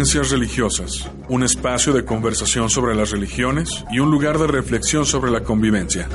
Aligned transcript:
Religiosas, 0.02 1.08
un 1.28 1.44
espacio 1.44 1.92
de 1.92 2.04
conversación 2.04 2.68
sobre 2.68 2.96
las 2.96 3.12
religiones 3.12 3.84
y 3.92 4.00
un 4.00 4.10
lugar 4.10 4.36
de 4.36 4.48
reflexión 4.48 5.06
sobre 5.06 5.30
la 5.30 5.44
convivencia. 5.44 6.08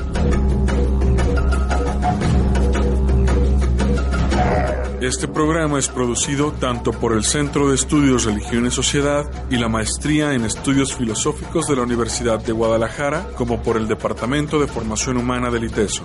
Este 5.00 5.26
programa 5.26 5.78
es 5.78 5.88
producido 5.88 6.52
tanto 6.52 6.92
por 6.92 7.14
el 7.14 7.24
Centro 7.24 7.70
de 7.70 7.76
Estudios 7.76 8.24
Religión 8.24 8.66
y 8.66 8.70
Sociedad 8.70 9.24
y 9.50 9.56
la 9.56 9.70
Maestría 9.70 10.34
en 10.34 10.44
Estudios 10.44 10.94
Filosóficos 10.94 11.66
de 11.66 11.76
la 11.76 11.82
Universidad 11.82 12.44
de 12.44 12.52
Guadalajara 12.52 13.26
como 13.36 13.62
por 13.62 13.78
el 13.78 13.88
Departamento 13.88 14.60
de 14.60 14.66
Formación 14.66 15.16
Humana 15.16 15.50
del 15.50 15.64
ITESO. 15.64 16.02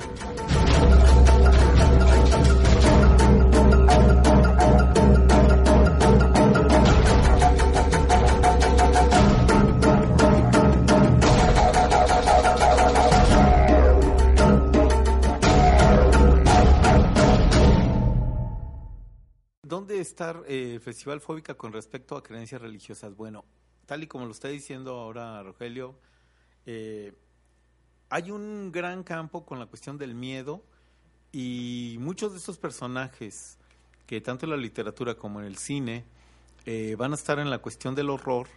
¿Dónde 20.13 20.31
está 20.31 20.47
el 20.47 20.79
Festival 20.79 21.21
Fóbica 21.21 21.55
con 21.55 21.73
respecto 21.73 22.15
a 22.15 22.21
creencias 22.21 22.61
religiosas? 22.61 23.15
Bueno, 23.15 23.45
tal 23.87 24.03
y 24.03 24.07
como 24.07 24.25
lo 24.25 24.31
está 24.31 24.47
diciendo 24.47 24.91
ahora 24.91 25.41
Rogelio, 25.41 25.95
eh, 26.67 27.13
hay 28.09 28.29
un 28.29 28.71
gran 28.71 29.03
campo 29.03 29.43
con 29.43 29.57
la 29.57 29.65
cuestión 29.65 29.97
del 29.97 30.13
miedo 30.13 30.61
y 31.31 31.97
muchos 31.99 32.31
de 32.33 32.37
estos 32.37 32.59
personajes 32.59 33.57
que 34.05 34.21
tanto 34.21 34.45
en 34.45 34.51
la 34.51 34.57
literatura 34.57 35.15
como 35.15 35.39
en 35.39 35.47
el 35.47 35.57
cine 35.57 36.05
eh, 36.67 36.95
van 36.95 37.13
a 37.13 37.15
estar 37.15 37.39
en 37.39 37.49
la 37.49 37.57
cuestión 37.57 37.95
del 37.95 38.11
horror, 38.11 38.47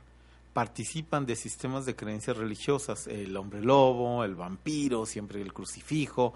participan 0.52 1.24
de 1.24 1.36
sistemas 1.36 1.86
de 1.86 1.96
creencias 1.96 2.36
religiosas, 2.36 3.06
el 3.06 3.34
hombre 3.34 3.62
lobo, 3.62 4.24
el 4.24 4.34
vampiro, 4.34 5.06
siempre 5.06 5.40
el 5.40 5.54
crucifijo, 5.54 6.34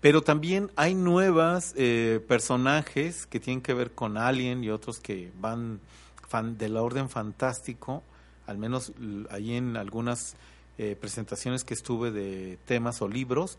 pero 0.00 0.22
también 0.22 0.70
hay 0.76 0.94
nuevas 0.94 1.74
eh, 1.76 2.24
personajes 2.26 3.26
que 3.26 3.38
tienen 3.38 3.60
que 3.60 3.74
ver 3.74 3.92
con 3.92 4.16
Alien 4.16 4.64
y 4.64 4.70
otros 4.70 4.98
que 4.98 5.30
van 5.38 5.80
fan, 6.26 6.56
del 6.56 6.76
orden 6.76 7.10
fantástico, 7.10 8.02
al 8.46 8.56
menos 8.56 8.92
ahí 9.30 9.54
en 9.56 9.76
algunas 9.76 10.36
eh, 10.78 10.96
presentaciones 10.98 11.64
que 11.64 11.74
estuve 11.74 12.10
de 12.10 12.58
temas 12.64 13.02
o 13.02 13.08
libros. 13.08 13.58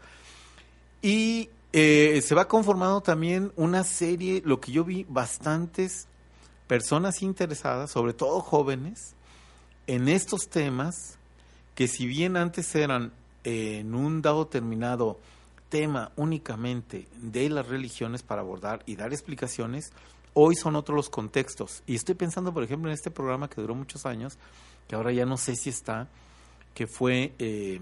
Y 1.04 1.50
eh, 1.74 2.22
se 2.24 2.34
va 2.34 2.48
conformando 2.48 3.02
también 3.02 3.52
una 3.56 3.84
serie, 3.84 4.42
lo 4.44 4.60
que 4.60 4.72
yo 4.72 4.84
vi, 4.84 5.06
bastantes 5.08 6.08
personas 6.66 7.22
interesadas, 7.22 7.92
sobre 7.92 8.14
todo 8.14 8.42
jóvenes, 8.42 9.14
en 9.86 10.08
estos 10.08 10.50
temas 10.50 11.18
que 11.76 11.88
si 11.88 12.08
bien 12.08 12.36
antes 12.36 12.74
eran 12.76 13.12
en 13.44 13.94
un 13.94 14.22
dado 14.22 14.48
terminado 14.48 15.20
tema 15.72 16.12
únicamente 16.18 17.08
de 17.16 17.50
las 17.50 17.68
religiones 17.68 18.22
para 18.22 18.42
abordar 18.42 18.84
y 18.86 18.98
dar 18.98 19.14
explicaciones, 19.14 19.94
hoy 20.34 20.56
son 20.56 20.76
otros 20.76 20.96
los 20.96 21.10
contextos. 21.10 21.82
Y 21.88 21.96
estoy 21.96 22.14
pensando, 22.14 22.54
por 22.54 22.64
ejemplo, 22.64 22.90
en 22.90 22.94
este 22.94 23.10
programa 23.10 23.50
que 23.50 23.62
duró 23.62 23.74
muchos 23.74 24.06
años, 24.06 24.38
que 24.88 24.96
ahora 24.96 25.14
ya 25.14 25.26
no 25.26 25.38
sé 25.38 25.56
si 25.56 25.70
está, 25.70 26.10
que 26.76 26.88
fue 26.88 27.34
eh, 27.40 27.80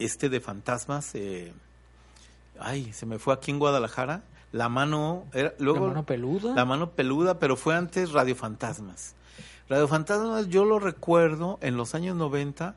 este 0.00 0.28
de 0.28 0.40
fantasmas. 0.40 1.14
Eh, 1.14 1.52
ay, 2.58 2.92
se 2.92 3.06
me 3.06 3.20
fue 3.20 3.32
aquí 3.32 3.52
en 3.52 3.60
Guadalajara. 3.60 4.24
La 4.50 4.68
mano, 4.68 5.26
era, 5.32 5.54
luego, 5.58 5.86
la 5.86 5.88
mano 5.88 6.06
peluda. 6.06 6.54
La 6.54 6.64
mano 6.64 6.90
peluda, 6.90 7.38
pero 7.38 7.56
fue 7.56 7.76
antes 7.76 8.12
Radio 8.12 8.34
Fantasmas. 8.34 9.14
Radio 9.68 9.86
Fantasmas 9.86 10.48
yo 10.48 10.64
lo 10.64 10.80
recuerdo 10.80 11.58
en 11.62 11.76
los 11.76 11.94
años 11.94 12.16
90 12.16 12.74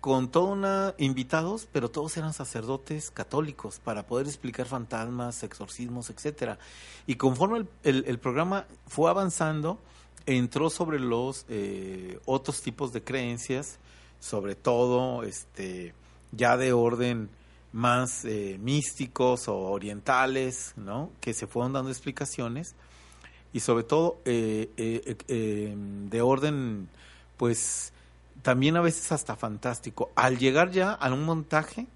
con 0.00 0.30
todos 0.30 0.50
una 0.50 0.94
invitados, 0.98 1.66
pero 1.72 1.90
todos 1.90 2.16
eran 2.16 2.32
sacerdotes 2.32 3.10
católicos 3.10 3.80
para 3.82 4.06
poder 4.06 4.26
explicar 4.26 4.66
fantasmas, 4.66 5.42
exorcismos, 5.42 6.10
etcétera. 6.10 6.58
Y 7.06 7.16
conforme 7.16 7.66
el, 7.82 8.04
el, 8.06 8.18
programa 8.18 8.66
fue 8.86 9.10
avanzando, 9.10 9.80
entró 10.26 10.70
sobre 10.70 10.98
los 10.98 11.46
eh, 11.48 12.18
otros 12.24 12.62
tipos 12.62 12.92
de 12.92 13.02
creencias, 13.02 13.78
sobre 14.20 14.54
todo 14.54 15.22
este 15.22 15.94
ya 16.32 16.56
de 16.56 16.72
orden 16.72 17.30
más 17.72 18.24
eh, 18.24 18.58
místicos 18.60 19.48
o 19.48 19.56
orientales, 19.56 20.72
¿no? 20.76 21.10
Que 21.20 21.34
se 21.34 21.46
fueron 21.46 21.72
dando 21.72 21.90
explicaciones 21.90 22.74
y 23.52 23.60
sobre 23.60 23.84
todo 23.84 24.20
eh, 24.24 25.74
de 26.10 26.20
orden, 26.20 26.88
pues 27.36 27.92
también 28.46 28.76
a 28.76 28.80
veces 28.80 29.10
hasta 29.10 29.34
fantástico. 29.34 30.12
Al 30.14 30.38
llegar 30.38 30.70
ya 30.70 30.92
a 30.92 31.12
un 31.12 31.24
montaje 31.24 31.88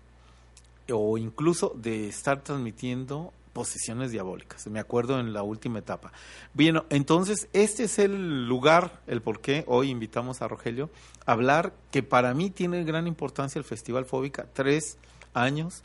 o 0.92 1.16
incluso 1.16 1.72
de 1.76 2.08
estar 2.08 2.42
transmitiendo 2.42 3.32
posesiones 3.52 4.10
diabólicas. 4.10 4.66
Me 4.66 4.80
acuerdo 4.80 5.20
en 5.20 5.32
la 5.32 5.44
última 5.44 5.78
etapa. 5.78 6.10
Bien, 6.52 6.82
entonces 6.90 7.46
este 7.52 7.84
es 7.84 8.00
el 8.00 8.48
lugar, 8.48 9.00
el 9.06 9.22
por 9.22 9.40
qué 9.40 9.62
hoy 9.68 9.90
invitamos 9.90 10.42
a 10.42 10.48
Rogelio 10.48 10.90
a 11.24 11.30
hablar, 11.34 11.72
que 11.92 12.02
para 12.02 12.34
mí 12.34 12.50
tiene 12.50 12.82
gran 12.82 13.06
importancia 13.06 13.60
el 13.60 13.64
Festival 13.64 14.04
Fóbica, 14.04 14.48
tres 14.52 14.98
años. 15.34 15.84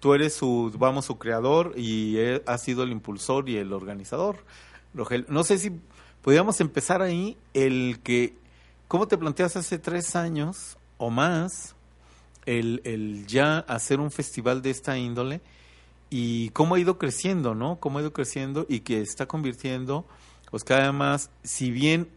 Tú 0.00 0.14
eres 0.14 0.34
su, 0.34 0.72
vamos, 0.76 1.04
su 1.04 1.18
creador 1.18 1.74
y 1.76 2.16
has 2.46 2.64
sido 2.64 2.82
el 2.82 2.90
impulsor 2.90 3.48
y 3.48 3.58
el 3.58 3.72
organizador. 3.72 4.38
Rogelio, 4.92 5.26
no 5.28 5.44
sé 5.44 5.56
si 5.58 5.70
podríamos 6.20 6.60
empezar 6.60 7.00
ahí, 7.00 7.36
el 7.54 8.00
que 8.02 8.39
¿Cómo 8.90 9.06
te 9.06 9.16
planteas 9.16 9.54
hace 9.54 9.78
tres 9.78 10.16
años 10.16 10.76
o 10.98 11.10
más 11.10 11.76
el, 12.44 12.80
el, 12.82 13.24
ya 13.28 13.58
hacer 13.60 14.00
un 14.00 14.10
festival 14.10 14.62
de 14.62 14.70
esta 14.70 14.98
índole 14.98 15.42
y 16.10 16.48
cómo 16.48 16.74
ha 16.74 16.80
ido 16.80 16.98
creciendo, 16.98 17.54
¿no? 17.54 17.76
Cómo 17.76 17.98
ha 17.98 18.00
ido 18.00 18.12
creciendo 18.12 18.66
y 18.68 18.80
que 18.80 19.00
está 19.00 19.26
convirtiendo, 19.26 20.06
pues 20.50 20.64
cada 20.64 20.90
más, 20.90 21.30
si 21.44 21.70
bien 21.70 22.08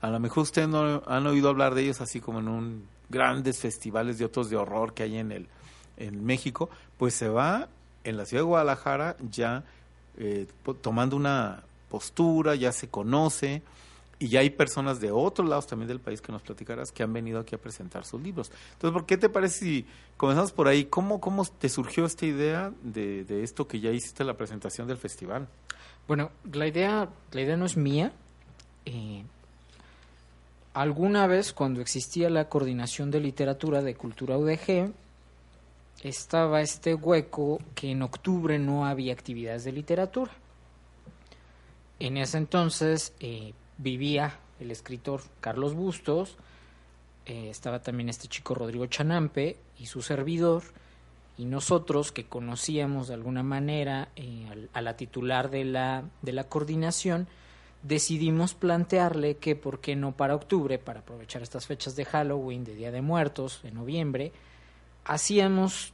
a 0.00 0.08
lo 0.08 0.18
mejor 0.18 0.44
ustedes 0.44 0.66
no 0.66 1.02
han 1.06 1.26
oído 1.26 1.50
hablar 1.50 1.74
de 1.74 1.82
ellos 1.82 2.00
así 2.00 2.20
como 2.20 2.38
en 2.38 2.48
un 2.48 2.88
grandes 3.10 3.58
festivales 3.58 4.16
de 4.16 4.24
otros 4.24 4.48
de 4.48 4.56
horror 4.56 4.94
que 4.94 5.02
hay 5.02 5.18
en 5.18 5.30
el 5.30 5.46
en 5.98 6.24
México, 6.24 6.70
pues 6.96 7.12
se 7.12 7.28
va 7.28 7.68
en 8.02 8.16
la 8.16 8.24
ciudad 8.24 8.44
de 8.44 8.48
Guadalajara 8.48 9.18
ya 9.30 9.64
eh, 10.16 10.46
tomando 10.80 11.16
una 11.16 11.64
postura, 11.90 12.54
ya 12.54 12.72
se 12.72 12.88
conoce, 12.88 13.60
y 14.18 14.28
ya 14.28 14.40
hay 14.40 14.50
personas 14.50 15.00
de 15.00 15.10
otros 15.10 15.48
lados 15.48 15.66
también 15.66 15.88
del 15.88 16.00
país 16.00 16.20
que 16.20 16.32
nos 16.32 16.42
platicarás 16.42 16.92
que 16.92 17.02
han 17.02 17.12
venido 17.12 17.40
aquí 17.40 17.54
a 17.54 17.58
presentar 17.58 18.04
sus 18.04 18.22
libros. 18.22 18.50
Entonces, 18.72 18.92
¿por 18.92 19.06
qué 19.06 19.16
te 19.16 19.28
parece 19.28 19.58
si 19.58 19.86
comenzamos 20.16 20.52
por 20.52 20.68
ahí? 20.68 20.84
¿Cómo, 20.84 21.20
cómo 21.20 21.44
te 21.44 21.68
surgió 21.68 22.04
esta 22.04 22.26
idea 22.26 22.72
de, 22.82 23.24
de 23.24 23.42
esto 23.42 23.66
que 23.66 23.80
ya 23.80 23.90
hiciste 23.90 24.24
la 24.24 24.34
presentación 24.34 24.86
del 24.86 24.98
festival? 24.98 25.48
Bueno, 26.06 26.30
la 26.52 26.66
idea, 26.66 27.08
la 27.32 27.40
idea 27.40 27.56
no 27.56 27.64
es 27.64 27.76
mía. 27.76 28.12
Eh, 28.84 29.24
alguna 30.74 31.26
vez, 31.26 31.52
cuando 31.52 31.80
existía 31.80 32.28
la 32.28 32.48
coordinación 32.48 33.10
de 33.10 33.20
literatura 33.20 33.82
de 33.82 33.94
Cultura 33.94 34.36
UDG, 34.36 34.92
estaba 36.02 36.60
este 36.60 36.94
hueco 36.94 37.58
que 37.74 37.90
en 37.90 38.02
octubre 38.02 38.58
no 38.58 38.84
había 38.84 39.12
actividades 39.12 39.64
de 39.64 39.72
literatura. 39.72 40.32
En 41.98 42.18
ese 42.18 42.36
entonces, 42.36 43.14
eh, 43.20 43.54
vivía 43.78 44.38
el 44.60 44.70
escritor 44.70 45.22
Carlos 45.40 45.74
Bustos, 45.74 46.36
eh, 47.26 47.48
estaba 47.50 47.82
también 47.82 48.08
este 48.08 48.28
chico 48.28 48.54
Rodrigo 48.54 48.86
Chanampe 48.86 49.56
y 49.78 49.86
su 49.86 50.02
servidor, 50.02 50.62
y 51.36 51.46
nosotros 51.46 52.12
que 52.12 52.26
conocíamos 52.26 53.08
de 53.08 53.14
alguna 53.14 53.42
manera 53.42 54.08
eh, 54.14 54.68
a 54.72 54.80
la 54.80 54.96
titular 54.96 55.50
de 55.50 55.64
la, 55.64 56.04
de 56.22 56.32
la 56.32 56.44
coordinación, 56.44 57.26
decidimos 57.82 58.54
plantearle 58.54 59.36
que 59.36 59.56
por 59.56 59.80
qué 59.80 59.96
no 59.96 60.12
para 60.12 60.34
octubre, 60.34 60.78
para 60.78 61.00
aprovechar 61.00 61.42
estas 61.42 61.66
fechas 61.66 61.96
de 61.96 62.04
Halloween, 62.04 62.64
de 62.64 62.74
Día 62.74 62.90
de 62.90 63.02
Muertos, 63.02 63.60
en 63.64 63.74
noviembre, 63.74 64.32
hacíamos, 65.04 65.92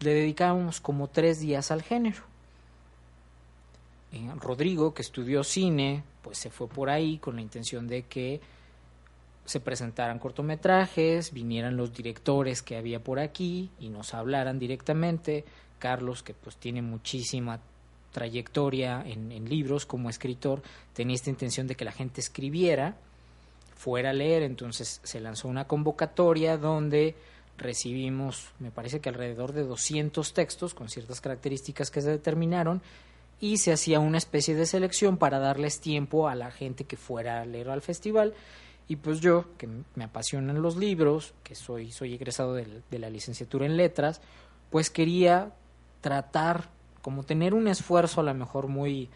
le 0.00 0.14
dedicábamos 0.14 0.80
como 0.80 1.08
tres 1.08 1.40
días 1.40 1.70
al 1.70 1.82
género. 1.82 2.29
Eh, 4.12 4.30
Rodrigo, 4.36 4.92
que 4.92 5.02
estudió 5.02 5.44
cine, 5.44 6.02
pues 6.22 6.38
se 6.38 6.50
fue 6.50 6.68
por 6.68 6.90
ahí 6.90 7.18
con 7.18 7.36
la 7.36 7.42
intención 7.42 7.86
de 7.86 8.02
que 8.02 8.40
se 9.44 9.60
presentaran 9.60 10.18
cortometrajes, 10.18 11.32
vinieran 11.32 11.76
los 11.76 11.92
directores 11.92 12.62
que 12.62 12.76
había 12.76 13.02
por 13.02 13.18
aquí 13.18 13.70
y 13.80 13.88
nos 13.88 14.14
hablaran 14.14 14.58
directamente. 14.58 15.44
Carlos, 15.78 16.22
que 16.22 16.34
pues 16.34 16.56
tiene 16.56 16.82
muchísima 16.82 17.60
trayectoria 18.12 19.02
en, 19.06 19.32
en 19.32 19.48
libros 19.48 19.86
como 19.86 20.10
escritor, 20.10 20.62
tenía 20.92 21.14
esta 21.14 21.30
intención 21.30 21.66
de 21.66 21.74
que 21.74 21.84
la 21.84 21.92
gente 21.92 22.20
escribiera, 22.20 22.96
fuera 23.76 24.10
a 24.10 24.12
leer, 24.12 24.42
entonces 24.42 25.00
se 25.02 25.20
lanzó 25.20 25.48
una 25.48 25.66
convocatoria 25.66 26.58
donde 26.58 27.14
recibimos, 27.56 28.52
me 28.58 28.70
parece 28.70 29.00
que 29.00 29.08
alrededor 29.08 29.52
de 29.52 29.64
200 29.64 30.32
textos 30.32 30.74
con 30.74 30.88
ciertas 30.88 31.20
características 31.20 31.90
que 31.90 32.02
se 32.02 32.10
determinaron 32.10 32.82
y 33.40 33.56
se 33.56 33.72
hacía 33.72 34.00
una 34.00 34.18
especie 34.18 34.54
de 34.54 34.66
selección 34.66 35.16
para 35.16 35.38
darles 35.38 35.80
tiempo 35.80 36.28
a 36.28 36.34
la 36.34 36.50
gente 36.50 36.84
que 36.84 36.96
fuera 36.96 37.40
a 37.40 37.46
leer 37.46 37.70
al 37.70 37.80
festival. 37.80 38.34
Y 38.86 38.96
pues 38.96 39.20
yo, 39.20 39.56
que 39.56 39.68
me 39.94 40.04
apasionan 40.04 40.62
los 40.62 40.76
libros, 40.76 41.32
que 41.42 41.54
soy, 41.54 41.90
soy 41.90 42.14
egresado 42.14 42.54
de, 42.54 42.82
de 42.90 42.98
la 42.98 43.08
licenciatura 43.08 43.64
en 43.64 43.76
letras, 43.76 44.20
pues 44.68 44.90
quería 44.90 45.52
tratar, 46.00 46.68
como 47.00 47.22
tener 47.22 47.54
un 47.54 47.68
esfuerzo 47.68 48.20
a 48.20 48.24
lo 48.24 48.34
mejor 48.34 48.66
muy, 48.68 49.08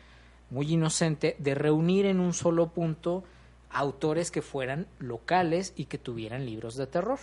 muy 0.50 0.72
inocente, 0.72 1.36
de 1.38 1.54
reunir 1.54 2.06
en 2.06 2.20
un 2.20 2.32
solo 2.32 2.68
punto 2.68 3.24
autores 3.70 4.30
que 4.30 4.40
fueran 4.40 4.86
locales 4.98 5.74
y 5.76 5.86
que 5.86 5.98
tuvieran 5.98 6.46
libros 6.46 6.76
de 6.76 6.86
terror. 6.86 7.18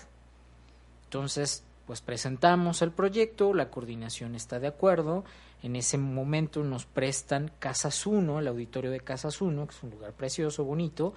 Entonces, 1.06 1.64
pues 1.88 2.02
presentamos 2.02 2.82
el 2.82 2.92
proyecto, 2.92 3.54
la 3.54 3.70
coordinación 3.70 4.36
está 4.36 4.60
de 4.60 4.68
acuerdo, 4.68 5.24
en 5.64 5.76
ese 5.76 5.98
momento 5.98 6.64
nos 6.64 6.86
prestan 6.86 7.52
Casas 7.60 8.06
Uno, 8.06 8.40
el 8.40 8.48
auditorio 8.48 8.92
de 8.92 9.00
Casas 9.00 9.42
Uno, 9.42 9.68
que 9.68 9.76
es 9.76 9.84
un 9.84 9.92
lugar 9.92 10.14
precioso, 10.14 10.64
bonito, 10.64 11.14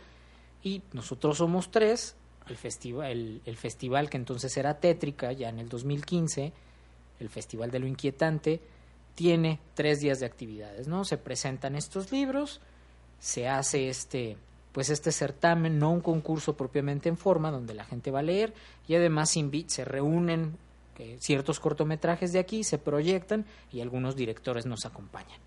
y 0.62 0.82
nosotros 0.92 1.38
somos 1.38 1.70
tres, 1.70 2.16
el 2.48 2.56
festival, 2.56 3.40
el 3.44 3.56
festival 3.56 4.10
que 4.10 4.16
entonces 4.16 4.56
era 4.56 4.78
Tétrica, 4.78 5.32
ya 5.32 5.48
en 5.48 5.58
el 5.58 5.68
2015, 5.68 6.52
el 7.20 7.28
Festival 7.28 7.70
de 7.70 7.78
lo 7.78 7.86
Inquietante, 7.86 8.60
tiene 9.14 9.60
tres 9.74 10.00
días 10.00 10.20
de 10.20 10.26
actividades, 10.26 10.88
¿no? 10.88 11.04
Se 11.04 11.16
presentan 11.16 11.76
estos 11.76 12.12
libros, 12.12 12.60
se 13.18 13.48
hace 13.48 13.88
este, 13.88 14.36
pues 14.72 14.90
este 14.90 15.12
certamen, 15.12 15.78
no 15.78 15.92
un 15.92 16.00
concurso 16.00 16.56
propiamente 16.56 17.08
en 17.08 17.16
forma, 17.16 17.50
donde 17.50 17.74
la 17.74 17.84
gente 17.84 18.10
va 18.10 18.18
a 18.18 18.24
leer, 18.24 18.52
y 18.88 18.94
además 18.94 19.34
se 19.66 19.84
reúnen 19.84 20.58
que 20.94 21.18
ciertos 21.20 21.60
cortometrajes 21.60 22.32
de 22.32 22.38
aquí 22.38 22.64
se 22.64 22.78
proyectan 22.78 23.44
y 23.72 23.80
algunos 23.80 24.16
directores 24.16 24.66
nos 24.66 24.86
acompañan. 24.86 25.38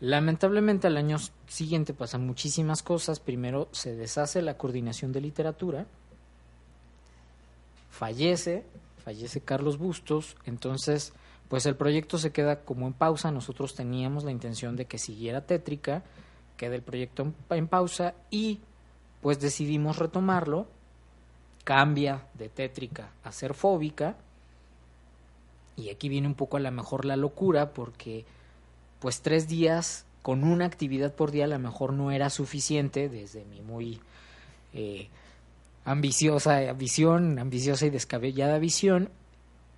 Lamentablemente 0.00 0.86
al 0.86 0.96
año 0.96 1.18
siguiente 1.46 1.92
pasan 1.92 2.26
muchísimas 2.26 2.82
cosas. 2.82 3.20
Primero 3.20 3.68
se 3.72 3.94
deshace 3.94 4.40
la 4.40 4.56
coordinación 4.56 5.12
de 5.12 5.20
literatura, 5.20 5.86
fallece, 7.90 8.64
fallece 9.04 9.42
Carlos 9.42 9.78
Bustos, 9.78 10.36
entonces 10.46 11.12
pues 11.48 11.66
el 11.66 11.76
proyecto 11.76 12.16
se 12.16 12.32
queda 12.32 12.60
como 12.60 12.86
en 12.86 12.94
pausa. 12.94 13.30
Nosotros 13.30 13.74
teníamos 13.74 14.24
la 14.24 14.30
intención 14.30 14.74
de 14.76 14.86
que 14.86 14.98
siguiera 14.98 15.44
tétrica, 15.44 16.02
queda 16.56 16.76
el 16.76 16.82
proyecto 16.82 17.32
en 17.50 17.68
pausa 17.68 18.14
y 18.30 18.60
pues 19.20 19.38
decidimos 19.38 19.98
retomarlo 19.98 20.66
cambia 21.70 22.26
de 22.34 22.48
tétrica 22.48 23.12
a 23.22 23.30
ser 23.30 23.54
fóbica. 23.54 24.16
Y 25.76 25.90
aquí 25.90 26.08
viene 26.08 26.26
un 26.26 26.34
poco 26.34 26.56
a 26.56 26.60
lo 26.60 26.72
mejor 26.72 27.04
la 27.04 27.14
locura 27.14 27.70
porque 27.70 28.24
pues 28.98 29.20
tres 29.20 29.46
días 29.46 30.04
con 30.20 30.42
una 30.42 30.64
actividad 30.64 31.14
por 31.14 31.30
día 31.30 31.44
a 31.44 31.46
lo 31.46 31.60
mejor 31.60 31.92
no 31.92 32.10
era 32.10 32.28
suficiente 32.28 33.08
desde 33.08 33.44
mi 33.44 33.60
muy 33.60 34.00
eh, 34.74 35.10
ambiciosa 35.84 36.72
visión, 36.72 37.38
ambiciosa 37.38 37.86
y 37.86 37.90
descabellada 37.90 38.58
visión. 38.58 39.08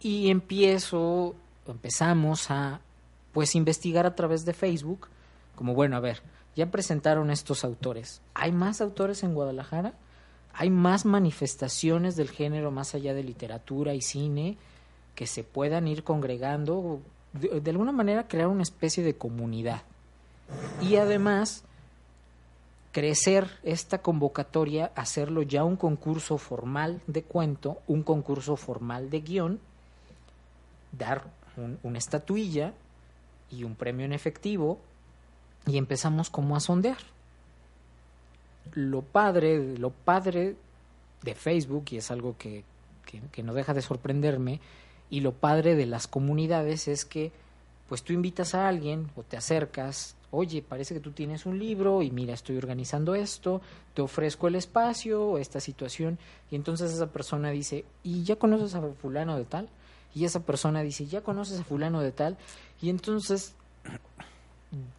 Y 0.01 0.31
empiezo, 0.31 1.35
empezamos 1.69 2.51
a 2.51 2.81
pues 3.35 3.55
investigar 3.55 4.07
a 4.07 4.15
través 4.15 4.47
de 4.47 4.55
Facebook, 4.55 5.09
como 5.57 5.75
bueno, 5.75 5.99
a 5.99 6.01
ver, 6.01 6.23
ya 6.57 6.71
presentaron 6.71 7.31
estos 7.31 7.65
autores. 7.65 8.23
¿Hay 8.33 8.51
más 8.51 8.81
autores 8.81 9.23
en 9.25 9.35
Guadalajara? 9.35 9.93
Hay 10.55 10.71
más 10.71 11.05
manifestaciones 11.05 12.17
del 12.17 12.31
género 12.31 12.71
más 12.71 12.95
allá 12.95 13.15
de 13.15 13.23
literatura 13.23 13.95
y 13.95 14.03
cine 14.03 14.57
que 15.15 15.27
se 15.27 15.45
puedan 15.45 15.89
ir 15.89 16.05
congregando, 16.05 17.01
de, 17.33 17.71
alguna 17.71 17.93
manera 17.93 18.29
crear 18.29 18.49
una 18.49 18.63
especie 18.63 19.03
de 19.03 19.15
comunidad. 19.15 19.83
Y 20.81 20.97
además, 20.97 21.65
crecer 22.93 23.49
esta 23.63 23.99
convocatoria, 23.99 24.93
hacerlo 24.95 25.43
ya 25.43 25.65
un 25.65 25.77
concurso 25.77 26.39
formal 26.39 27.01
de 27.07 27.23
cuento, 27.23 27.79
un 27.87 28.03
concurso 28.03 28.57
formal 28.57 29.11
de 29.11 29.21
guion, 29.21 29.61
dar 30.93 31.25
una 31.83 31.99
estatuilla 31.99 32.75
y 33.51 33.65
un 33.65 33.75
premio 33.75 34.05
en 34.05 34.13
efectivo, 34.13 34.79
y 35.67 35.77
empezamos 35.77 36.29
como 36.29 36.57
a 36.57 36.61
sondear 36.61 36.99
lo 38.75 39.03
padre, 39.03 39.79
lo 39.79 39.91
padre 39.91 40.57
de 41.23 41.35
Facebook, 41.35 41.87
y 41.91 41.99
es 41.99 42.11
algo 42.11 42.37
que, 42.37 42.65
que, 43.31 43.43
no 43.43 43.55
deja 43.55 43.75
de 43.75 43.83
sorprenderme, 43.83 44.61
y 45.11 45.21
lo 45.21 45.33
padre 45.33 45.75
de 45.75 45.87
las 45.87 46.07
comunidades 46.07 46.89
es 46.89 47.05
que 47.05 47.33
pues 47.89 48.03
tú 48.03 48.15
invitas 48.15 48.55
a 48.55 48.69
alguien 48.69 49.11
o 49.17 49.23
te 49.23 49.37
acercas, 49.37 50.17
oye, 50.31 50.63
parece 50.63 50.95
que 50.95 51.01
tú 51.01 51.11
tienes 51.11 51.45
un 51.45 51.59
libro 51.59 52.01
y 52.01 52.11
mira, 52.11 52.33
estoy 52.33 52.57
organizando 52.57 53.15
esto, 53.15 53.61
te 53.93 54.01
ofrezco 54.01 54.49
el 54.49 54.55
espacio, 54.55 55.37
esta 55.37 55.61
situación, 55.61 56.19
y 56.51 56.57
entonces 56.57 56.93
esa 56.93 57.09
persona 57.09 57.51
dice, 57.51 57.85
¿y 58.03 58.23
ya 58.23 58.37
conoces 58.37 58.75
a 58.75 58.81
fulano 58.81 59.37
de 59.37 59.45
tal? 59.45 59.69
Y 60.15 60.25
esa 60.25 60.41
persona 60.41 60.83
dice, 60.83 61.07
¿ya 61.07 61.21
conoces 61.21 61.61
a 61.61 61.65
fulano 61.65 62.01
de 62.01 62.13
tal? 62.13 62.39
Y 62.81 62.89
entonces 62.89 63.55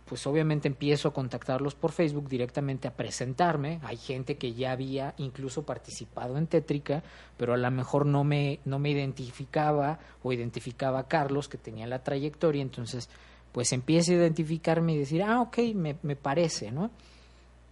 pues 0.05 0.27
obviamente 0.27 0.67
empiezo 0.67 1.07
a 1.07 1.13
contactarlos 1.13 1.73
por 1.73 1.91
Facebook 1.91 2.29
directamente 2.29 2.87
a 2.87 2.93
presentarme. 2.93 3.79
Hay 3.83 3.97
gente 3.97 4.37
que 4.37 4.53
ya 4.53 4.71
había 4.71 5.15
incluso 5.17 5.63
participado 5.63 6.37
en 6.37 6.45
Tétrica, 6.45 7.03
pero 7.37 7.53
a 7.53 7.57
lo 7.57 7.71
mejor 7.71 8.05
no 8.05 8.23
me, 8.23 8.59
no 8.65 8.77
me 8.77 8.91
identificaba 8.91 9.99
o 10.21 10.31
identificaba 10.31 10.99
a 10.99 11.07
Carlos 11.07 11.49
que 11.49 11.57
tenía 11.57 11.87
la 11.87 12.03
trayectoria, 12.03 12.61
entonces 12.61 13.09
pues 13.51 13.71
empieza 13.71 14.11
a 14.11 14.15
identificarme 14.15 14.93
y 14.93 14.99
decir, 14.99 15.23
ah, 15.23 15.41
ok, 15.41 15.57
me, 15.73 15.97
me 16.03 16.15
parece, 16.15 16.71
¿no? 16.71 16.91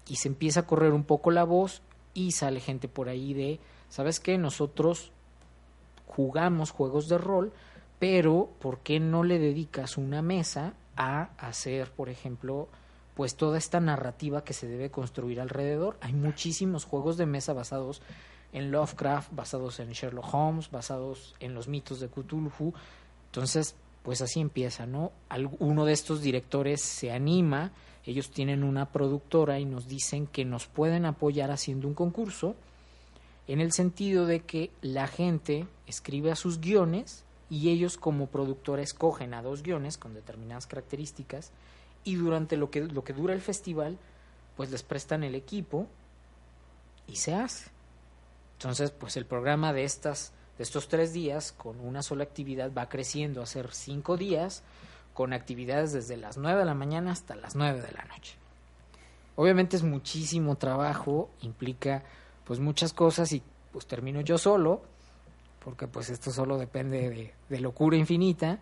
Y 0.08 0.16
se 0.16 0.28
empieza 0.28 0.62
a 0.62 0.68
correr 0.68 0.94
un 0.94 1.04
poco 1.04 1.30
la 1.30 1.44
voz 1.44 1.82
y 2.14 2.32
sale 2.32 2.60
gente 2.60 2.88
por 2.88 3.10
ahí 3.10 3.34
de, 3.34 3.60
¿sabes 3.90 4.20
qué? 4.20 4.38
Nosotros 4.38 5.12
jugamos 6.08 6.72
juegos 6.72 7.08
de 7.08 7.18
rol, 7.18 7.52
pero 8.00 8.50
¿por 8.60 8.80
qué 8.80 9.00
no 9.00 9.24
le 9.24 9.38
dedicas 9.38 9.98
una 9.98 10.22
mesa 10.22 10.74
a 10.96 11.30
hacer, 11.38 11.92
por 11.92 12.10
ejemplo, 12.10 12.68
pues 13.16 13.36
toda 13.36 13.58
esta 13.58 13.80
narrativa 13.80 14.44
que 14.44 14.54
se 14.54 14.68
debe 14.68 14.90
construir 14.90 15.40
alrededor. 15.42 15.98
Hay 16.02 16.14
muchísimos 16.14 16.86
juegos 16.86 17.18
de 17.18 17.26
mesa 17.26 17.54
basados 17.54 18.02
en 18.54 18.72
Lovecraft, 18.72 19.34
basados 19.34 19.80
en 19.80 19.92
Sherlock 19.92 20.34
Holmes, 20.34 20.72
basados 20.72 21.36
en 21.40 21.54
los 21.54 21.68
mitos 21.68 22.00
de 22.00 22.10
Cthulhu. 22.10 22.74
Entonces, 23.28 23.76
pues 24.04 24.22
así 24.22 24.40
empieza, 24.40 24.86
¿no? 24.86 25.12
Uno 25.60 25.86
de 25.86 25.94
estos 25.94 26.22
directores 26.22 26.82
se 26.82 27.12
anima, 27.12 27.72
ellos 28.06 28.32
tienen 28.32 28.64
una 28.64 28.92
productora 28.92 29.60
y 29.60 29.66
nos 29.66 29.88
dicen 29.88 30.28
que 30.28 30.44
nos 30.44 30.66
pueden 30.66 31.06
apoyar 31.06 31.52
haciendo 31.52 31.88
un 31.88 31.94
concurso 31.94 32.56
en 33.48 33.62
el 33.62 33.72
sentido 33.72 34.26
de 34.26 34.42
que 34.42 34.72
la 34.82 35.08
gente 35.08 35.68
escribe 35.86 36.32
a 36.32 36.36
sus 36.36 36.60
guiones 36.60 37.24
y 37.52 37.70
ellos 37.70 37.98
como 37.98 38.28
productores 38.28 38.94
cogen 38.94 39.34
a 39.34 39.42
dos 39.42 39.62
guiones 39.62 39.98
con 39.98 40.14
determinadas 40.14 40.68
características 40.68 41.52
y 42.06 42.16
durante 42.16 42.56
lo 42.56 42.72
que, 42.72 42.80
lo 42.80 43.04
que 43.04 43.12
dura 43.12 43.34
el 43.34 43.42
festival 43.42 43.98
pues 44.56 44.72
les 44.72 44.84
prestan 44.84 45.26
el 45.26 45.36
equipo 45.36 45.86
y 47.08 47.18
se 47.18 47.36
hace. 47.36 47.70
Entonces 48.54 48.92
pues 48.92 49.18
el 49.18 49.26
programa 49.26 49.74
de, 49.74 49.84
estas, 49.84 50.32
de 50.58 50.64
estos 50.64 50.88
tres 50.88 51.12
días 51.12 51.52
con 51.52 51.82
una 51.82 52.02
sola 52.04 52.24
actividad 52.24 52.72
va 52.74 52.88
creciendo 52.88 53.42
a 53.42 53.46
ser 53.46 53.74
cinco 53.74 54.16
días 54.16 54.64
con 55.14 55.34
actividades 55.34 55.92
desde 55.92 56.16
las 56.16 56.38
nueve 56.38 56.60
de 56.60 56.66
la 56.66 56.74
mañana 56.74 57.12
hasta 57.12 57.36
las 57.36 57.58
nueve 57.58 57.82
de 57.82 57.92
la 57.92 58.06
noche. 58.06 58.36
Obviamente 59.36 59.76
es 59.76 59.84
muchísimo 59.84 60.56
trabajo, 60.56 61.30
implica 61.42 62.04
pues 62.46 62.62
muchas 62.62 62.94
cosas 62.94 63.34
y 63.34 63.44
pues 63.74 63.88
termino 63.88 64.22
yo 64.22 64.38
solo, 64.38 64.84
porque 65.64 65.88
pues 65.88 66.10
esto 66.10 66.32
solo 66.32 66.58
depende 66.58 67.34
de, 67.50 67.60
locura 67.60 67.96
infinita. 67.96 68.60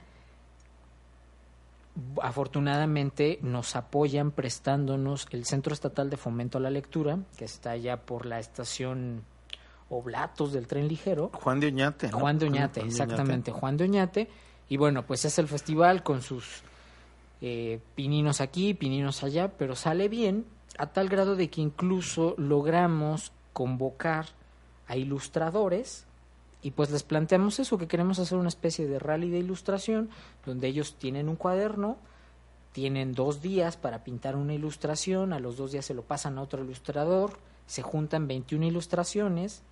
Afortunadamente 2.22 3.40
nos 3.42 3.76
apoyan 3.76 4.32
prestándonos 4.32 5.28
el 5.32 5.46
Centro 5.46 5.74
Estatal 5.74 6.10
de 6.10 6.18
Fomento 6.18 6.58
a 6.58 6.62
la 6.62 6.70
Lectura, 6.70 7.20
que 7.38 7.46
está 7.46 7.72
allá 7.72 7.98
por 7.98 8.26
la 8.26 8.40
estación 8.40 9.24
Oblatos 9.90 10.54
del 10.54 10.68
tren 10.68 10.88
ligero. 10.88 11.32
Juan 11.34 11.60
de 11.60 11.68
Oñate. 11.68 12.12
Juan 12.12 12.38
de 12.38 12.46
Oñate, 12.46 12.82
exactamente, 12.82 13.52
Juan 13.52 13.76
de 13.76 13.86
Oñate. 13.86 14.30
Y 14.68 14.78
bueno, 14.78 15.04
pues 15.04 15.26
es 15.26 15.40
el 15.40 15.48
festival 15.48 16.04
con 16.04 16.22
sus 16.22 16.62
eh, 17.42 17.80
pininos 17.96 18.40
aquí, 18.40 18.76
pininos 18.76 19.24
allá, 19.24 19.52
pero 19.58 19.76
sale 19.76 20.08
bien 20.08 20.46
a 20.78 20.88
tal 20.88 21.10
grado 21.10 21.36
de 21.36 21.50
que 21.50 21.62
incluso 21.62 22.36
logramos 22.38 23.32
convocar 23.52 24.28
a 24.88 24.96
ilustradores 24.96 26.06
y 26.62 26.72
pues 26.72 26.90
les 26.92 27.04
planteamos 27.04 27.60
eso, 27.60 27.78
que 27.78 27.88
queremos 27.88 28.20
hacer 28.20 28.38
una 28.38 28.50
especie 28.50 28.88
de 28.88 29.00
rally 29.00 29.30
de 29.30 29.40
ilustración 29.40 30.10
donde 30.46 30.68
ellos 30.68 30.96
tienen 30.96 31.30
un 31.30 31.36
cuaderno, 31.36 31.98
tienen 32.74 33.14
dos 33.14 33.42
días 33.42 33.78
para 33.78 34.04
pintar 34.04 34.36
una 34.36 34.54
ilustración, 34.54 35.34
a 35.34 35.40
los 35.40 35.58
dos 35.58 35.72
días 35.72 35.86
se 35.86 35.94
lo 35.94 36.04
pasan 36.04 36.38
a 36.38 36.42
otro 36.42 36.64
ilustrador, 36.64 37.38
se 37.66 37.82
juntan 37.82 38.28
21 38.28 38.66
ilustraciones, 38.66 39.64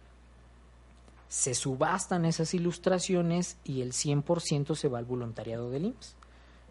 se 1.28 1.56
subastan 1.56 2.26
esas 2.26 2.54
ilustraciones 2.54 3.58
y 3.66 3.82
el 3.82 3.92
100% 3.92 4.76
se 4.76 4.88
va 4.88 5.00
al 5.00 5.06
voluntariado 5.06 5.70
del 5.70 5.86
IMSS. 5.86 6.16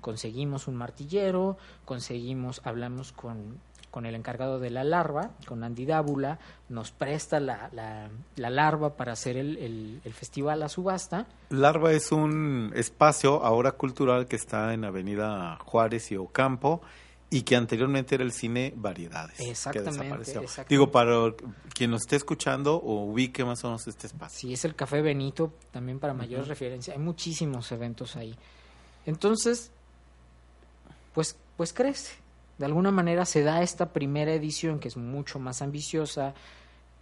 Conseguimos 0.01 0.67
un 0.67 0.77
martillero, 0.77 1.59
conseguimos, 1.85 2.63
hablamos 2.65 3.13
con 3.13 3.61
con 3.97 4.05
el 4.05 4.15
encargado 4.15 4.59
de 4.59 4.69
la 4.69 4.85
larva, 4.85 5.31
con 5.47 5.65
Andy 5.65 5.87
Dábula, 5.87 6.39
nos 6.69 6.91
presta 6.91 7.41
la, 7.41 7.71
la, 7.73 8.51
larva 8.51 8.95
para 8.95 9.13
hacer 9.13 9.39
el, 9.39 10.03
el, 10.05 10.13
festival 10.13 10.63
a 10.63 10.69
subasta. 10.69 11.27
Larva 11.49 11.93
es 11.93 12.13
un 12.13 12.73
espacio 12.77 13.43
ahora 13.43 13.73
cultural 13.73 14.27
que 14.27 14.37
está 14.37 14.75
en 14.75 14.85
Avenida 14.85 15.57
Juárez 15.65 16.13
y 16.13 16.19
Ocampo 16.19 16.83
y 17.31 17.41
que 17.41 17.57
anteriormente 17.57 18.17
era 18.17 18.25
el 18.25 18.33
cine 18.33 18.75
Variedades. 18.77 19.41
Exactamente, 19.41 20.41
Digo, 20.69 20.91
para 20.91 21.33
quien 21.73 21.91
nos 21.91 22.03
esté 22.03 22.17
escuchando 22.17 22.77
o 22.77 23.07
ubique 23.07 23.47
más 23.47 23.65
o 23.65 23.69
menos 23.69 23.89
este 23.89 24.09
espacio. 24.09 24.39
Sí, 24.39 24.53
es 24.53 24.67
el 24.67 24.75
Café 24.75 25.01
Benito, 25.01 25.55
también 25.71 26.01
para 26.01 26.13
mayor 26.13 26.47
referencia. 26.47 26.93
Hay 26.93 27.01
muchísimos 27.01 27.73
eventos 27.73 28.15
ahí. 28.17 28.37
Entonces, 29.07 29.71
pues, 31.15 31.39
pues 31.57 31.73
crece 31.73 32.26
de 32.59 32.65
alguna 32.65 32.91
manera 32.91 33.25
se 33.25 33.43
da 33.43 33.63
esta 33.63 33.93
primera 33.93 34.33
edición 34.33 34.79
que 34.79 34.89
es 34.89 34.97
mucho 34.97 35.39
más 35.39 35.63
ambiciosa, 35.63 36.35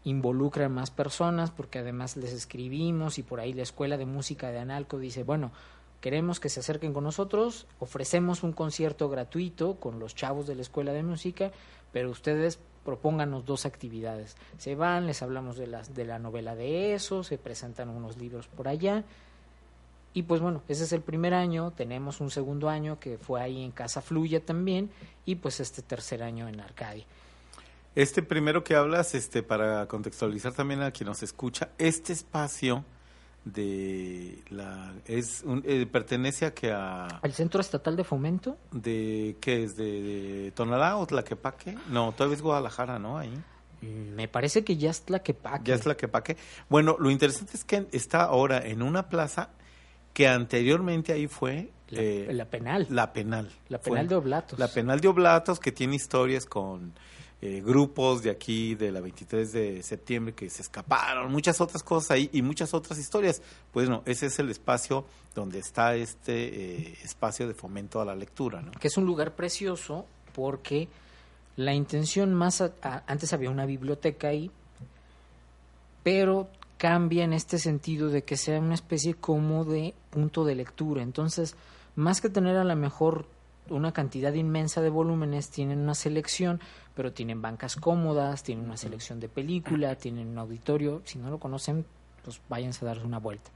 involucra 0.05 0.67
a 0.67 0.69
más 0.69 0.91
personas 0.91 1.51
porque 1.51 1.79
además 1.79 2.17
les 2.17 2.33
escribimos 2.33 3.19
y 3.19 3.23
por 3.23 3.41
ahí 3.41 3.53
la 3.53 3.63
Escuela 3.63 3.97
de 3.97 4.07
Música 4.07 4.51
de 4.51 4.59
Analco 4.59 4.99
dice, 4.99 5.23
bueno, 5.23 5.53
queremos 6.01 6.41
que 6.41 6.49
se 6.49 6.61
acerquen 6.61 6.93
con 6.93 7.05
nosotros, 7.05 7.67
ofrecemos 7.79 8.43
un 8.43 8.53
concierto 8.53 9.09
gratuito 9.09 9.77
con 9.77 9.99
los 9.99 10.15
chavos 10.15 10.47
de 10.47 10.55
la 10.55 10.63
Escuela 10.63 10.93
de 10.93 11.03
Música, 11.03 11.53
pero 11.93 12.11
ustedes 12.11 12.59
propónganos 12.85 13.47
dos 13.47 13.65
actividades. 13.65 14.37
Se 14.59 14.75
van, 14.75 15.07
les 15.07 15.23
hablamos 15.23 15.57
de, 15.57 15.67
las, 15.67 15.95
de 15.95 16.05
la 16.05 16.19
novela 16.19 16.55
de 16.55 16.95
eso, 16.95 17.25
se 17.25 17.39
presentan 17.39 17.89
unos 17.89 18.19
libros 18.19 18.49
por 18.49 18.69
allá 18.69 19.05
y 20.15 20.23
pues 20.23 20.41
bueno, 20.41 20.63
ese 20.69 20.85
es 20.85 20.93
el 20.93 21.03
primer 21.03 21.35
año, 21.35 21.73
tenemos 21.73 22.21
un 22.21 22.31
segundo 22.31 22.69
año 22.69 23.01
que 23.01 23.19
fue 23.19 23.43
ahí 23.43 23.65
en 23.65 23.73
Casa 23.73 24.01
Fluya 24.01 24.45
también 24.45 24.91
y 25.27 25.35
pues 25.35 25.59
este 25.59 25.83
tercer 25.83 26.23
año 26.23 26.49
en 26.49 26.61
Arcadia. 26.61 27.05
Este 27.97 28.23
primero 28.23 28.63
que 28.63 28.77
hablas, 28.77 29.15
este 29.17 29.43
para 29.43 29.87
contextualizar 29.87 30.53
también 30.53 30.83
a 30.83 30.93
quien 30.93 31.09
nos 31.09 31.25
escucha, 31.25 31.71
este 31.79 32.13
espacio 32.13 32.85
de 33.45 34.43
la 34.51 34.95
es 35.05 35.43
un, 35.45 35.63
eh, 35.67 35.85
pertenece 35.85 36.47
a 36.47 36.55
que 36.55 36.73
a 36.73 37.07
al 37.07 37.33
Centro 37.33 37.61
Estatal 37.61 37.95
de 37.95 38.03
Fomento 38.03 38.57
de 38.73 39.37
qué 39.41 39.65
es 39.65 39.77
de, 39.77 40.03
de 40.03 40.51
Tonalá 40.53 40.97
o 40.97 41.07
Tlaquepaque 41.07 41.77
no 41.91 42.13
todavía 42.13 42.37
es 42.37 42.43
Guadalajara 42.43 42.99
no 42.99 43.19
ahí. 43.19 43.35
Mm, 43.83 44.15
me 44.15 44.29
parece 44.29 44.65
que 44.65 44.79
ya 44.79 44.91
es 44.91 45.03
Tlaquepaque. 45.03 45.69
Ya 45.69 45.75
es 45.75 45.83
Tlaquepaque. 45.83 46.39
Bueno 46.71 46.97
lo 46.99 47.11
interesante 47.11 47.53
es 47.55 47.65
que 47.65 47.87
está 47.93 48.23
ahora 48.23 48.65
en 48.65 48.81
una 48.81 49.11
plaza 49.11 49.51
que 50.15 50.29
anteriormente 50.29 51.13
ahí 51.13 51.27
fue 51.27 51.71
la, 51.91 52.01
eh, 52.01 52.47
penal. 52.49 52.87
La 52.89 53.13
penal. 53.13 53.51
La 53.69 53.81
penal 53.81 54.09
de 54.09 54.15
Oblatos. 54.15 54.59
La 54.59 54.69
penal 54.69 55.01
de 55.01 55.09
Oblatos, 55.09 55.61
que 55.61 55.73
tiene 55.73 55.97
historias 55.97 56.47
con 56.47 56.95
eh, 57.43 57.61
grupos 57.61 58.23
de 58.23 58.31
aquí 58.31 58.77
de 58.77 58.93
la 58.93 59.01
23 59.01 59.53
de 59.53 59.83
septiembre 59.83 60.33
que 60.33 60.49
se 60.49 60.63
escaparon, 60.63 61.31
muchas 61.31 61.61
otras 61.61 61.83
cosas 61.83 62.13
ahí 62.13 62.31
y 62.33 62.43
muchas 62.43 62.73
otras 62.75 62.99
historias. 62.99 63.43
Pues 63.73 63.89
no, 63.89 64.03
ese 64.07 64.27
es 64.27 64.39
el 64.39 64.51
espacio 64.51 65.05
donde 65.35 65.59
está 65.59 65.97
este 65.97 66.93
eh, 66.93 66.99
espacio 67.03 67.49
de 67.49 67.55
fomento 67.55 68.01
a 68.01 68.05
la 68.05 68.15
lectura. 68.15 68.63
¿no? 68.63 68.71
Que 68.73 68.89
es 68.89 68.97
un 68.97 69.05
lugar 69.05 69.35
precioso 69.35 70.07
porque 70.33 70.89
la 71.57 71.75
intención 71.75 72.33
más... 72.35 72.63
antes 72.83 73.33
había 73.33 73.51
una 73.51 73.67
biblioteca 73.67 74.29
ahí, 74.29 74.51
pero 76.05 76.49
cambia 76.85 77.25
en 77.25 77.33
este 77.33 77.59
sentido 77.59 78.11
de 78.11 78.25
que 78.25 78.37
sea 78.37 78.61
una 78.61 78.75
especie 78.75 79.15
como 79.15 79.65
de 79.65 79.95
punto 80.11 80.45
de 80.45 80.55
lectura. 80.55 81.03
Entonces, 81.03 81.57
más 81.97 82.21
que 82.21 82.29
tener 82.29 82.59
a 82.59 82.65
lo 82.65 82.77
mejor 82.77 83.25
una 83.71 83.93
cantidad 83.93 84.35
inmensa 84.35 84.83
de 84.83 84.91
volúmenes, 84.91 85.49
tienen 85.49 85.79
una 85.79 85.95
selección, 85.95 86.61
pero 86.95 87.11
tienen 87.11 87.41
bancas 87.41 87.77
cómodas, 87.77 88.43
tienen 88.43 88.67
una 88.67 88.77
selección 88.77 89.19
de 89.19 89.31
película, 89.31 89.95
tienen 89.95 90.29
un 90.29 90.37
auditorio. 90.37 91.01
Si 91.07 91.19
no 91.19 91.31
lo 91.31 91.39
conocen, 91.39 91.87
pues 92.23 92.39
váyanse 92.51 92.85
a 92.85 92.89
darse 92.89 93.07
una 93.07 93.19
vuelta. 93.19 93.51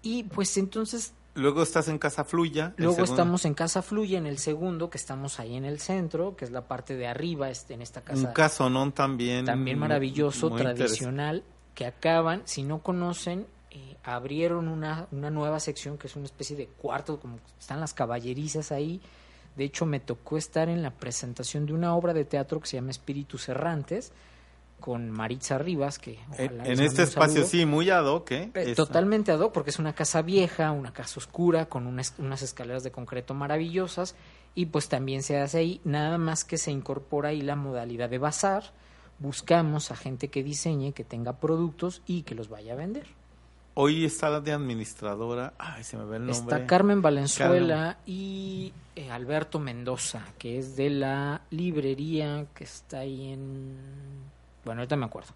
Y 0.00 0.22
pues 0.22 0.56
entonces... 0.56 1.12
Luego 1.34 1.62
estás 1.62 1.88
en 1.88 1.98
Casa 1.98 2.24
Fluya. 2.24 2.72
Luego 2.78 3.04
estamos 3.04 3.44
en 3.44 3.52
Casa 3.52 3.82
Fluya, 3.82 4.16
en 4.16 4.26
el 4.26 4.38
segundo, 4.38 4.88
que 4.88 4.96
estamos 4.96 5.38
ahí 5.40 5.56
en 5.56 5.66
el 5.66 5.78
centro, 5.78 6.36
que 6.36 6.46
es 6.46 6.52
la 6.52 6.62
parte 6.62 6.96
de 6.96 7.06
arriba, 7.06 7.50
este, 7.50 7.74
en 7.74 7.82
esta 7.82 8.00
casa. 8.00 8.28
Un 8.28 8.32
casonón 8.32 8.92
también. 8.92 9.44
También 9.44 9.78
maravilloso, 9.78 10.48
tradicional 10.52 11.44
que 11.74 11.86
acaban, 11.86 12.42
si 12.44 12.62
no 12.62 12.82
conocen, 12.82 13.46
eh, 13.70 13.96
abrieron 14.04 14.68
una, 14.68 15.06
una 15.12 15.30
nueva 15.30 15.60
sección 15.60 15.96
que 15.96 16.06
es 16.06 16.16
una 16.16 16.26
especie 16.26 16.56
de 16.56 16.66
cuarto, 16.66 17.18
como 17.18 17.38
están 17.58 17.80
las 17.80 17.94
caballerizas 17.94 18.72
ahí. 18.72 19.00
De 19.56 19.64
hecho, 19.64 19.86
me 19.86 20.00
tocó 20.00 20.36
estar 20.36 20.68
en 20.68 20.82
la 20.82 20.90
presentación 20.90 21.66
de 21.66 21.72
una 21.72 21.94
obra 21.94 22.14
de 22.14 22.24
teatro 22.24 22.60
que 22.60 22.66
se 22.66 22.76
llama 22.76 22.90
Espíritus 22.90 23.48
Errantes, 23.48 24.12
con 24.82 25.10
Maritza 25.10 25.58
Rivas, 25.58 25.98
que 25.98 26.18
en 26.36 26.80
este 26.80 27.04
espacio 27.04 27.46
sí, 27.46 27.64
muy 27.64 27.88
ad 27.88 28.04
hoc, 28.04 28.32
¿eh? 28.32 28.50
eh 28.54 28.74
totalmente 28.74 29.30
ad 29.30 29.38
hoc, 29.38 29.52
porque 29.52 29.70
es 29.70 29.78
una 29.78 29.94
casa 29.94 30.22
vieja, 30.22 30.72
una 30.72 30.92
casa 30.92 31.20
oscura, 31.20 31.66
con 31.66 31.86
unas, 31.86 32.14
unas 32.18 32.42
escaleras 32.42 32.82
de 32.82 32.90
concreto 32.90 33.32
maravillosas, 33.32 34.16
y 34.54 34.66
pues 34.66 34.88
también 34.88 35.22
se 35.22 35.38
hace 35.38 35.58
ahí, 35.58 35.80
nada 35.84 36.18
más 36.18 36.44
que 36.44 36.58
se 36.58 36.72
incorpora 36.72 37.30
ahí 37.30 37.40
la 37.40 37.54
modalidad 37.54 38.10
de 38.10 38.18
bazar, 38.18 38.72
buscamos 39.22 39.90
a 39.90 39.96
gente 39.96 40.28
que 40.28 40.42
diseñe, 40.42 40.92
que 40.92 41.04
tenga 41.04 41.34
productos 41.34 42.02
y 42.06 42.22
que 42.22 42.34
los 42.34 42.48
vaya 42.48 42.74
a 42.74 42.76
vender. 42.76 43.06
Hoy 43.74 44.04
está 44.04 44.28
la 44.28 44.40
de 44.40 44.52
administradora, 44.52 45.54
ay, 45.56 45.82
se 45.82 45.96
me 45.96 46.04
ve 46.04 46.16
el 46.16 46.26
nombre. 46.26 46.56
Está 46.56 46.66
Carmen 46.66 47.00
Valenzuela 47.00 47.96
y 48.04 48.72
eh, 48.96 49.10
Alberto 49.10 49.58
Mendoza, 49.58 50.26
que 50.38 50.58
es 50.58 50.76
de 50.76 50.90
la 50.90 51.40
librería 51.50 52.44
que 52.54 52.64
está 52.64 52.98
ahí 52.98 53.32
en... 53.32 53.74
Bueno, 54.64 54.82
ahorita 54.82 54.96
me 54.96 55.06
acuerdo. 55.06 55.30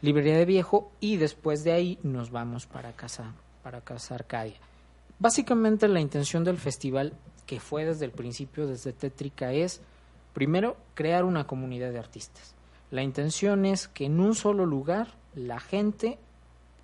Librería 0.00 0.38
de 0.38 0.46
Viejo 0.46 0.90
y 1.00 1.16
después 1.18 1.62
de 1.62 1.72
ahí 1.72 1.98
nos 2.02 2.30
vamos 2.30 2.66
para 2.66 2.92
casa, 2.92 3.34
para 3.62 3.82
casa 3.82 4.14
Arcadia. 4.14 4.56
Básicamente 5.18 5.86
la 5.86 6.00
intención 6.00 6.44
del 6.44 6.56
festival, 6.56 7.12
que 7.44 7.60
fue 7.60 7.84
desde 7.84 8.06
el 8.06 8.12
principio, 8.12 8.66
desde 8.66 8.94
Tétrica, 8.94 9.52
es 9.52 9.82
primero 10.32 10.78
crear 10.94 11.24
una 11.24 11.46
comunidad 11.46 11.92
de 11.92 11.98
artistas 11.98 12.54
la 12.90 13.02
intención 13.02 13.64
es 13.64 13.88
que 13.88 14.06
en 14.06 14.20
un 14.20 14.34
solo 14.34 14.66
lugar 14.66 15.08
la 15.34 15.60
gente 15.60 16.18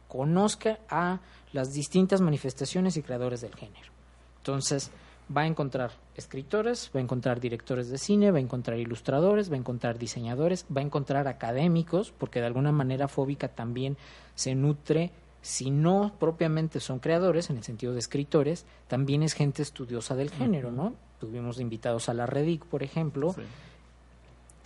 conozca 0.08 0.78
a 0.88 1.20
las 1.52 1.72
distintas 1.72 2.20
manifestaciones 2.20 2.96
y 2.96 3.02
creadores 3.02 3.40
del 3.40 3.54
género. 3.54 3.90
Entonces, 4.38 4.90
va 5.34 5.42
a 5.42 5.46
encontrar 5.46 5.90
escritores, 6.14 6.90
va 6.94 7.00
a 7.00 7.02
encontrar 7.02 7.40
directores 7.40 7.88
de 7.88 7.98
cine, 7.98 8.30
va 8.30 8.38
a 8.38 8.40
encontrar 8.40 8.78
ilustradores, 8.78 9.50
va 9.50 9.54
a 9.54 9.58
encontrar 9.58 9.98
diseñadores, 9.98 10.64
va 10.74 10.80
a 10.80 10.84
encontrar 10.84 11.26
académicos, 11.28 12.12
porque 12.16 12.40
de 12.40 12.46
alguna 12.46 12.72
manera 12.72 13.08
Fóbica 13.08 13.48
también 13.48 13.96
se 14.34 14.54
nutre, 14.54 15.10
si 15.42 15.70
no 15.70 16.12
propiamente 16.18 16.80
son 16.80 16.98
creadores, 16.98 17.50
en 17.50 17.56
el 17.56 17.64
sentido 17.64 17.92
de 17.92 17.98
escritores, 17.98 18.66
también 18.88 19.22
es 19.22 19.32
gente 19.32 19.62
estudiosa 19.62 20.14
del 20.14 20.30
género, 20.30 20.70
¿no? 20.70 20.94
Tuvimos 21.20 21.60
invitados 21.60 22.08
a 22.08 22.14
la 22.14 22.26
Redic, 22.26 22.64
por 22.64 22.82
ejemplo, 22.82 23.34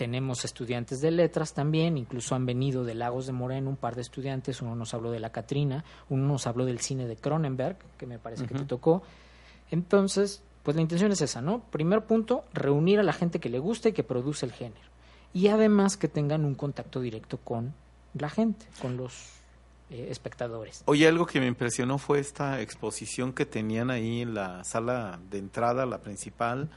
tenemos 0.01 0.47
estudiantes 0.47 1.03
de 1.03 1.11
letras 1.11 1.53
también, 1.53 1.99
incluso 1.99 2.35
han 2.35 2.47
venido 2.47 2.85
de 2.85 2.95
Lagos 2.95 3.27
de 3.27 3.33
Moreno 3.33 3.69
un 3.69 3.77
par 3.77 3.97
de 3.97 4.01
estudiantes, 4.01 4.63
uno 4.63 4.75
nos 4.75 4.95
habló 4.95 5.11
de 5.11 5.21
la 5.21 5.31
Catrina, 5.31 5.85
uno 6.09 6.27
nos 6.27 6.47
habló 6.47 6.65
del 6.65 6.81
cine 6.81 7.07
de 7.07 7.17
Cronenberg, 7.17 7.77
que 7.99 8.07
me 8.07 8.19
parece 8.19 8.47
que 8.47 8.55
te 8.55 8.65
tocó. 8.65 9.03
Entonces, 9.71 10.43
pues 10.63 10.75
la 10.75 10.81
intención 10.81 11.13
es 11.13 11.21
esa, 11.21 11.43
¿no? 11.43 11.61
Primer 11.71 12.07
punto, 12.07 12.47
reunir 12.55 12.99
a 12.99 13.03
la 13.03 13.13
gente 13.13 13.41
que 13.41 13.51
le 13.51 13.59
gusta 13.59 13.91
y 13.91 13.93
que 13.93 14.03
produce 14.03 14.47
el 14.47 14.53
género. 14.53 14.89
Y 15.35 15.49
además 15.49 15.99
que 15.99 16.09
tengan 16.09 16.47
un 16.47 16.55
contacto 16.55 17.03
directo 17.03 17.37
con 17.37 17.75
la 18.15 18.31
gente, 18.31 18.65
con 18.81 18.97
los 18.97 19.35
eh, 19.91 20.07
espectadores. 20.09 20.83
Oye, 20.87 21.07
algo 21.07 21.27
que 21.27 21.41
me 21.41 21.47
impresionó 21.47 21.99
fue 21.99 22.21
esta 22.21 22.63
exposición 22.63 23.35
que 23.35 23.45
tenían 23.45 23.91
ahí 23.91 24.23
en 24.23 24.33
la 24.33 24.65
sala 24.65 25.21
de 25.29 25.37
entrada, 25.37 25.85
la 25.85 25.99
principal, 25.99 26.71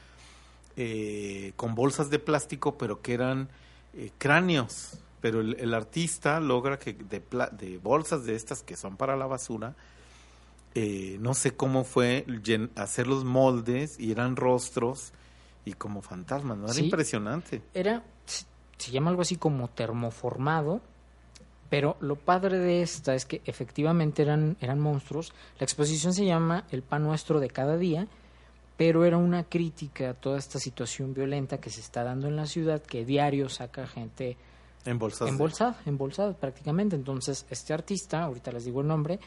eh, 0.75 1.53
con 1.55 1.75
bolsas 1.75 2.09
de 2.09 2.19
plástico, 2.19 2.77
pero 2.77 3.01
que 3.01 3.13
eran 3.13 3.49
eh, 3.93 4.11
cráneos. 4.17 4.99
Pero 5.21 5.39
el, 5.39 5.73
artista 5.73 6.41
logra 6.41 6.77
que 6.77 6.93
de, 6.93 7.21
de, 7.51 7.77
bolsas 7.77 8.25
de 8.25 8.35
estas 8.35 8.61
que 8.61 8.75
son 8.75 8.97
para 8.97 9.15
la 9.15 9.25
basura, 9.25 9.73
eh, 10.75 11.17
no 11.21 11.33
sé 11.33 11.55
cómo 11.55 11.85
fue 11.85 12.25
hacer 12.75 13.07
los 13.07 13.23
moldes 13.23 13.97
y 13.99 14.11
eran 14.11 14.35
rostros 14.35 15.13
y 15.63 15.73
como 15.73 16.01
fantasmas, 16.01 16.57
¿no? 16.57 16.67
Era 16.67 16.79
impresionante. 16.79 17.61
Era, 17.73 18.03
se 18.25 18.91
llama 18.91 19.11
algo 19.11 19.21
así 19.21 19.37
como 19.37 19.69
termoformado, 19.69 20.81
pero 21.69 21.95
lo 22.01 22.15
padre 22.15 22.59
de 22.59 22.81
esta 22.81 23.15
es 23.15 23.25
que 23.25 23.41
efectivamente 23.45 24.23
eran, 24.23 24.57
eran 24.59 24.79
monstruos. 24.79 25.33
La 25.57 25.63
exposición 25.63 26.13
se 26.13 26.25
llama 26.25 26.65
El 26.69 26.81
pan 26.81 27.03
nuestro 27.03 27.39
de 27.39 27.49
cada 27.49 27.77
día, 27.77 28.07
pero 28.85 29.05
era 29.05 29.15
una 29.15 29.45
crítica 29.45 30.09
a 30.09 30.13
toda 30.13 30.37
esta 30.37 30.59
situación 30.59 31.13
violenta 31.13 31.57
que 31.57 31.69
se 31.69 31.79
está 31.79 32.03
dando 32.03 32.27
en 32.27 32.35
la 32.35 32.45
ciudad, 32.45 32.81
que 32.81 33.05
diario 33.05 33.47
saca 33.47 33.87
gente 33.87 34.35
Embolsada. 34.83 35.29
embolsada, 35.29 35.77
embolsada 35.85 36.33
prácticamente. 36.33 36.97
Entonces, 36.97 37.45
este 37.49 37.73
artista, 37.73 38.23
ahorita 38.23 38.51
les 38.51 38.65
digo 38.65 38.81
el 38.81 38.87
nombre, 38.87 39.21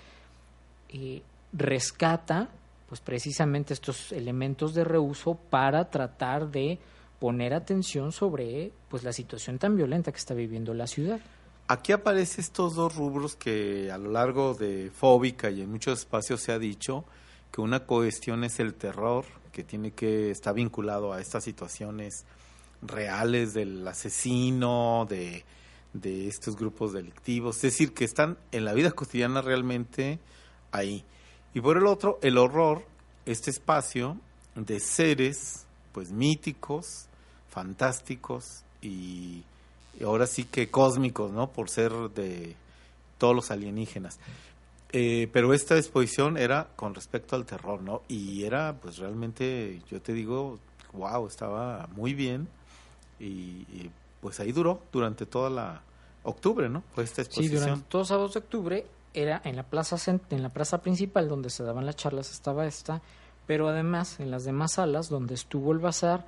eh, 0.90 1.22
rescata 1.54 2.50
pues 2.86 3.00
precisamente 3.00 3.72
estos 3.72 4.12
elementos 4.12 4.74
de 4.74 4.84
reuso 4.84 5.36
para 5.48 5.88
tratar 5.88 6.50
de 6.50 6.78
poner 7.18 7.54
atención 7.54 8.12
sobre 8.12 8.72
pues 8.90 9.04
la 9.04 9.12
situación 9.14 9.58
tan 9.58 9.74
violenta 9.74 10.12
que 10.12 10.18
está 10.18 10.34
viviendo 10.34 10.74
la 10.74 10.86
ciudad. 10.86 11.18
Aquí 11.66 11.92
aparecen 11.92 12.40
estos 12.40 12.74
dos 12.74 12.94
rubros 12.94 13.36
que 13.36 13.90
a 13.90 13.96
lo 13.96 14.10
largo 14.10 14.52
de 14.52 14.90
Fóbica 14.90 15.48
y 15.48 15.62
en 15.62 15.70
muchos 15.70 16.00
espacios 16.00 16.42
se 16.42 16.52
ha 16.52 16.58
dicho 16.58 17.06
que 17.50 17.62
una 17.62 17.80
cuestión 17.80 18.44
es 18.44 18.60
el 18.60 18.74
terror, 18.74 19.24
que 19.56 19.64
tiene 19.64 19.92
que 19.92 20.30
estar 20.30 20.52
vinculado 20.52 21.14
a 21.14 21.20
estas 21.22 21.42
situaciones 21.42 22.26
reales 22.82 23.54
del 23.54 23.88
asesino, 23.88 25.06
de, 25.08 25.46
de 25.94 26.28
estos 26.28 26.56
grupos 26.56 26.92
delictivos, 26.92 27.56
es 27.56 27.62
decir, 27.62 27.94
que 27.94 28.04
están 28.04 28.36
en 28.52 28.66
la 28.66 28.74
vida 28.74 28.90
cotidiana 28.90 29.40
realmente 29.40 30.18
ahí. 30.72 31.06
Y 31.54 31.62
por 31.62 31.78
el 31.78 31.86
otro, 31.86 32.18
el 32.20 32.36
horror, 32.36 32.84
este 33.24 33.50
espacio 33.50 34.18
de 34.56 34.78
seres 34.78 35.64
pues 35.92 36.10
míticos, 36.10 37.06
fantásticos 37.48 38.62
y, 38.82 39.42
y 39.98 40.04
ahora 40.04 40.26
sí 40.26 40.44
que 40.44 40.68
cósmicos, 40.68 41.32
¿no? 41.32 41.50
Por 41.50 41.70
ser 41.70 41.92
de 42.14 42.54
todos 43.16 43.34
los 43.34 43.50
alienígenas. 43.50 44.18
Eh, 44.92 45.28
pero 45.32 45.52
esta 45.52 45.76
exposición 45.76 46.36
era 46.36 46.68
con 46.76 46.94
respecto 46.94 47.36
al 47.36 47.44
terror, 47.44 47.82
¿no? 47.82 48.02
Y 48.08 48.44
era, 48.44 48.74
pues 48.80 48.98
realmente, 48.98 49.82
yo 49.90 50.00
te 50.00 50.12
digo, 50.12 50.58
wow, 50.92 51.26
estaba 51.26 51.88
muy 51.94 52.14
bien. 52.14 52.48
Y, 53.18 53.24
y, 53.72 53.90
pues 54.20 54.40
ahí 54.40 54.52
duró 54.52 54.82
durante 54.92 55.26
toda 55.26 55.50
la 55.50 55.82
octubre, 56.22 56.68
¿no? 56.68 56.82
Fue 56.94 57.04
esta 57.04 57.22
Sí, 57.22 57.28
exposición. 57.28 57.60
durante 57.62 57.88
todos 57.88 58.08
sábados 58.08 58.34
de 58.34 58.40
octubre 58.40 58.86
era 59.14 59.40
en 59.44 59.56
la 59.56 59.62
plaza 59.62 59.96
en 60.30 60.42
la 60.42 60.48
plaza 60.50 60.82
principal 60.82 61.28
donde 61.28 61.48
se 61.50 61.62
daban 61.64 61.86
las 61.86 61.96
charlas 61.96 62.30
estaba 62.30 62.66
esta, 62.66 63.00
pero 63.46 63.68
además 63.68 64.20
en 64.20 64.30
las 64.30 64.44
demás 64.44 64.72
salas 64.74 65.08
donde 65.08 65.34
estuvo 65.34 65.72
el 65.72 65.78
bazar 65.78 66.26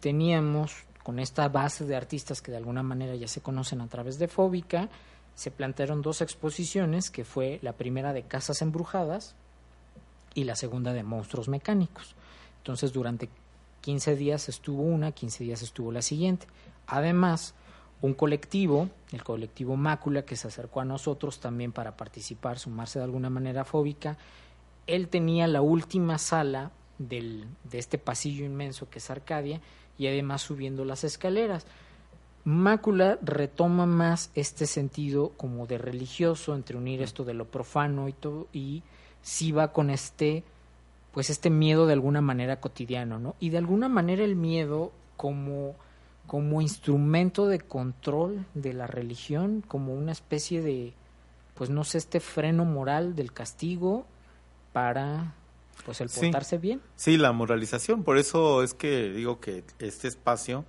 teníamos 0.00 0.72
con 1.02 1.18
esta 1.18 1.48
base 1.48 1.84
de 1.84 1.96
artistas 1.96 2.40
que 2.40 2.50
de 2.50 2.56
alguna 2.58 2.82
manera 2.82 3.14
ya 3.14 3.28
se 3.28 3.40
conocen 3.42 3.80
a 3.80 3.88
través 3.88 4.18
de 4.18 4.28
Fóbica, 4.28 4.88
se 5.34 5.50
plantearon 5.50 6.02
dos 6.02 6.20
exposiciones, 6.20 7.10
que 7.10 7.24
fue 7.24 7.58
la 7.62 7.72
primera 7.72 8.12
de 8.12 8.22
Casas 8.22 8.62
Embrujadas 8.62 9.34
y 10.34 10.44
la 10.44 10.56
segunda 10.56 10.92
de 10.92 11.02
Monstruos 11.02 11.48
Mecánicos. 11.48 12.14
Entonces 12.58 12.92
durante 12.92 13.28
15 13.80 14.16
días 14.16 14.48
estuvo 14.48 14.82
una, 14.82 15.12
15 15.12 15.44
días 15.44 15.62
estuvo 15.62 15.92
la 15.92 16.02
siguiente. 16.02 16.46
Además, 16.86 17.54
un 18.02 18.14
colectivo, 18.14 18.88
el 19.12 19.22
colectivo 19.22 19.76
Mácula, 19.76 20.24
que 20.24 20.36
se 20.36 20.48
acercó 20.48 20.80
a 20.80 20.84
nosotros 20.84 21.40
también 21.40 21.72
para 21.72 21.96
participar, 21.96 22.58
sumarse 22.58 22.98
de 22.98 23.04
alguna 23.04 23.30
manera 23.30 23.64
fóbica. 23.64 24.16
Él 24.86 25.08
tenía 25.08 25.46
la 25.46 25.62
última 25.62 26.18
sala 26.18 26.70
del, 26.98 27.46
de 27.64 27.78
este 27.78 27.98
pasillo 27.98 28.44
inmenso 28.44 28.88
que 28.90 28.98
es 28.98 29.10
Arcadia 29.10 29.60
y 29.98 30.06
además 30.06 30.42
subiendo 30.42 30.84
las 30.84 31.04
escaleras. 31.04 31.66
Mácula 32.44 33.18
retoma 33.22 33.86
más 33.86 34.30
este 34.34 34.66
sentido 34.66 35.32
como 35.36 35.66
de 35.66 35.78
religioso, 35.78 36.54
entre 36.54 36.76
unir 36.76 37.02
esto 37.02 37.24
de 37.24 37.34
lo 37.34 37.44
profano 37.46 38.08
y 38.08 38.12
todo, 38.12 38.48
y 38.52 38.82
sí 39.22 39.52
va 39.52 39.72
con 39.72 39.90
este, 39.90 40.42
pues 41.12 41.28
este 41.30 41.50
miedo 41.50 41.86
de 41.86 41.92
alguna 41.92 42.20
manera 42.22 42.60
cotidiano, 42.60 43.18
¿no? 43.18 43.36
Y 43.40 43.50
de 43.50 43.58
alguna 43.58 43.88
manera 43.88 44.24
el 44.24 44.36
miedo 44.36 44.92
como 45.16 45.74
como 46.26 46.60
instrumento 46.62 47.48
de 47.48 47.58
control 47.58 48.46
de 48.54 48.72
la 48.72 48.86
religión, 48.86 49.64
como 49.66 49.94
una 49.94 50.12
especie 50.12 50.62
de, 50.62 50.92
pues 51.56 51.70
no 51.70 51.82
sé, 51.82 51.98
este 51.98 52.20
freno 52.20 52.64
moral 52.64 53.16
del 53.16 53.32
castigo 53.32 54.06
para, 54.72 55.34
pues 55.84 56.00
el 56.00 56.08
Sí. 56.08 56.20
portarse 56.20 56.58
bien. 56.58 56.80
Sí, 56.94 57.16
la 57.16 57.32
moralización. 57.32 58.04
Por 58.04 58.16
eso 58.16 58.62
es 58.62 58.74
que 58.74 59.10
digo 59.10 59.40
que 59.40 59.64
este 59.80 60.06
espacio, 60.06 60.64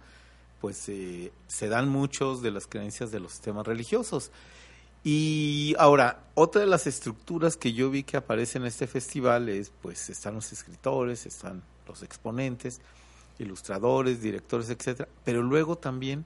pues 0.62 0.88
eh, 0.90 1.32
se 1.48 1.68
dan 1.68 1.90
muchos 1.90 2.42
de 2.42 2.52
las 2.52 2.68
creencias 2.68 3.12
de 3.12 3.20
los 3.20 3.32
sistemas 3.32 3.66
religiosos. 3.68 4.32
Y 5.04 5.74
ahora, 5.80 6.24
otra 6.36 6.62
de 6.62 6.68
las 6.68 6.86
estructuras 6.86 7.58
que 7.58 7.74
yo 7.74 7.90
vi 7.90 8.04
que 8.04 8.18
aparece 8.18 8.60
en 8.60 8.66
este 8.66 8.86
festival 8.86 9.50
es, 9.50 9.72
pues 9.82 10.10
están 10.12 10.36
los 10.36 10.52
escritores, 10.54 11.26
están 11.26 11.64
los 11.88 12.04
exponentes, 12.04 12.80
ilustradores, 13.40 14.22
directores, 14.22 14.70
etcétera, 14.70 15.10
pero 15.26 15.42
luego 15.42 15.76
también 15.76 16.26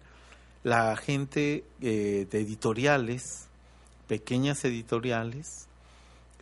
la 0.63 0.97
gente 0.97 1.63
eh, 1.79 2.27
de 2.29 2.41
editoriales, 2.41 3.45
pequeñas 4.09 4.65
editoriales, 4.65 5.67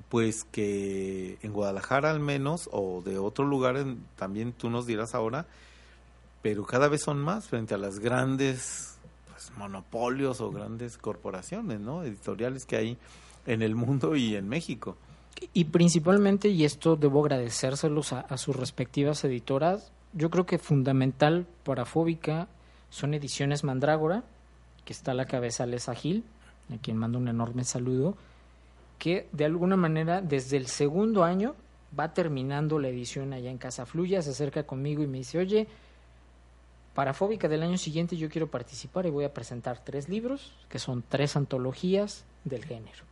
pues 0.09 0.43
que 0.45 1.37
en 1.43 1.53
Guadalajara 1.53 2.09
al 2.09 2.19
menos, 2.19 2.67
o 2.71 3.03
de 3.05 3.19
otro 3.19 3.45
lugar, 3.45 3.77
en- 3.77 4.03
también 4.15 4.53
tú 4.53 4.71
nos 4.71 4.87
dirás 4.87 5.13
ahora, 5.13 5.45
pero 6.43 6.65
cada 6.65 6.89
vez 6.89 7.01
son 7.01 7.19
más 7.19 7.47
frente 7.47 7.73
a 7.73 7.77
las 7.77 7.99
grandes 7.99 8.97
pues, 9.31 9.51
monopolios 9.57 10.41
o 10.41 10.51
grandes 10.51 10.97
corporaciones, 10.97 11.79
¿no? 11.79 12.03
Editoriales 12.03 12.65
que 12.65 12.75
hay 12.75 12.97
en 13.47 13.61
el 13.61 13.75
mundo 13.75 14.15
y 14.15 14.35
en 14.35 14.49
México. 14.49 14.97
Y 15.53 15.65
principalmente, 15.65 16.49
y 16.49 16.65
esto 16.65 16.97
debo 16.97 17.21
agradecérselos 17.21 18.11
a, 18.11 18.37
sus 18.37 18.55
respectivas 18.57 19.23
editoras, 19.23 19.91
yo 20.11 20.29
creo 20.29 20.45
que 20.45 20.59
fundamental 20.59 21.47
para 21.63 21.85
Fóbica 21.85 22.49
son 22.89 23.13
Ediciones 23.13 23.63
Mandrágora, 23.63 24.23
que 24.83 24.93
está 24.93 25.11
a 25.11 25.15
la 25.15 25.25
cabeza 25.25 25.65
Lesa 25.65 25.95
Gil, 25.95 26.25
a 26.73 26.77
quien 26.77 26.97
mando 26.97 27.17
un 27.17 27.29
enorme 27.29 27.63
saludo, 27.63 28.17
que 28.99 29.27
de 29.31 29.45
alguna 29.45 29.77
manera 29.77 30.21
desde 30.21 30.57
el 30.57 30.67
segundo 30.67 31.23
año 31.23 31.55
va 31.97 32.13
terminando 32.13 32.79
la 32.79 32.89
edición 32.89 33.31
allá 33.31 33.49
en 33.49 33.57
Casa 33.57 33.85
Fluya, 33.85 34.21
se 34.21 34.31
acerca 34.31 34.63
conmigo 34.63 35.03
y 35.03 35.07
me 35.07 35.19
dice, 35.19 35.39
oye, 35.39 35.67
para 36.93 37.13
Fóbica 37.13 37.47
del 37.47 37.63
año 37.63 37.77
siguiente 37.77 38.17
yo 38.17 38.29
quiero 38.29 38.51
participar 38.51 39.05
y 39.05 39.09
voy 39.09 39.25
a 39.25 39.33
presentar 39.33 39.83
tres 39.83 40.09
libros, 40.09 40.53
que 40.69 40.79
son 40.79 41.03
tres 41.07 41.35
antologías 41.35 42.25
del 42.43 42.65
género. 42.65 43.03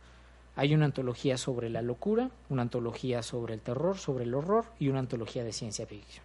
Hay 0.54 0.74
una 0.74 0.84
antología 0.84 1.38
sobre 1.38 1.70
la 1.70 1.82
locura, 1.82 2.30
una 2.48 2.62
antología 2.62 3.22
sobre 3.22 3.54
el 3.54 3.60
terror, 3.60 3.98
sobre 3.98 4.24
el 4.24 4.34
horror 4.34 4.66
y 4.78 4.88
una 4.88 5.00
antología 5.00 5.44
de 5.44 5.52
ciencia 5.52 5.86
ficción. 5.86 6.24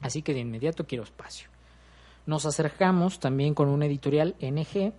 Así 0.00 0.22
que 0.22 0.34
de 0.34 0.40
inmediato 0.40 0.86
quiero 0.86 1.04
espacio. 1.04 1.48
Nos 2.26 2.46
acercamos 2.46 3.20
también 3.20 3.54
con 3.54 3.68
una 3.68 3.86
editorial 3.86 4.36
NG 4.40 4.92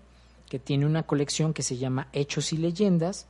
que 0.49 0.59
tiene 0.59 0.85
una 0.85 1.03
colección 1.03 1.53
que 1.53 1.61
se 1.61 1.77
llama 1.77 2.09
Hechos 2.11 2.51
y 2.53 2.57
Leyendas 2.57 3.27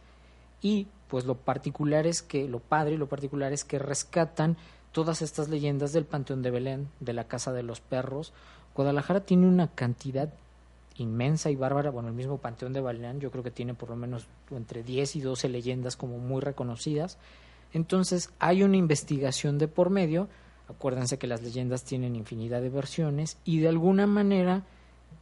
y 0.62 0.88
pues 1.10 1.26
lo 1.26 1.36
particular 1.36 2.08
es 2.08 2.22
que 2.22 2.48
lo 2.48 2.60
padre 2.60 2.98
lo 2.98 3.10
particular 3.10 3.52
es 3.52 3.66
que 3.66 3.78
rescatan 3.78 4.58
todas 4.92 5.22
estas 5.22 5.50
leyendas 5.50 5.94
del 5.94 6.06
Panteón 6.06 6.42
de 6.42 6.52
Belén, 6.52 6.90
de 7.00 7.14
la 7.14 7.26
Casa 7.26 7.54
de 7.54 7.64
los 7.64 7.82
Perros. 7.82 8.34
Guadalajara 8.76 9.22
tiene 9.22 9.48
una 9.48 9.68
cantidad 9.68 10.34
inmensa 10.98 11.50
y 11.50 11.56
bárbara, 11.56 11.92
bueno, 11.92 12.10
el 12.10 12.16
mismo 12.16 12.38
Panteón 12.38 12.74
de 12.74 12.82
Belén 12.82 13.20
yo 13.20 13.32
creo 13.32 13.44
que 13.44 13.52
tiene 13.52 13.74
por 13.74 13.90
lo 13.90 13.96
menos 13.96 14.28
entre 14.52 14.84
10 14.84 15.16
y 15.16 15.22
12 15.22 15.50
leyendas 15.50 15.96
como 15.96 16.18
muy 16.18 16.42
reconocidas. 16.42 17.18
Entonces 17.74 18.32
hay 18.40 18.64
una 18.64 18.78
investigación 18.78 19.58
de 19.58 19.68
por 19.68 19.90
medio, 19.90 20.28
acuérdense 20.68 21.18
que 21.18 21.28
las 21.28 21.42
leyendas 21.42 21.84
tienen 21.84 22.16
infinidad 22.16 22.62
de 22.62 22.70
versiones 22.70 23.38
y 23.46 23.60
de 23.60 23.70
alguna 23.70 24.08
manera 24.08 24.64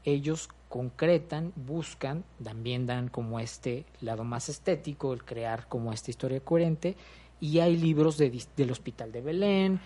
ellos 0.04 0.50
concretan, 0.70 1.54
buscan, 1.56 2.24
también 2.44 2.86
dan 2.86 3.10
como 3.10 3.40
este 3.40 3.86
lado 4.02 4.24
más 4.24 4.50
estético, 4.50 5.14
el 5.14 5.24
crear 5.24 5.68
como 5.68 5.94
esta 5.94 6.12
historia 6.12 6.40
coherente 6.40 6.96
y 7.40 7.60
hay 7.60 7.78
libros 7.78 8.18
de, 8.18 8.44
del 8.56 8.72
Hospital 8.72 9.12
de 9.12 9.22
Belén, 9.22 9.80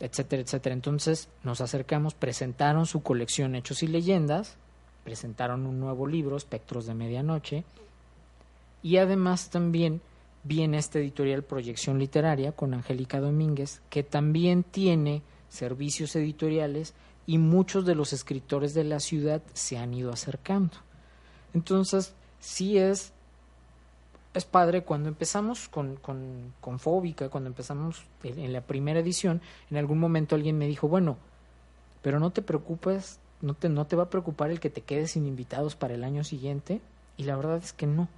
etcétera, 0.00 0.42
etcétera. 0.42 0.74
Entonces 0.74 1.28
nos 1.42 1.60
acercamos, 1.60 2.14
presentaron 2.14 2.86
su 2.86 3.02
colección 3.02 3.54
Hechos 3.54 3.82
y 3.82 3.86
Leyendas, 3.86 4.56
presentaron 5.04 5.66
un 5.66 5.80
nuevo 5.80 6.06
libro, 6.06 6.36
Espectros 6.36 6.86
de 6.86 6.94
Medianoche, 6.94 7.64
y 8.82 8.98
además 8.98 9.50
también 9.50 10.00
viene 10.44 10.78
esta 10.78 10.98
editorial 10.98 11.42
Proyección 11.42 11.98
Literaria 11.98 12.52
con 12.52 12.74
Angélica 12.74 13.20
Domínguez, 13.20 13.80
que 13.90 14.02
también 14.02 14.62
tiene 14.62 15.22
servicios 15.48 16.14
editoriales 16.16 16.94
y 17.26 17.38
muchos 17.38 17.84
de 17.84 17.94
los 17.94 18.12
escritores 18.12 18.74
de 18.74 18.84
la 18.84 19.00
ciudad 19.00 19.42
se 19.54 19.78
han 19.78 19.92
ido 19.94 20.12
acercando. 20.12 20.76
Entonces, 21.52 22.14
sí 22.38 22.78
es, 22.78 23.12
es 24.36 24.44
padre 24.44 24.82
cuando 24.82 25.08
empezamos 25.08 25.68
con, 25.68 25.96
con, 25.96 26.52
con 26.60 26.78
Fóbica, 26.78 27.28
cuando 27.28 27.48
empezamos 27.48 28.04
en, 28.22 28.38
en 28.38 28.52
la 28.52 28.60
primera 28.60 29.00
edición, 29.00 29.40
en 29.70 29.76
algún 29.76 29.98
momento 29.98 30.34
alguien 30.34 30.58
me 30.58 30.66
dijo, 30.66 30.88
bueno, 30.88 31.16
pero 32.02 32.20
no 32.20 32.30
te 32.30 32.42
preocupes 32.42 33.18
no 33.40 33.54
te, 33.54 33.68
no 33.68 33.86
te 33.86 33.96
va 33.96 34.04
a 34.04 34.10
preocupar 34.10 34.50
el 34.50 34.60
que 34.60 34.70
te 34.70 34.82
quedes 34.82 35.12
sin 35.12 35.26
invitados 35.26 35.76
para 35.76 35.94
el 35.94 36.04
año 36.04 36.24
siguiente. 36.24 36.80
Y 37.16 37.24
la 37.24 37.36
verdad 37.36 37.58
es 37.58 37.72
que 37.72 37.86
no. 37.86 38.08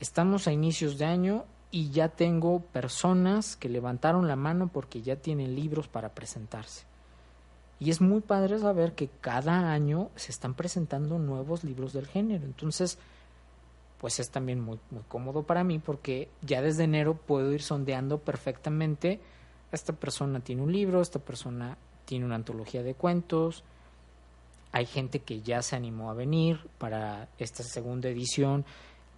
Estamos 0.00 0.46
a 0.46 0.52
inicios 0.52 0.98
de 0.98 1.04
año 1.06 1.44
y 1.70 1.90
ya 1.90 2.08
tengo 2.08 2.60
personas 2.60 3.56
que 3.56 3.68
levantaron 3.68 4.28
la 4.28 4.36
mano 4.36 4.68
porque 4.72 5.02
ya 5.02 5.16
tienen 5.16 5.54
libros 5.54 5.88
para 5.88 6.10
presentarse. 6.10 6.84
Y 7.80 7.90
es 7.90 8.00
muy 8.00 8.20
padre 8.20 8.58
saber 8.58 8.92
que 8.92 9.08
cada 9.20 9.72
año 9.72 10.10
se 10.14 10.30
están 10.30 10.54
presentando 10.54 11.18
nuevos 11.18 11.64
libros 11.64 11.92
del 11.92 12.06
género. 12.06 12.44
Entonces, 12.44 12.98
pues 14.04 14.20
es 14.20 14.28
también 14.28 14.60
muy, 14.60 14.78
muy 14.90 15.02
cómodo 15.08 15.44
para 15.44 15.64
mí 15.64 15.78
porque 15.78 16.28
ya 16.42 16.60
desde 16.60 16.84
enero 16.84 17.14
puedo 17.14 17.50
ir 17.54 17.62
sondeando 17.62 18.18
perfectamente. 18.18 19.18
Esta 19.72 19.94
persona 19.94 20.40
tiene 20.40 20.60
un 20.60 20.70
libro, 20.70 21.00
esta 21.00 21.20
persona 21.20 21.78
tiene 22.04 22.26
una 22.26 22.34
antología 22.34 22.82
de 22.82 22.92
cuentos. 22.92 23.64
Hay 24.72 24.84
gente 24.84 25.20
que 25.20 25.40
ya 25.40 25.62
se 25.62 25.74
animó 25.74 26.10
a 26.10 26.12
venir 26.12 26.68
para 26.76 27.30
esta 27.38 27.62
segunda 27.62 28.10
edición. 28.10 28.66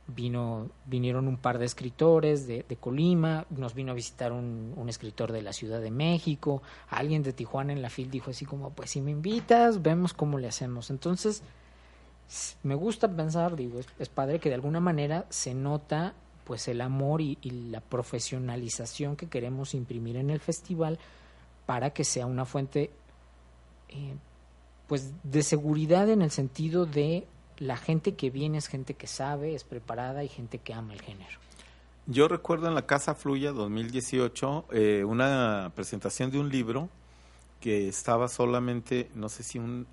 Vino, 0.07 0.71
vinieron 0.85 1.27
un 1.27 1.39
par 1.39 1.59
de 1.59 1.65
escritores 1.65 2.47
de, 2.47 2.65
de 2.69 2.77
Colima, 2.77 3.45
nos 3.51 3.75
vino 3.75 3.91
a 3.91 3.97
visitar 3.97 4.31
un, 4.31 4.73
un, 4.77 4.89
escritor 4.89 5.33
de 5.33 5.43
la 5.43 5.53
Ciudad 5.53 5.81
de 5.81 5.91
México, 5.91 6.63
alguien 6.91 7.25
de 7.25 7.33
Tijuana 7.33 7.73
en 7.73 7.83
la 7.83 7.91
FIL 7.91 8.09
dijo 8.09 8.31
así 8.31 8.45
como, 8.45 8.71
pues 8.71 8.91
si 8.91 9.01
me 9.01 9.11
invitas, 9.11 9.83
vemos 9.83 10.15
cómo 10.15 10.39
le 10.39 10.47
hacemos. 10.47 10.91
Entonces, 10.91 11.43
me 12.63 12.75
gusta 12.75 13.09
pensar, 13.09 13.57
digo, 13.57 13.81
es, 13.99 14.09
padre 14.09 14.41
que 14.41 14.49
de 14.49 14.57
alguna 14.57 14.81
manera 14.81 15.27
se 15.29 15.55
nota 15.55 16.15
pues 16.45 16.69
el 16.69 16.81
amor 16.81 17.21
y, 17.21 17.39
la 17.71 17.81
profesionalización 17.81 19.17
que 19.17 19.29
queremos 19.29 19.75
imprimir 19.75 20.17
en 20.17 20.31
el 20.31 20.41
festival 20.41 20.99
para 21.67 21.91
que 21.91 22.05
sea 22.05 22.27
una 22.27 22.45
fuente 22.45 22.91
eh, 23.89 24.15
pues 24.87 25.13
de 25.25 25.43
seguridad 25.43 26.09
en 26.09 26.23
el 26.23 26.31
sentido 26.31 26.87
de 26.87 27.27
la 27.59 27.77
gente 27.77 28.15
que 28.15 28.31
viene 28.31 28.59
es 28.59 28.69
gente 28.69 28.95
que 28.95 29.07
sabe, 29.07 29.55
es 29.55 29.65
preparada 29.65 30.23
y 30.23 30.29
gente 30.29 30.59
que 30.59 30.75
ama 30.75 30.93
el 30.93 31.03
género. 31.03 31.39
Yo 32.07 32.29
recuerdo 32.29 32.69
en 32.69 32.75
la 32.75 32.87
Casa 32.87 33.15
Fluya 33.15 33.51
2018 33.51 34.67
eh, 34.71 35.05
una 35.05 35.73
presentación 35.75 36.31
de 36.31 36.39
un 36.39 36.51
libro 36.51 36.89
que 37.61 37.89
estaba 37.89 38.29
solamente, 38.29 39.11
no 39.15 39.29
sé 39.29 39.43
si 39.43 39.59
un, 39.59 39.89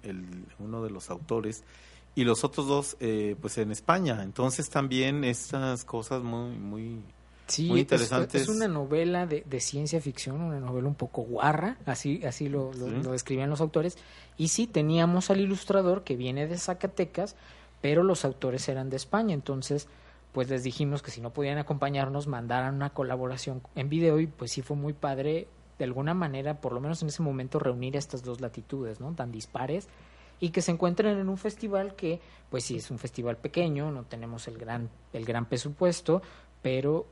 uno 0.60 0.84
de 0.84 0.92
los 0.92 1.10
autores 1.10 1.64
y 2.16 2.24
los 2.24 2.44
otros 2.44 2.68
dos 2.68 2.98
eh, 3.00 3.36
pues 3.42 3.58
en 3.58 3.72
España. 3.72 4.22
Entonces 4.24 4.70
también 4.70 5.24
estas 5.24 5.86
cosas 5.86 6.24
muy 6.24 6.58
muy 6.58 7.02
Sí, 7.48 7.68
muy 7.68 7.82
interesantes. 7.82 8.44
Es, 8.44 8.50
es 8.50 8.56
una 8.56 8.68
novela 8.70 9.26
de, 9.26 9.44
de, 9.46 9.60
ciencia 9.60 10.00
ficción, 10.00 10.40
una 10.42 10.62
novela 10.62 10.88
un 10.88 10.96
poco 10.96 11.24
guarra, 11.24 11.78
así, 11.86 12.24
así 12.24 12.48
lo, 12.48 12.72
lo, 12.74 12.88
sí. 12.88 13.04
lo, 13.04 13.12
describían 13.12 13.50
los 13.50 13.60
autores. 13.60 13.98
Y 14.38 14.48
sí, 14.48 14.66
teníamos 14.66 15.30
al 15.30 15.42
ilustrador 15.42 16.04
que 16.04 16.16
viene 16.16 16.48
de 16.48 16.58
Zacatecas, 16.58 17.36
pero 17.82 18.02
los 18.02 18.24
autores 18.24 18.70
eran 18.70 18.90
de 18.90 18.96
España. 18.96 19.34
Entonces, 19.34 19.90
pues 20.32 20.50
les 20.50 20.64
dijimos 20.64 21.02
que 21.02 21.12
si 21.12 21.20
no 21.20 21.32
podían 21.34 21.58
acompañarnos, 21.58 22.28
mandaran 22.28 22.76
una 22.76 22.92
colaboración 22.92 23.62
en 23.76 23.90
video 23.90 24.20
y 24.20 24.28
pues 24.28 24.52
sí 24.52 24.62
fue 24.62 24.78
muy 24.78 24.94
padre, 24.94 25.48
de 25.78 25.84
alguna 25.84 26.14
manera, 26.14 26.62
por 26.62 26.72
lo 26.72 26.80
menos 26.80 27.02
en 27.02 27.10
ese 27.10 27.24
momento, 27.24 27.60
reunir 27.60 27.98
estas 27.98 28.24
dos 28.24 28.40
latitudes, 28.40 29.02
¿no? 29.02 29.14
Tan 29.14 29.32
dispares 29.32 29.90
y 30.40 30.50
que 30.50 30.62
se 30.62 30.72
encuentren 30.72 31.18
en 31.18 31.30
un 31.30 31.38
festival 31.38 31.96
que, 31.96 32.20
pues 32.50 32.66
sí, 32.66 32.78
es 32.78 32.92
un 32.92 33.00
festival 33.00 33.38
pequeño, 33.38 33.92
no 33.92 34.04
tenemos 34.04 34.48
el 34.48 34.58
gran, 34.58 34.90
el 35.14 35.26
gran 35.26 35.46
presupuesto, 35.46 36.22
pero 36.62 37.06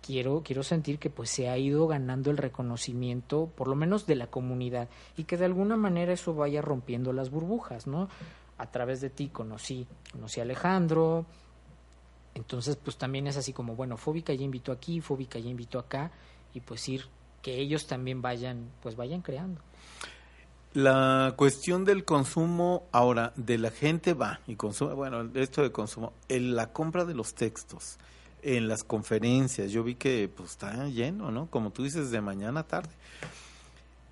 quiero, 0.00 0.42
quiero 0.42 0.62
sentir 0.62 0.98
que 0.98 1.10
pues 1.10 1.30
se 1.30 1.48
ha 1.48 1.58
ido 1.58 1.86
ganando 1.86 2.30
el 2.30 2.36
reconocimiento, 2.36 3.50
por 3.54 3.68
lo 3.68 3.76
menos 3.76 4.06
de 4.06 4.16
la 4.16 4.28
comunidad, 4.28 4.88
y 5.16 5.24
que 5.24 5.36
de 5.36 5.44
alguna 5.44 5.76
manera 5.76 6.12
eso 6.12 6.34
vaya 6.34 6.62
rompiendo 6.62 7.12
las 7.12 7.30
burbujas, 7.30 7.86
¿no? 7.86 8.08
A 8.58 8.70
través 8.70 9.00
de 9.00 9.10
ti 9.10 9.28
conocí, 9.28 9.86
conocí 10.12 10.40
a 10.40 10.44
Alejandro, 10.44 11.26
entonces 12.34 12.76
pues 12.76 12.96
también 12.96 13.26
es 13.26 13.36
así 13.36 13.52
como, 13.52 13.74
bueno, 13.74 13.96
Fóbica 13.96 14.32
ya 14.32 14.44
invitó 14.44 14.72
aquí, 14.72 15.00
Fóbica 15.00 15.38
ya 15.38 15.50
invitó 15.50 15.78
acá, 15.78 16.10
y 16.54 16.60
pues 16.60 16.88
ir, 16.88 17.04
que 17.42 17.58
ellos 17.58 17.86
también 17.86 18.22
vayan, 18.22 18.70
pues 18.82 18.96
vayan 18.96 19.22
creando. 19.22 19.60
La 20.72 21.34
cuestión 21.36 21.84
del 21.84 22.04
consumo 22.04 22.84
ahora 22.92 23.32
de 23.34 23.58
la 23.58 23.72
gente 23.72 24.14
va 24.14 24.40
y 24.46 24.54
consume, 24.54 24.94
bueno, 24.94 25.28
esto 25.34 25.62
de 25.62 25.72
consumo, 25.72 26.12
en 26.28 26.54
la 26.54 26.72
compra 26.72 27.04
de 27.04 27.14
los 27.14 27.34
textos, 27.34 27.98
en 28.42 28.68
las 28.68 28.84
conferencias, 28.84 29.72
yo 29.72 29.82
vi 29.82 29.96
que 29.96 30.30
pues 30.34 30.50
está 30.50 30.86
lleno, 30.86 31.32
¿no? 31.32 31.46
Como 31.46 31.70
tú 31.70 31.82
dices, 31.82 32.12
de 32.12 32.20
mañana 32.20 32.60
a 32.60 32.66
tarde. 32.68 32.90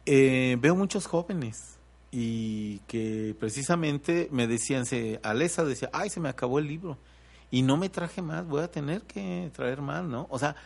Eh, 0.04 0.56
veo 0.60 0.74
muchos 0.74 1.06
jóvenes 1.06 1.76
y 2.10 2.78
que 2.88 3.36
precisamente 3.38 4.28
me 4.32 4.48
decían, 4.48 4.84
se, 4.84 5.20
Alesa 5.22 5.64
decía, 5.64 5.90
ay, 5.92 6.10
se 6.10 6.18
me 6.18 6.28
acabó 6.28 6.58
el 6.58 6.66
libro 6.66 6.98
y 7.52 7.62
no 7.62 7.76
me 7.76 7.88
traje 7.88 8.20
más, 8.20 8.46
voy 8.46 8.62
a 8.62 8.70
tener 8.70 9.02
que 9.02 9.50
traer 9.54 9.80
más, 9.80 10.04
¿no? 10.04 10.26
O 10.30 10.38
sea, 10.40 10.56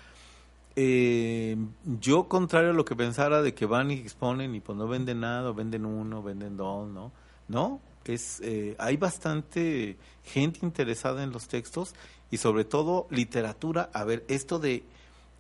eh, 0.77 1.57
yo 2.01 2.29
contrario 2.29 2.71
a 2.71 2.75
lo 2.75 2.85
que 2.85 2.97
pensara 2.97 3.43
de 3.43 3.55
que 3.55 3.67
van 3.67 3.91
y 3.91 3.95
exponen 3.95 4.55
y 4.55 4.61
pues 4.61 4.77
no 4.79 4.89
venden 4.89 5.21
nada, 5.21 5.53
venden 5.53 5.85
uno, 5.85 6.23
venden 6.23 6.57
dos, 6.57 6.89
¿no? 6.89 7.13
No, 7.49 7.81
es 8.05 8.41
eh, 8.43 8.75
hay 8.79 8.97
bastante 8.97 9.97
gente 10.25 10.61
interesada 10.63 11.23
en 11.23 11.33
los 11.33 11.49
textos 11.49 11.95
y 12.31 12.39
sobre 12.39 12.65
todo 12.65 13.07
literatura. 13.11 13.91
A 13.93 14.05
ver, 14.05 14.25
esto 14.29 14.59
de 14.59 14.85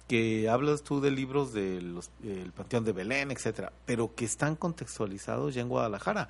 que 0.08 0.48
hablas 0.48 0.82
tú 0.82 1.00
de 1.00 1.10
libros 1.10 1.52
del 1.52 2.00
de 2.20 2.50
Panteón 2.54 2.84
de 2.84 2.92
Belén, 2.92 3.30
etcétera, 3.30 3.72
pero 3.86 4.14
que 4.14 4.24
están 4.24 4.56
contextualizados 4.56 5.54
ya 5.54 5.62
en 5.62 5.68
Guadalajara. 5.68 6.28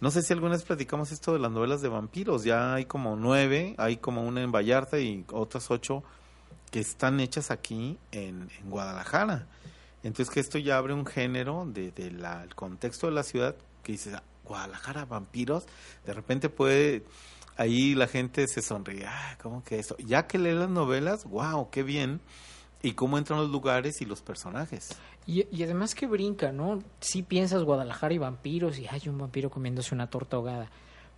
No 0.00 0.10
sé 0.10 0.22
si 0.22 0.32
alguna 0.32 0.54
vez 0.54 0.64
platicamos 0.64 1.12
esto 1.12 1.32
de 1.32 1.38
las 1.38 1.52
novelas 1.52 1.80
de 1.80 1.88
vampiros. 1.88 2.42
Ya 2.42 2.74
hay 2.74 2.86
como 2.86 3.14
nueve, 3.14 3.76
hay 3.78 3.98
como 3.98 4.26
una 4.26 4.42
en 4.42 4.50
Vallarta 4.50 4.98
y 4.98 5.24
otras 5.30 5.70
ocho 5.70 6.02
que 6.72 6.80
están 6.80 7.20
hechas 7.20 7.52
aquí 7.52 7.98
en, 8.10 8.48
Guadalajara. 8.64 9.46
Entonces 10.02 10.34
que 10.34 10.40
esto 10.40 10.58
ya 10.58 10.78
abre 10.78 10.94
un 10.94 11.06
género 11.06 11.64
de, 11.66 11.92
de 11.92 12.10
contexto 12.56 13.06
de 13.06 13.12
la 13.12 13.22
ciudad 13.22 13.54
que 13.84 13.92
dices, 13.92 14.16
Guadalajara, 14.44 15.04
vampiros, 15.04 15.66
de 16.04 16.12
repente 16.12 16.48
puede, 16.48 17.04
ahí 17.56 17.94
la 17.94 18.08
gente 18.08 18.48
se 18.48 18.62
sonríe, 18.62 19.06
ah, 19.06 19.36
¿cómo 19.40 19.62
que 19.62 19.78
eso? 19.78 19.96
Ya 19.98 20.26
que 20.26 20.38
lee 20.38 20.52
las 20.52 20.70
novelas, 20.70 21.24
wow, 21.24 21.68
qué 21.70 21.82
bien, 21.82 22.20
y 22.82 22.92
cómo 22.94 23.18
entran 23.18 23.38
los 23.38 23.50
lugares 23.50 24.00
y 24.00 24.06
los 24.06 24.22
personajes. 24.22 24.96
Y, 25.26 25.46
y 25.54 25.62
además 25.62 25.94
que 25.94 26.06
brinca, 26.06 26.50
¿no? 26.50 26.82
Sí 27.00 27.22
piensas 27.22 27.62
Guadalajara 27.62 28.14
y 28.14 28.18
vampiros, 28.18 28.78
y 28.78 28.88
hay 28.88 29.08
un 29.08 29.18
vampiro 29.18 29.50
comiéndose 29.50 29.94
una 29.94 30.08
torta 30.08 30.36
ahogada, 30.36 30.70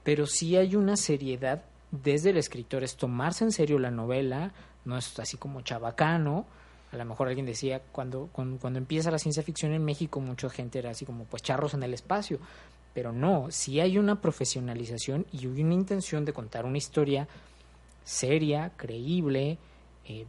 pero 0.03 0.27
sí 0.27 0.57
hay 0.57 0.75
una 0.77 0.97
seriedad 0.97 1.65
desde 1.91 2.31
el 2.31 2.39
escritor, 2.39 2.83
es 2.83 2.97
tomarse 2.97 3.45
en 3.45 3.53
serio 3.53 3.79
la 3.79 3.91
novela, 3.91 4.53
no 4.85 4.97
es 4.99 5.19
así 5.19 5.37
como 5.37 5.63
chabacano, 5.63 6.47
a 6.95 6.97
lo 6.97 7.05
mejor 7.05 7.29
alguien 7.29 7.47
decía, 7.47 7.83
cuando, 7.93 8.29
cuando, 8.33 8.59
cuando, 8.59 8.79
empieza 8.79 9.11
la 9.11 9.19
ciencia 9.19 9.43
ficción 9.43 9.73
en 9.73 9.85
México, 9.85 10.21
mucha 10.21 10.49
gente 10.49 10.79
era 10.79 10.91
así 10.91 11.05
como, 11.05 11.25
pues 11.25 11.43
charros 11.43 11.75
en 11.75 11.83
el 11.83 11.93
espacio. 11.93 12.39
Pero 12.95 13.13
no, 13.13 13.49
sí 13.51 13.81
hay 13.81 13.99
una 13.99 14.21
profesionalización 14.21 15.27
y 15.33 15.47
una 15.47 15.75
intención 15.75 16.25
de 16.25 16.33
contar 16.33 16.65
una 16.65 16.79
historia 16.79 17.27
seria, 18.05 18.73
creíble, 18.77 19.59
eh, 20.07 20.27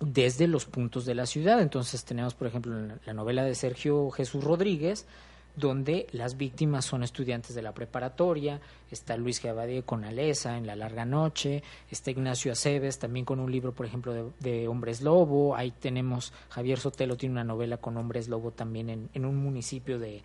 desde 0.00 0.46
los 0.46 0.64
puntos 0.64 1.04
de 1.04 1.14
la 1.14 1.26
ciudad. 1.26 1.60
Entonces 1.60 2.04
tenemos, 2.04 2.34
por 2.34 2.46
ejemplo, 2.46 2.74
la 3.04 3.12
novela 3.12 3.44
de 3.44 3.54
Sergio 3.54 4.10
Jesús 4.10 4.42
Rodríguez, 4.42 5.06
donde 5.54 6.06
las 6.12 6.36
víctimas 6.36 6.84
son 6.84 7.02
estudiantes 7.02 7.54
de 7.54 7.62
la 7.62 7.72
preparatoria, 7.72 8.60
está 8.90 9.16
Luis 9.16 9.42
Gabadie 9.42 9.82
con 9.82 10.04
Alesa 10.04 10.56
en 10.56 10.66
La 10.66 10.76
Larga 10.76 11.04
Noche, 11.04 11.62
está 11.90 12.10
Ignacio 12.10 12.52
Aceves 12.52 12.98
también 12.98 13.26
con 13.26 13.38
un 13.38 13.52
libro, 13.52 13.72
por 13.72 13.86
ejemplo, 13.86 14.32
de, 14.40 14.68
Hombres 14.68 15.02
Lobo, 15.02 15.54
ahí 15.54 15.70
tenemos, 15.70 16.32
Javier 16.48 16.78
Sotelo 16.78 17.16
tiene 17.16 17.34
una 17.34 17.44
novela 17.44 17.76
con 17.76 17.96
Hombres 17.96 18.28
Lobo 18.28 18.50
también 18.50 18.88
en, 18.88 19.10
en 19.12 19.24
un 19.24 19.36
municipio 19.36 19.98
de, 19.98 20.22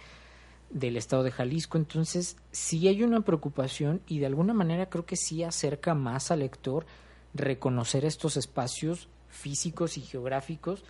del 0.69 0.97
estado 0.97 1.23
de 1.23 1.31
Jalisco, 1.31 1.77
entonces 1.77 2.37
sí 2.51 2.87
hay 2.87 3.03
una 3.03 3.21
preocupación 3.21 4.01
y 4.07 4.19
de 4.19 4.25
alguna 4.25 4.53
manera 4.53 4.89
creo 4.89 5.05
que 5.05 5.15
sí 5.15 5.43
acerca 5.43 5.93
más 5.93 6.31
al 6.31 6.39
lector 6.39 6.85
reconocer 7.33 8.05
estos 8.05 8.37
espacios 8.37 9.09
físicos 9.27 9.97
y 9.97 10.01
geográficos 10.01 10.83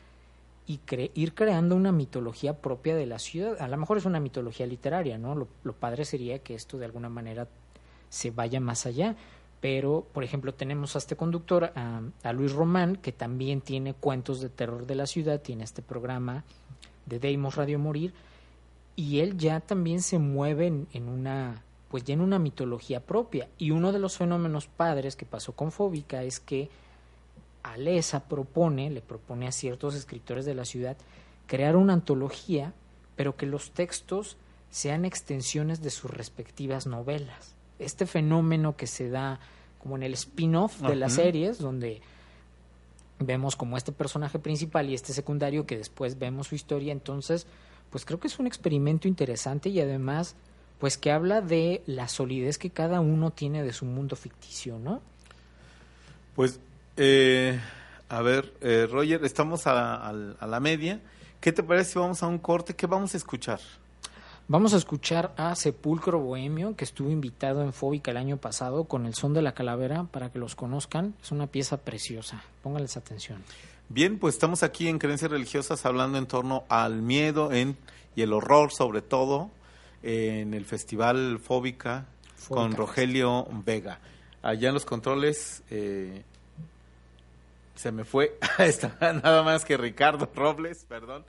y 0.67 0.80
cre 0.80 1.12
ir 1.15 1.34
creando 1.34 1.75
una 1.75 1.93
mitología 1.93 2.58
propia 2.62 2.95
de 2.95 3.06
la 3.06 3.19
ciudad. 3.19 3.56
A 3.62 3.69
lo 3.69 3.77
mejor 3.77 3.97
es 3.97 4.06
una 4.06 4.19
mitología 4.19 4.67
literaria, 4.67 5.17
¿no? 5.17 5.34
Lo, 5.34 5.73
padre 5.73 6.03
sería 6.03 6.39
que 6.39 6.56
esto 6.56 6.77
de 6.77 6.86
alguna 6.86 7.08
manera 7.08 7.47
se 8.10 8.32
vaya 8.32 8.60
más 8.60 8.86
allá. 8.86 9.15
Pero, 9.62 10.06
por 10.13 10.23
ejemplo, 10.23 10.53
tenemos 10.53 10.95
a 10.95 10.99
este 10.99 11.15
conductor, 11.15 11.71
a, 11.75 12.01
a 12.21 12.34
Luis 12.34 12.51
Román, 12.51 12.97
que 12.97 13.12
también 13.12 13.62
tiene 13.62 13.93
cuentos 13.93 14.41
de 14.41 14.49
terror 14.49 14.86
de 14.86 14.95
la 14.95 15.08
ciudad, 15.08 15.41
tiene 15.41 15.63
este 15.63 15.82
programa 15.82 16.43
de 17.08 17.17
Deimos 17.17 17.56
Radio 17.56 17.80
Morir, 17.80 18.13
y 18.95 19.19
él 19.21 19.38
ya 19.38 19.62
también 19.62 20.01
se 20.01 20.19
mueve 20.19 20.67
en, 20.67 20.88
en 20.93 21.08
una 21.08 21.63
pues 21.89 22.03
ya 22.03 22.13
en 22.13 22.21
una 22.21 22.39
mitología 22.39 22.99
propia. 22.99 23.47
Y 23.58 23.71
uno 23.71 23.91
de 23.91 23.99
los 23.99 24.17
fenómenos 24.17 24.67
padres 24.67 25.15
que 25.15 25.25
pasó 25.25 25.53
con 25.53 25.71
Fóbica 25.71 26.23
es 26.23 26.39
que 26.39 26.69
Alesa 27.73 28.27
propone, 28.27 28.89
le 28.89 29.01
propone 29.01 29.47
a 29.47 29.51
ciertos 29.51 29.95
escritores 29.95 30.45
de 30.45 30.56
la 30.56 30.65
ciudad 30.65 30.97
crear 31.47 31.75
una 31.75 31.93
antología, 31.93 32.73
pero 33.15 33.36
que 33.36 33.45
los 33.45 33.71
textos 33.71 34.38
sean 34.69 35.06
extensiones 35.06 35.82
de 35.82 35.89
sus 35.89 36.12
respectivas 36.12 36.88
novelas. 36.88 37.56
Este 37.80 38.06
fenómeno 38.06 38.75
que 38.75 38.88
se 38.88 39.10
da 39.10 39.39
como 39.80 39.95
en 39.95 40.03
el 40.03 40.13
spin-off 40.13 40.82
de 40.82 40.95
las 40.95 41.13
series, 41.13 41.60
donde 41.60 42.01
vemos 43.19 43.56
como 43.56 43.77
este 43.77 43.91
personaje 43.91 44.39
principal 44.39 44.89
y 44.89 44.93
este 44.93 45.13
secundario 45.13 45.65
que 45.65 45.77
después 45.77 46.19
vemos 46.19 46.47
su 46.47 46.56
historia, 46.56 46.91
entonces, 46.91 47.47
pues 47.89 48.06
creo 48.06 48.19
que 48.19 48.27
es 48.27 48.39
un 48.39 48.47
experimento 48.47 49.08
interesante 49.08 49.69
y 49.69 49.80
además, 49.80 50.36
pues 50.80 50.97
que 50.97 51.12
habla 51.12 51.41
de 51.41 51.82
la 51.86 52.08
solidez 52.08 52.58
que 52.58 52.69
cada 52.69 52.99
uno 52.99 53.32
tiene 53.32 53.63
de 53.63 53.73
su 53.73 53.86
mundo 53.86 54.15
ficticio, 54.15 54.77
¿no? 54.77 55.01
Pues, 56.36 56.60
eh, 56.97 57.60
a 58.10 58.21
ver, 58.21 58.53
eh, 58.62 58.88
Roger, 58.91 59.23
estamos 59.25 59.67
a, 59.67 59.95
a- 59.95 60.10
a 60.39 60.47
la 60.47 60.60
media. 60.60 60.99
¿Qué 61.39 61.51
te 61.51 61.63
parece 61.63 61.93
si 61.93 61.99
vamos 61.99 62.23
a 62.23 62.27
un 62.27 62.39
corte? 62.39 62.75
¿Qué 62.75 62.88
vamos 62.88 63.13
a 63.13 63.17
escuchar? 63.17 63.60
Vamos 64.49 64.73
a 64.73 64.77
escuchar 64.77 65.33
a 65.38 65.53
Sepulcro 65.55 66.19
Bohemio, 66.19 66.75
que 66.75 66.86
estuvo 66.86 67.10
invitado 67.12 67.62
en 67.63 67.73
Fóbica 67.73 68.12
el 68.12 68.17
año 68.17 68.38
pasado 68.38 68.86
con 68.86 69.05
el 69.05 69.13
son 69.13 69.33
de 69.33 69.41
la 69.41 69.53
calavera, 69.53 70.05
para 70.05 70.31
que 70.31 70.39
los 70.39 70.55
conozcan. 70.55 71.13
Es 71.21 71.31
una 71.31 71.47
pieza 71.47 71.77
preciosa. 71.77 72.41
Pónganles 72.63 72.95
atención. 72.95 73.43
Bien, 73.89 74.17
pues 74.19 74.36
estamos 74.36 74.63
aquí 74.63 74.88
en 74.88 74.99
Creencias 74.99 75.29
Religiosas 75.31 75.86
hablando 75.86 76.17
en 76.17 76.27
torno 76.27 76.63
al 76.69 77.01
miedo 77.01 77.51
en, 77.51 77.77
y 78.15 78.21
el 78.21 78.31
horror, 78.33 78.71
sobre 78.71 79.01
todo, 79.01 79.49
en 80.01 80.53
el 80.53 80.65
Festival 80.65 81.39
Fóbica 81.39 82.05
con 82.47 82.71
Fóbica. 82.71 82.77
Rogelio 82.77 83.47
Vega. 83.65 83.99
Allá 84.41 84.69
en 84.69 84.73
los 84.75 84.86
controles 84.86 85.62
eh, 85.69 86.23
se 87.77 87.91
me 87.91 88.03
fue, 88.03 88.37
está 88.59 88.97
nada 89.01 89.43
más 89.43 89.63
que 89.65 89.77
Ricardo 89.77 90.29
Robles, 90.35 90.85
perdón. 90.85 91.25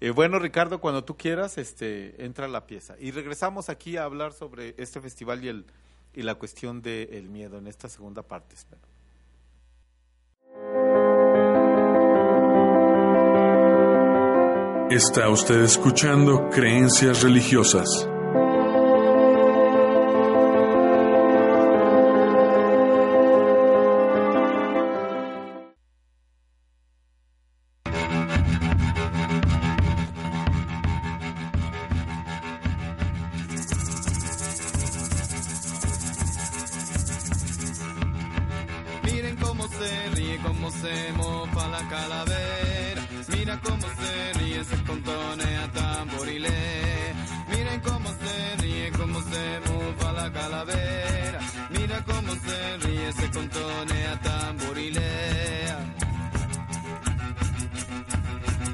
Eh, 0.00 0.10
bueno, 0.10 0.40
Ricardo, 0.40 0.80
cuando 0.80 1.04
tú 1.04 1.16
quieras, 1.16 1.58
este, 1.58 2.24
entra 2.24 2.48
la 2.48 2.66
pieza. 2.66 2.96
Y 2.98 3.12
regresamos 3.12 3.68
aquí 3.68 3.96
a 3.96 4.04
hablar 4.04 4.32
sobre 4.32 4.74
este 4.78 5.00
festival 5.00 5.44
y, 5.44 5.48
el, 5.48 5.66
y 6.12 6.22
la 6.22 6.34
cuestión 6.34 6.82
del 6.82 7.28
miedo 7.28 7.58
en 7.58 7.68
esta 7.68 7.88
segunda 7.88 8.22
parte. 8.22 8.56
espero. 8.56 8.82
Está 14.90 15.30
usted 15.30 15.62
escuchando 15.62 16.50
Creencias 16.50 17.22
Religiosas. 17.22 18.11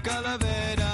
Calavera. 0.08 0.92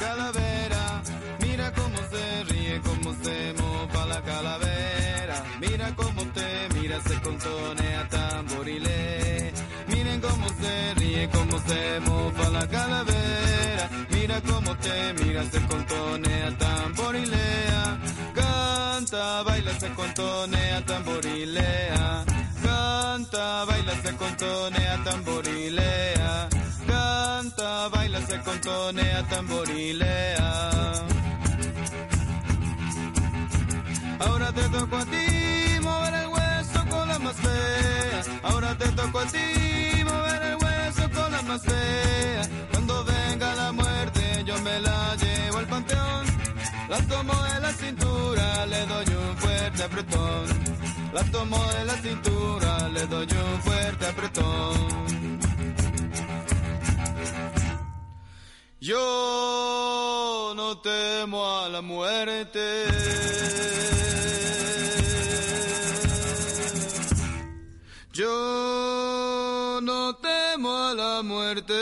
Calavera, 0.00 1.02
mira 1.40 1.72
cómo 1.72 1.98
se 2.10 2.44
ríe, 2.50 2.80
cómo 2.80 3.14
se 3.22 3.54
mofa 3.60 4.06
la 4.06 4.20
calavera. 4.22 5.36
Mira 5.60 5.94
cómo 5.94 6.22
te 6.36 6.48
mira, 6.74 7.00
se 7.00 7.14
contonea 7.20 8.08
tamborile. 8.08 9.52
Miren 9.86 10.20
cómo 10.20 10.48
se 10.60 10.94
ríe, 10.94 11.28
cómo 11.30 11.58
se 11.68 12.00
mofa 12.00 12.48
la 12.50 12.66
calavera. 12.66 13.88
Mira 14.10 14.40
cómo 14.40 14.76
te 14.78 15.12
mira, 15.22 15.44
se 15.44 15.60
contonea 15.64 16.58
tamborilea. 16.58 17.98
Canta, 18.34 19.42
baila, 19.44 19.78
se 19.78 19.88
contonea 19.94 20.84
tamborilea. 20.84 22.24
Canta, 22.88 23.64
baila, 23.66 23.94
se 24.02 24.16
contonea 24.16 24.94
tamborilea. 25.04 26.48
Canta, 26.86 27.88
baila, 27.88 28.20
se 28.26 28.38
contonea 28.40 29.22
tamborilea. 29.28 30.46
Ahora 34.20 34.52
te 34.52 34.62
toco 34.76 34.96
a 34.96 35.04
ti 35.04 35.26
mover 35.82 36.14
el 36.22 36.28
hueso 36.34 36.80
con 36.88 37.08
la 37.08 37.18
más 37.18 37.36
fea. 37.44 38.20
Ahora 38.44 38.70
te 38.78 38.88
toco 39.00 39.18
a 39.18 39.26
ti 39.26 39.46
mover 40.10 40.42
el 40.50 40.56
hueso 40.62 41.04
con 41.16 41.30
la 41.30 41.42
más 41.42 41.62
fea. 41.70 42.42
Cuando 42.72 43.04
venga 43.04 43.54
la 43.54 43.70
muerte 43.72 44.22
yo 44.46 44.56
me 44.62 44.80
la 44.80 45.14
llevo 45.16 45.58
al 45.58 45.66
panteón. 45.66 46.24
La 46.88 46.98
tomo 47.10 47.34
de 47.48 47.60
la 47.60 47.72
cintura, 47.72 48.66
le 48.66 48.86
doy 48.86 49.06
un 49.14 49.36
fuerte 49.36 49.82
apretón. 49.82 50.57
La 51.12 51.22
tomo 51.32 51.58
de 51.72 51.84
la 51.84 51.96
cintura, 51.96 52.88
le 52.88 53.06
doy 53.06 53.26
un 53.26 53.62
fuerte 53.62 54.06
apretón. 54.06 55.38
Yo 58.80 60.52
no 60.54 60.78
temo 60.78 61.58
a 61.58 61.68
la 61.68 61.82
muerte. 61.82 62.84
Yo 68.12 69.80
no 69.82 70.16
temo 70.16 70.76
a 70.76 70.94
la 70.94 71.22
muerte. 71.22 71.74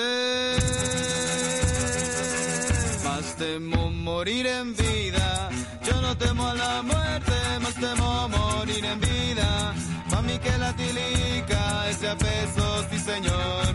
Más 3.05 3.37
temo 3.37 3.91
morir 3.91 4.47
en 4.47 4.75
vida. 4.77 5.51
Yo 5.83 6.01
no 6.03 6.17
temo 6.17 6.47
a 6.49 6.55
la 6.55 6.83
muerte, 6.83 7.33
temo 7.81 8.29
morir 8.29 8.85
en 8.85 9.01
vida. 9.01 9.75
Pa' 10.11 10.23
mí 10.23 10.39
que 10.39 10.59
la 10.59 10.73
tilica 10.75 11.89
es 11.91 12.01
de 12.01 12.09
a 12.11 12.17
pesos, 12.17 12.87
sí 12.91 12.99
señor. 12.99 13.67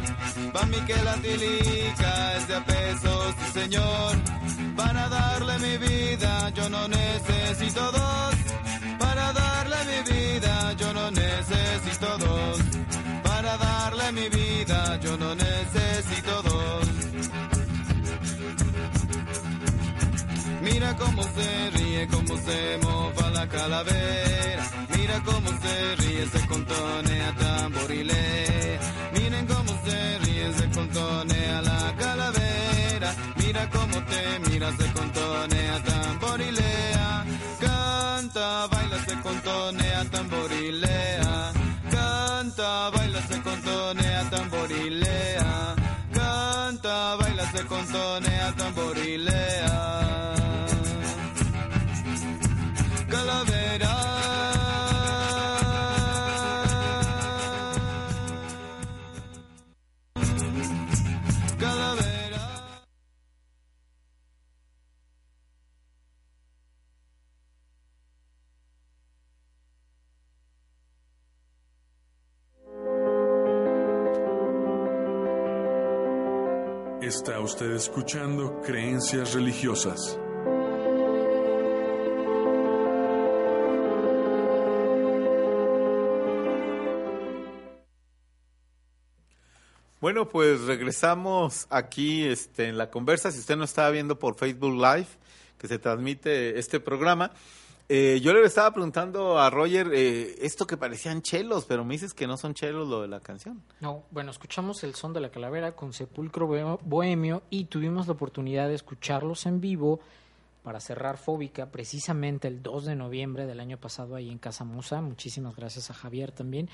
Pa' 0.54 0.66
mí 0.66 0.78
que 0.88 0.98
la 1.04 1.16
tilica 1.16 2.36
es 2.38 2.48
de 2.48 2.56
a 2.56 2.66
pesos, 2.66 3.36
sí 3.40 3.60
señor. 3.60 4.12
Para 4.76 5.10
darle 5.10 5.60
mi 5.60 5.78
vida 5.78 6.50
yo 6.50 6.70
no 6.70 6.88
necesito 6.88 7.92
dos. 7.92 8.36
Para 9.00 9.34
darle 9.34 9.78
mi 9.92 10.00
vida 10.14 10.74
yo 10.74 10.94
no 10.94 11.12
necesito 11.12 12.18
dos. 12.18 12.60
Para 13.24 13.58
darle 13.58 14.12
mi 14.12 14.30
vida 14.30 15.00
yo 15.04 15.18
no 15.18 15.36
necesito 15.36 16.42
dos. 16.44 16.88
Mira 20.62 20.96
cómo 20.96 21.24
se 21.24 21.70
ríe, 21.72 22.08
cómo 22.08 22.38
se 22.38 22.78
mofa 22.84 23.01
la 23.42 23.48
calavera. 23.48 24.64
Mira 24.96 25.16
cómo 25.26 25.50
se 25.62 25.96
ríe, 25.96 26.28
se 26.28 26.42
contonea 26.48 27.30
tamborilea. 27.44 28.80
Miren 29.14 29.46
cómo 29.48 29.72
se 29.86 30.20
ríe, 30.20 30.54
se 30.54 30.70
contonea 30.70 31.62
la 31.62 31.96
calavera. 31.98 33.10
Mira 33.38 33.70
cómo 33.70 33.98
te 34.12 34.22
mira, 34.48 34.70
se 34.80 34.86
contonea 35.00 35.76
tamborilea. 35.92 37.26
Canta, 37.60 38.68
baila, 38.68 38.98
se 39.08 39.16
contonea 39.28 40.00
tamborilea. 40.16 41.52
Canta, 41.96 42.90
baila, 42.92 43.22
se 43.30 43.42
contonea 43.42 44.30
tamborilea. 44.30 45.76
Canta, 46.14 47.16
baila, 47.16 47.52
se 47.52 47.66
contonea 47.66 48.52
tamborilea. 48.56 48.91
Escuchando 77.92 78.62
Creencias 78.62 79.34
Religiosas. 79.34 80.18
Bueno, 90.00 90.30
pues 90.30 90.62
regresamos 90.62 91.68
aquí 91.70 92.24
este, 92.24 92.70
en 92.70 92.78
la 92.78 92.90
conversa. 92.90 93.30
Si 93.30 93.40
usted 93.40 93.58
no 93.58 93.66
estaba 93.66 93.90
viendo 93.90 94.18
por 94.18 94.38
Facebook 94.38 94.74
Live, 94.74 95.08
que 95.58 95.68
se 95.68 95.78
transmite 95.78 96.58
este 96.58 96.80
programa, 96.80 97.34
eh, 97.94 98.22
yo 98.22 98.32
le 98.34 98.42
estaba 98.46 98.72
preguntando 98.74 99.38
a 99.38 99.50
Roger 99.50 99.90
eh, 99.94 100.36
esto 100.42 100.66
que 100.66 100.78
parecían 100.78 101.22
chelos, 101.22 101.66
pero 101.66 101.84
me 101.84 101.94
dices 101.96 102.14
que 102.14 102.26
no 102.28 102.38
son 102.38 102.54
chelos 102.54 102.88
lo 102.88 103.02
de 103.02 103.08
la 103.10 103.20
canción. 103.20 103.62
No, 103.82 104.04
bueno, 104.12 104.32
escuchamos 104.32 104.84
el 104.86 104.96
son 104.96 105.12
de 105.14 105.20
la 105.20 105.30
calavera 105.30 105.76
con 105.76 105.92
Sepulcro 105.92 106.48
Bohe- 106.48 106.80
Bohemio 106.84 107.44
y 107.50 107.66
tuvimos 107.66 108.08
la 108.08 108.14
oportunidad 108.14 108.68
de 108.70 108.76
escucharlos 108.76 109.46
en 109.46 109.60
vivo 109.60 110.00
para 110.64 110.80
cerrar 110.80 111.18
Fóbica 111.18 111.66
precisamente 111.72 112.48
el 112.48 112.62
2 112.64 112.86
de 112.86 112.96
noviembre 112.96 113.46
del 113.46 113.60
año 113.60 113.78
pasado 113.78 114.16
ahí 114.16 114.30
en 114.30 114.38
Casa 114.38 114.64
Musa. 114.64 115.02
Muchísimas 115.02 115.56
gracias 115.56 115.90
a 115.90 115.94
Javier 115.94 116.32
también. 116.32 116.70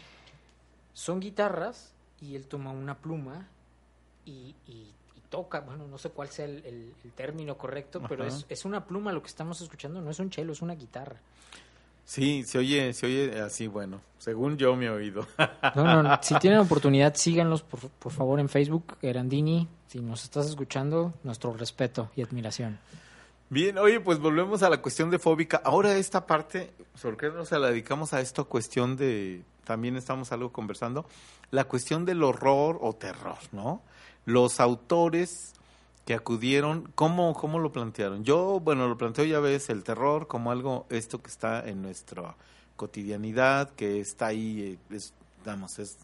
Son 0.93 1.19
guitarras 1.19 1.93
y 2.21 2.35
él 2.35 2.47
toma 2.47 2.71
una 2.71 2.97
pluma 2.97 3.47
y 4.25 4.53
toca, 5.29 5.59
bueno, 5.61 5.87
no 5.87 5.97
sé 5.97 6.09
cuál 6.09 6.29
sea 6.29 6.45
el, 6.45 6.65
el- 6.65 6.93
el 7.03 7.11
término 7.11 7.57
correcto, 7.57 8.01
pero 8.07 8.25
es, 8.25 8.45
es 8.49 8.65
una 8.65 8.85
pluma 8.85 9.11
lo 9.11 9.21
que 9.21 9.27
estamos 9.27 9.59
escuchando, 9.61 10.01
no 10.01 10.09
es 10.11 10.19
un 10.19 10.29
chelo, 10.29 10.53
es 10.53 10.61
una 10.61 10.75
guitarra. 10.75 11.17
Sí, 12.05 12.43
se 12.45 12.57
oye, 12.57 12.93
se 12.93 13.05
oye 13.05 13.41
así, 13.41 13.67
bueno, 13.67 13.99
según 14.17 14.57
yo 14.57 14.75
me 14.77 14.85
he 14.85 14.89
oído. 14.89 15.27
No, 15.75 15.83
no, 15.83 16.03
no, 16.03 16.19
si 16.21 16.35
tienen 16.39 16.59
oportunidad, 16.59 17.13
síganlos 17.15 17.63
por, 17.63 17.81
por 17.89 18.11
favor 18.13 18.39
en 18.39 18.47
Facebook, 18.47 18.95
Erandini. 19.01 19.67
Si 19.87 19.99
nos 19.99 20.23
estás 20.23 20.47
escuchando, 20.47 21.13
nuestro 21.23 21.53
respeto 21.53 22.09
y 22.15 22.21
admiración. 22.21 22.79
Bien, 23.49 23.77
oye, 23.77 23.99
pues 24.01 24.19
volvemos 24.19 24.63
a 24.63 24.69
la 24.69 24.81
cuestión 24.81 25.09
de 25.09 25.19
fóbica. 25.19 25.61
Ahora 25.63 25.95
esta 25.97 26.25
parte, 26.25 26.71
¿por 27.01 27.15
qué 27.17 27.29
no 27.29 27.45
se 27.45 27.57
la 27.59 27.67
dedicamos 27.69 28.13
a 28.13 28.19
esta 28.21 28.43
cuestión 28.43 28.95
de, 28.97 29.43
también 29.65 29.95
estamos 29.97 30.31
algo 30.33 30.51
conversando, 30.51 31.05
la 31.51 31.63
cuestión 31.65 32.03
del 32.05 32.23
horror 32.23 32.77
o 32.81 32.93
terror, 32.93 33.37
¿no? 33.53 33.81
Los 34.27 34.59
autores 34.59 35.53
que 36.05 36.13
acudieron, 36.13 36.91
¿cómo, 36.95 37.33
cómo 37.33 37.59
lo 37.59 37.71
plantearon? 37.71 38.25
Yo, 38.25 38.59
bueno, 38.59 38.89
lo 38.89 38.97
planteo 38.97 39.23
ya 39.23 39.39
ves 39.39 39.69
el 39.69 39.85
terror 39.85 40.27
como 40.27 40.51
algo, 40.51 40.85
esto 40.89 41.21
que 41.21 41.29
está 41.29 41.65
en 41.65 41.81
nuestra 41.81 42.35
cotidianidad, 42.75 43.69
que 43.69 44.01
está 44.01 44.25
ahí, 44.25 44.77
eh, 44.91 44.93
es, 44.93 45.13
es 45.77 45.97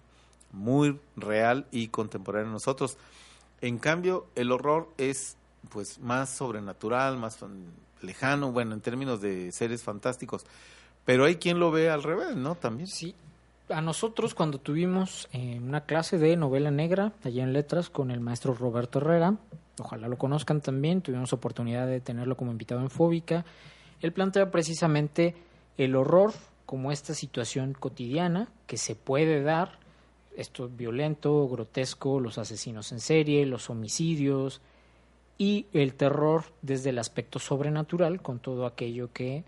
muy 0.53 1.01
real 1.17 1.67
y 1.69 1.89
contemporáneo 1.89 2.51
a 2.51 2.53
nosotros. 2.53 2.95
En 3.59 3.77
cambio, 3.77 4.27
el 4.36 4.53
horror 4.53 4.88
es 4.97 5.36
pues 5.69 5.99
más 5.99 6.29
sobrenatural, 6.29 7.17
más 7.17 7.39
lejano, 8.01 8.53
bueno, 8.53 8.73
en 8.73 8.79
términos 8.79 9.19
de 9.19 9.51
seres 9.51 9.83
fantásticos. 9.83 10.45
Pero 11.03 11.25
hay 11.25 11.36
quien 11.36 11.59
lo 11.59 11.71
ve 11.71 11.89
al 11.89 12.03
revés, 12.03 12.38
¿no? 12.38 12.55
También. 12.55 12.88
Sí, 12.88 13.15
a 13.69 13.82
nosotros 13.82 14.34
cuando 14.34 14.60
tuvimos 14.60 15.30
eh, 15.32 15.60
una 15.62 15.86
clase 15.86 16.17
de 16.17 16.36
novela 16.36 16.71
negra 16.71 17.13
allá 17.23 17.43
en 17.43 17.54
letras 17.54 17.89
con 17.89 18.12
el 18.12 18.19
maestro 18.19 18.54
Roberto 18.54 18.99
Herrera, 18.99 19.38
ojalá 19.80 20.08
lo 20.08 20.17
conozcan 20.17 20.62
también, 20.62 21.02
tuvimos 21.02 21.34
oportunidad 21.34 21.88
de 21.88 22.02
tenerlo 22.02 22.36
como 22.36 22.52
invitado 22.52 22.82
en 22.82 22.89
Fóbica, 22.89 23.45
él 24.02 24.12
plantea 24.12 24.52
precisamente 24.52 25.36
el 25.78 25.95
horror 25.95 26.34
como 26.65 26.91
esta 26.91 27.13
situación 27.13 27.73
cotidiana 27.73 28.49
que 28.67 28.78
se 28.78 28.95
puede 28.95 29.41
dar, 29.41 29.80
esto 30.36 30.67
violento, 30.67 31.47
grotesco, 31.47 32.19
los 32.19 32.38
asesinos 32.38 32.91
en 32.91 32.99
serie, 32.99 33.45
los 33.45 33.69
homicidios 33.69 34.62
y 35.38 35.67
el 35.73 35.93
terror 35.93 36.45
desde 36.62 36.89
el 36.89 36.99
aspecto 36.99 37.39
sobrenatural 37.39 38.21
con 38.21 38.39
todo 38.39 38.65
aquello 38.65 39.12
que 39.13 39.43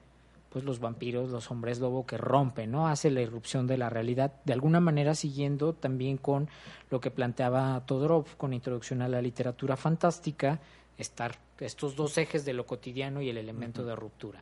pues 0.55 0.63
los 0.63 0.79
vampiros, 0.79 1.31
los 1.31 1.51
hombres 1.51 1.79
lobo 1.79 2.05
que 2.05 2.17
rompen, 2.17 2.71
¿no? 2.71 2.87
Hace 2.87 3.11
la 3.11 3.19
irrupción 3.19 3.67
de 3.67 3.77
la 3.77 3.89
realidad, 3.89 4.35
de 4.45 4.53
alguna 4.53 4.79
manera 4.79 5.13
siguiendo 5.13 5.73
también 5.73 6.15
con 6.15 6.47
lo 6.89 7.01
que 7.01 7.11
planteaba 7.11 7.85
Todorov 7.85 8.37
con 8.37 8.53
Introducción 8.53 9.01
a 9.01 9.09
la 9.09 9.21
Literatura 9.21 9.75
Fantástica, 9.75 10.61
estar 10.97 11.35
estos 11.59 11.97
dos 11.97 12.17
ejes 12.17 12.45
de 12.45 12.53
lo 12.53 12.65
cotidiano 12.65 13.21
y 13.21 13.29
el 13.29 13.37
elemento 13.37 13.83
de 13.83 13.97
ruptura. 13.97 14.41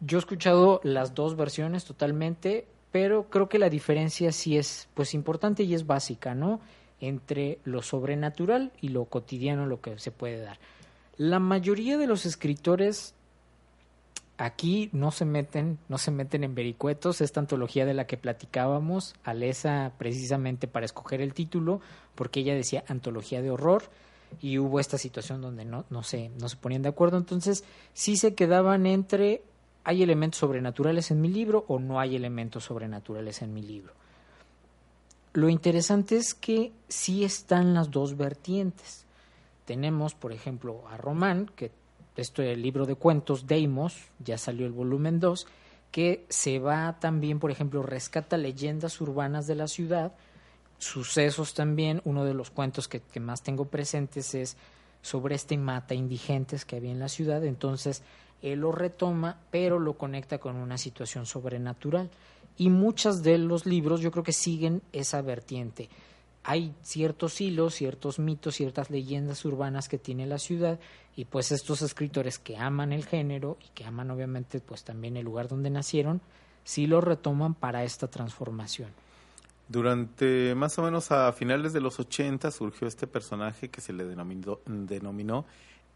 Yo 0.00 0.16
he 0.16 0.20
escuchado 0.20 0.80
las 0.82 1.14
dos 1.14 1.36
versiones 1.36 1.84
totalmente, 1.84 2.66
pero 2.90 3.28
creo 3.28 3.46
que 3.50 3.58
la 3.58 3.68
diferencia 3.68 4.32
sí 4.32 4.56
es 4.56 4.88
pues 4.94 5.12
importante 5.12 5.64
y 5.64 5.74
es 5.74 5.86
básica, 5.86 6.34
¿no? 6.34 6.62
Entre 6.98 7.58
lo 7.64 7.82
sobrenatural 7.82 8.72
y 8.80 8.88
lo 8.88 9.04
cotidiano, 9.04 9.66
lo 9.66 9.82
que 9.82 9.98
se 9.98 10.12
puede 10.12 10.40
dar. 10.40 10.58
La 11.18 11.40
mayoría 11.40 11.98
de 11.98 12.06
los 12.06 12.24
escritores 12.24 13.14
aquí 14.38 14.88
no 14.92 15.10
se 15.10 15.24
meten, 15.24 15.78
no 15.88 15.98
se 15.98 16.10
meten 16.10 16.44
en 16.44 16.54
vericuetos, 16.54 17.20
esta 17.20 17.40
antología 17.40 17.84
de 17.84 17.94
la 17.94 18.06
que 18.06 18.16
platicábamos, 18.16 19.14
Alesa 19.24 19.92
precisamente 19.98 20.68
para 20.68 20.86
escoger 20.86 21.20
el 21.20 21.34
título, 21.34 21.80
porque 22.14 22.40
ella 22.40 22.54
decía 22.54 22.84
antología 22.88 23.42
de 23.42 23.50
horror, 23.50 23.82
y 24.40 24.58
hubo 24.58 24.78
esta 24.78 24.98
situación 24.98 25.40
donde 25.40 25.64
no, 25.64 25.84
no, 25.90 26.02
se, 26.02 26.30
no 26.40 26.48
se 26.48 26.56
ponían 26.56 26.82
de 26.82 26.90
acuerdo, 26.90 27.16
entonces 27.18 27.64
sí 27.92 28.16
se 28.16 28.34
quedaban 28.34 28.86
entre 28.86 29.42
hay 29.84 30.02
elementos 30.02 30.40
sobrenaturales 30.40 31.10
en 31.10 31.22
mi 31.22 31.28
libro 31.28 31.64
o 31.66 31.78
no 31.78 31.98
hay 31.98 32.14
elementos 32.14 32.64
sobrenaturales 32.64 33.40
en 33.40 33.54
mi 33.54 33.62
libro. 33.62 33.94
Lo 35.32 35.48
interesante 35.48 36.16
es 36.16 36.34
que 36.34 36.72
sí 36.88 37.24
están 37.24 37.72
las 37.72 37.90
dos 37.90 38.16
vertientes. 38.16 39.06
Tenemos, 39.64 40.14
por 40.14 40.32
ejemplo, 40.32 40.86
a 40.88 40.98
Román, 40.98 41.50
que 41.56 41.70
esto 42.18 42.42
es 42.42 42.48
el 42.50 42.62
libro 42.62 42.84
de 42.84 42.96
cuentos 42.96 43.46
Deimos, 43.46 43.96
ya 44.18 44.38
salió 44.38 44.66
el 44.66 44.72
volumen 44.72 45.20
2, 45.20 45.46
que 45.90 46.26
se 46.28 46.58
va 46.58 46.98
también, 47.00 47.38
por 47.38 47.50
ejemplo, 47.50 47.82
rescata 47.82 48.36
leyendas 48.36 49.00
urbanas 49.00 49.46
de 49.46 49.54
la 49.54 49.68
ciudad, 49.68 50.12
sucesos 50.78 51.54
también. 51.54 52.02
Uno 52.04 52.24
de 52.24 52.34
los 52.34 52.50
cuentos 52.50 52.88
que, 52.88 53.00
que 53.00 53.20
más 53.20 53.42
tengo 53.42 53.66
presentes 53.66 54.34
es 54.34 54.56
sobre 55.00 55.36
este 55.36 55.56
mata 55.56 55.94
indigentes 55.94 56.64
que 56.64 56.76
había 56.76 56.90
en 56.90 56.98
la 56.98 57.08
ciudad. 57.08 57.44
Entonces, 57.44 58.02
él 58.42 58.60
lo 58.60 58.72
retoma, 58.72 59.38
pero 59.50 59.78
lo 59.78 59.94
conecta 59.94 60.38
con 60.38 60.56
una 60.56 60.76
situación 60.76 61.24
sobrenatural. 61.24 62.10
Y 62.56 62.70
muchos 62.70 63.22
de 63.22 63.38
los 63.38 63.64
libros 63.64 64.00
yo 64.00 64.10
creo 64.10 64.24
que 64.24 64.32
siguen 64.32 64.82
esa 64.92 65.22
vertiente. 65.22 65.88
Hay 66.44 66.74
ciertos 66.82 67.40
hilos, 67.40 67.74
ciertos 67.74 68.18
mitos, 68.18 68.54
ciertas 68.54 68.90
leyendas 68.90 69.44
urbanas 69.44 69.88
que 69.88 69.98
tiene 69.98 70.26
la 70.26 70.38
ciudad 70.38 70.78
y 71.14 71.24
pues 71.24 71.52
estos 71.52 71.82
escritores 71.82 72.38
que 72.38 72.56
aman 72.56 72.92
el 72.92 73.04
género 73.04 73.58
y 73.64 73.68
que 73.74 73.84
aman 73.84 74.10
obviamente 74.10 74.60
pues 74.60 74.84
también 74.84 75.16
el 75.16 75.24
lugar 75.24 75.48
donde 75.48 75.68
nacieron, 75.68 76.20
sí 76.64 76.86
lo 76.86 77.00
retoman 77.00 77.54
para 77.54 77.84
esta 77.84 78.08
transformación. 78.08 78.90
Durante 79.68 80.54
más 80.54 80.78
o 80.78 80.82
menos 80.82 81.12
a 81.12 81.30
finales 81.32 81.74
de 81.74 81.80
los 81.80 82.00
80 82.00 82.50
surgió 82.50 82.88
este 82.88 83.06
personaje 83.06 83.68
que 83.68 83.82
se 83.82 83.92
le 83.92 84.04
denominó, 84.04 84.60
denominó 84.64 85.44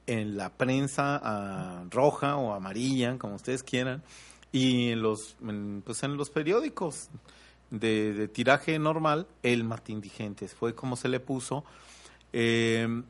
en 0.07 0.37
la 0.37 0.50
prensa 0.50 1.20
ah, 1.22 1.85
roja 1.90 2.37
o 2.37 2.52
amarilla, 2.52 3.16
como 3.18 3.37
ustedes 3.37 3.62
quieran, 3.62 4.02
y 4.50 4.94
los, 4.94 5.37
pues 5.85 6.02
en 6.02 6.16
los 6.16 6.28
periódicos 6.28 7.09
de, 7.73 8.29
tiraje 8.29 8.79
normal, 8.79 9.27
el 9.43 9.65
Mata 9.65 9.93
Indigentes, 9.93 10.55
fue 10.55 10.75
como 10.75 10.95
se 10.95 11.09
le 11.09 11.21
puso. 11.21 11.65
Eh, 12.33 13.03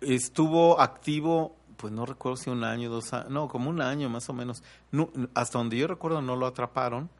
estuvo 0.00 0.80
activo, 0.80 1.56
pues 1.76 1.92
no 1.92 2.06
recuerdo 2.06 2.36
si 2.36 2.50
un 2.50 2.64
año, 2.64 2.90
dos 2.90 3.12
años, 3.12 3.30
no, 3.30 3.48
como 3.48 3.70
un 3.70 3.80
año 3.80 4.08
más 4.08 4.28
o 4.28 4.32
menos. 4.32 4.62
No, 4.92 5.10
hasta 5.34 5.58
donde 5.58 5.76
yo 5.76 5.86
recuerdo 5.88 6.22
no 6.22 6.36
lo 6.36 6.46
atraparon, 6.46 7.10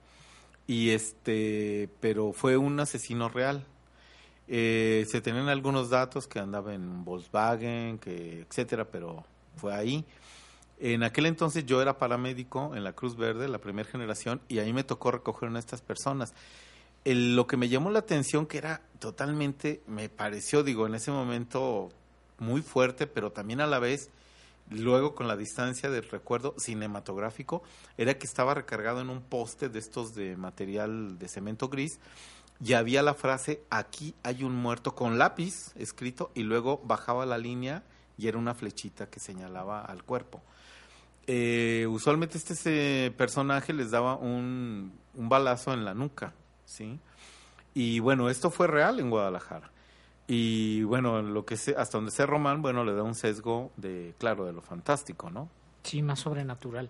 y 0.67 0.91
este, 0.91 1.91
pero 2.01 2.33
fue 2.33 2.57
un 2.57 2.79
asesino 2.79 3.29
real. 3.29 3.67
Eh, 4.47 5.05
se 5.09 5.21
tenían 5.21 5.49
algunos 5.49 5.91
datos 5.91 6.29
que 6.29 6.39
andaba 6.39 6.75
en 6.75 7.05
Volkswagen, 7.05 7.99
que 7.99 8.43
etcétera, 8.49 8.85
pero 8.85 9.25
fue 9.57 9.75
ahí. 9.75 10.05
En 10.79 11.03
aquel 11.03 11.27
entonces 11.27 11.67
yo 11.67 11.83
era 11.83 11.99
paramédico 11.99 12.77
en 12.77 12.85
la 12.85 12.93
Cruz 12.93 13.17
Verde, 13.17 13.49
la 13.49 13.59
primera 13.59 13.89
generación, 13.89 14.41
y 14.49 14.59
ahí 14.59 14.73
me 14.73 14.85
tocó 14.85 15.11
recoger 15.11 15.49
a 15.49 15.59
estas 15.59 15.83
personas. 15.83 16.35
El, 17.05 17.37
lo 17.37 17.47
que 17.47 17.57
me 17.57 17.69
llamó 17.69 17.91
la 17.91 18.01
atención, 18.01 18.47
que 18.47 18.59
era 18.59 18.83
totalmente, 18.99 19.83
me 19.87 20.09
pareció, 20.09 20.63
digo, 20.63 20.87
en 20.87 20.95
ese 20.95 21.11
momento 21.11 21.91
muy 22.39 22.63
fuerte, 22.63 23.07
pero 23.07 23.33
también 23.33 23.61
a 23.61 23.67
la 23.67 23.79
vez, 23.79 24.11
luego 24.71 25.15
con 25.15 25.29
la 25.29 25.37
distancia 25.37 25.91
del 25.91 26.09
recuerdo 26.09 26.55
cinematográfico, 26.59 27.63
era 27.99 28.17
que 28.19 28.27
estaba 28.27 28.55
recargado 28.55 29.01
en 29.01 29.11
un 29.11 29.21
poste 29.21 29.69
de 29.69 29.79
estos 29.79 30.15
de 30.15 30.37
material 30.37 31.19
de 31.19 31.29
cemento 31.29 31.69
gris, 31.69 32.01
y 32.65 32.73
había 32.75 33.03
la 33.03 33.15
frase, 33.15 33.63
aquí 33.69 34.15
hay 34.23 34.45
un 34.45 34.55
muerto 34.55 34.95
con 34.95 35.19
lápiz 35.19 35.73
escrito, 35.77 36.31
y 36.35 36.45
luego 36.45 36.81
bajaba 36.85 37.27
la 37.27 37.39
línea 37.39 37.83
y 38.17 38.29
era 38.29 38.39
una 38.39 38.55
flechita 38.55 39.11
que 39.11 39.21
señalaba 39.21 39.81
al 39.81 40.05
cuerpo. 40.05 40.43
Eh, 41.27 41.87
usualmente 41.89 42.39
este, 42.39 42.53
ese 42.53 43.15
personaje 43.17 43.73
les 43.73 43.91
daba 43.91 44.17
un, 44.17 44.93
balazo 45.15 45.73
en 45.73 45.85
la 45.85 45.95
nuca, 45.95 46.35
¿sí? 46.75 46.99
Y 47.73 48.01
bueno, 48.01 48.29
esto 48.29 48.51
fue 48.51 48.67
real 48.67 49.01
en 49.01 49.11
Guadalajara. 49.11 49.71
Y 50.27 50.83
bueno, 50.85 51.23
lo 51.23 51.45
que 51.45 51.57
sé, 51.57 51.75
hasta 51.77 51.99
donde 51.99 52.11
sé 52.11 52.27
Román, 52.27 52.63
bueno, 52.63 52.85
le 52.85 52.95
da 52.95 53.03
un 53.03 53.15
sesgo 53.15 53.71
de, 53.77 54.15
claro, 54.19 54.45
de 54.47 54.53
lo 54.53 54.63
fantástico, 54.63 55.31
¿no? 55.31 55.49
Sí, 55.83 56.03
más 56.03 56.21
sobrenatural. 56.21 56.89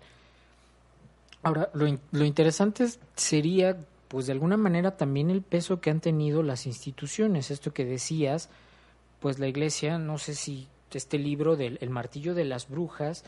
Ahora, 1.43 1.69
lo, 1.73 1.85
lo 2.11 2.25
interesante 2.25 2.87
sería 3.15 3.77
pues 4.07 4.27
de 4.27 4.33
alguna 4.33 4.55
manera 4.55 4.97
también 4.97 5.29
el 5.29 5.41
peso 5.41 5.81
que 5.81 5.89
han 5.89 5.99
tenido 5.99 6.43
las 6.43 6.65
instituciones. 6.65 7.51
Esto 7.51 7.73
que 7.73 7.85
decías, 7.85 8.49
pues 9.19 9.39
la 9.39 9.47
iglesia, 9.47 9.97
no 9.97 10.17
sé 10.17 10.35
si 10.35 10.67
este 10.91 11.19
libro 11.19 11.55
del 11.57 11.77
El 11.81 11.89
martillo 11.89 12.33
de 12.33 12.45
las 12.45 12.69
brujas, 12.69 13.25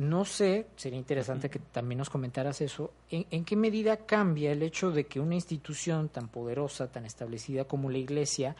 no 0.00 0.24
sé, 0.24 0.66
sería 0.76 0.98
interesante 0.98 1.50
que 1.50 1.58
también 1.58 1.98
nos 1.98 2.08
comentaras 2.08 2.62
eso, 2.62 2.90
¿en, 3.10 3.44
qué 3.44 3.54
medida 3.54 3.98
cambia 3.98 4.50
el 4.50 4.62
hecho 4.62 4.90
de 4.92 5.04
que 5.04 5.20
una 5.20 5.34
institución 5.34 6.08
tan 6.08 6.28
poderosa, 6.28 6.90
tan 6.90 7.04
establecida 7.04 7.64
como 7.64 7.90
la 7.90 7.98
iglesia, 7.98 8.56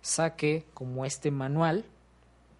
saque 0.00 0.64
como 0.74 1.04
este 1.04 1.30
manual 1.30 1.84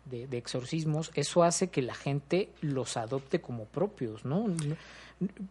de, 0.04 0.28
exorcismos, 0.38 1.10
eso 1.14 1.42
hace 1.42 1.70
que 1.70 1.82
la 1.82 1.94
gente 1.94 2.50
los 2.60 2.96
adopte 2.96 3.40
como 3.40 3.64
propios, 3.64 4.24
¿no? 4.24 4.46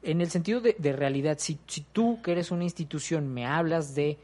En 0.02 0.22
el 0.22 0.32
sentido 0.32 0.62
de, 0.62 0.94
realidad, 0.94 1.40
si, 1.40 1.60
si 1.68 1.82
tú 1.82 2.22
que 2.22 2.32
eres 2.32 2.52
una 2.52 2.64
institución 2.64 3.34
me 3.34 3.46
hablas 3.46 3.96
de 3.96 4.18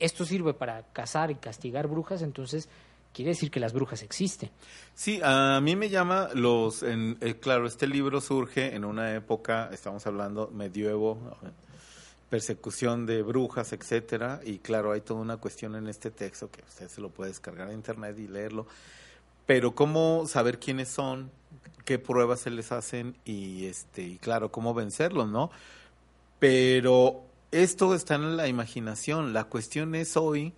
esto 0.00 0.24
sirve 0.24 0.52
para 0.52 0.82
cazar 0.92 1.30
y 1.30 1.36
castigar 1.36 1.86
brujas, 1.86 2.22
entonces 2.22 2.68
quiere 3.14 3.30
decir 3.30 3.50
que 3.50 3.60
las 3.60 3.72
brujas 3.72 4.02
existen. 4.02 4.50
Sí, 4.94 5.20
a 5.22 5.60
mí 5.62 5.76
me 5.76 5.88
llama 5.88 6.28
los, 6.34 6.82
en, 6.82 7.16
eh, 7.20 7.36
claro, 7.36 7.66
este 7.66 7.86
libro 7.86 8.20
surge 8.20 8.74
en 8.74 8.84
una 8.84 9.14
época, 9.14 9.70
estamos 9.72 10.06
hablando 10.06 10.50
medievo, 10.52 11.18
persecución 12.28 13.06
de 13.06 13.22
brujas, 13.22 13.72
etcétera, 13.72 14.40
y 14.44 14.58
claro, 14.58 14.92
hay 14.92 15.00
toda 15.00 15.20
una 15.20 15.36
cuestión 15.36 15.76
en 15.76 15.86
este 15.86 16.10
texto 16.10 16.50
que 16.50 16.62
usted 16.68 16.88
se 16.88 17.00
lo 17.00 17.08
puede 17.08 17.30
descargar 17.30 17.68
en 17.68 17.74
internet 17.74 18.18
y 18.18 18.26
leerlo, 18.26 18.66
pero 19.46 19.74
cómo 19.74 20.26
saber 20.26 20.58
quiénes 20.58 20.88
son, 20.88 21.30
qué 21.84 22.00
pruebas 22.00 22.40
se 22.40 22.50
les 22.50 22.72
hacen 22.72 23.16
y 23.24 23.66
este, 23.66 24.02
y 24.02 24.18
claro, 24.18 24.50
cómo 24.50 24.74
vencerlos, 24.74 25.28
¿no? 25.28 25.50
Pero 26.40 27.22
esto 27.52 27.94
está 27.94 28.16
en 28.16 28.36
la 28.36 28.48
imaginación, 28.48 29.32
la 29.32 29.44
cuestión 29.44 29.94
es 29.94 30.16
hoy 30.16 30.52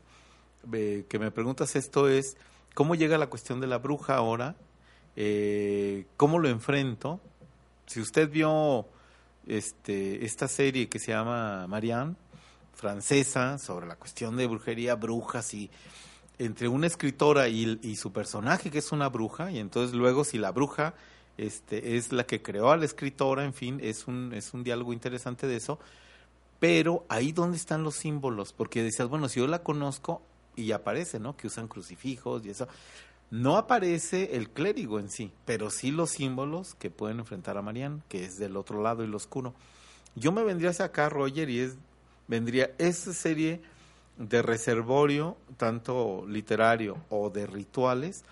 que 0.70 1.18
me 1.18 1.30
preguntas 1.30 1.76
esto 1.76 2.08
es, 2.08 2.36
¿cómo 2.74 2.94
llega 2.94 3.18
la 3.18 3.28
cuestión 3.28 3.60
de 3.60 3.66
la 3.66 3.78
bruja 3.78 4.16
ahora? 4.16 4.56
Eh, 5.16 6.06
¿Cómo 6.16 6.38
lo 6.38 6.48
enfrento? 6.48 7.20
Si 7.86 8.00
usted 8.00 8.30
vio 8.30 8.86
este, 9.46 10.24
esta 10.24 10.48
serie 10.48 10.88
que 10.88 10.98
se 10.98 11.12
llama 11.12 11.66
Marianne, 11.66 12.16
francesa, 12.74 13.58
sobre 13.58 13.86
la 13.86 13.96
cuestión 13.96 14.36
de 14.36 14.46
brujería, 14.46 14.94
brujas 14.94 15.54
y 15.54 15.70
entre 16.38 16.68
una 16.68 16.86
escritora 16.86 17.48
y, 17.48 17.96
su 17.96 18.12
personaje 18.12 18.70
que 18.70 18.78
es 18.78 18.92
una 18.92 19.08
bruja, 19.08 19.50
y 19.50 19.58
entonces 19.58 19.94
luego 19.96 20.24
si 20.24 20.36
la 20.36 20.50
bruja 20.50 20.94
este, 21.38 21.96
es 21.96 22.12
la 22.12 22.24
que 22.24 22.42
creó 22.42 22.70
a 22.70 22.76
la 22.76 22.84
escritora, 22.84 23.44
en 23.44 23.54
fin, 23.54 23.80
es 23.82 24.06
un, 24.06 24.34
es 24.34 24.52
un 24.52 24.62
diálogo 24.62 24.92
interesante 24.92 25.46
de 25.46 25.56
eso, 25.56 25.78
pero 26.58 27.06
ahí 27.08 27.32
donde 27.32 27.56
están 27.56 27.82
los 27.82 27.96
símbolos, 27.96 28.52
porque 28.52 28.82
decías, 28.82 29.08
bueno, 29.08 29.28
si 29.28 29.40
yo 29.40 29.46
la 29.46 29.62
conozco, 29.62 30.20
y 30.56 30.72
aparece, 30.72 31.20
¿no? 31.20 31.36
Que 31.36 31.46
usan 31.46 31.68
crucifijos 31.68 32.44
y 32.44 32.50
eso. 32.50 32.66
No 33.30 33.56
aparece 33.56 34.36
el 34.36 34.50
clérigo 34.50 34.98
en 34.98 35.10
sí, 35.10 35.32
pero 35.44 35.70
sí 35.70 35.90
los 35.90 36.10
símbolos 36.10 36.74
que 36.74 36.90
pueden 36.90 37.18
enfrentar 37.18 37.58
a 37.58 37.62
Marianne, 37.62 38.02
que 38.08 38.24
es 38.24 38.38
del 38.38 38.56
otro 38.56 38.82
lado 38.82 39.04
y 39.04 39.08
lo 39.08 39.16
oscuro. 39.16 39.54
Yo 40.14 40.32
me 40.32 40.44
vendría 40.44 40.70
hacia 40.70 40.86
acá, 40.86 41.08
Roger, 41.08 41.50
y 41.50 41.60
es 41.60 41.76
vendría 42.28 42.70
esa 42.78 43.12
serie 43.12 43.60
de 44.16 44.42
reservorio, 44.42 45.36
tanto 45.56 46.24
literario 46.26 46.96
o 47.10 47.30
de 47.30 47.46
rituales, 47.46 48.24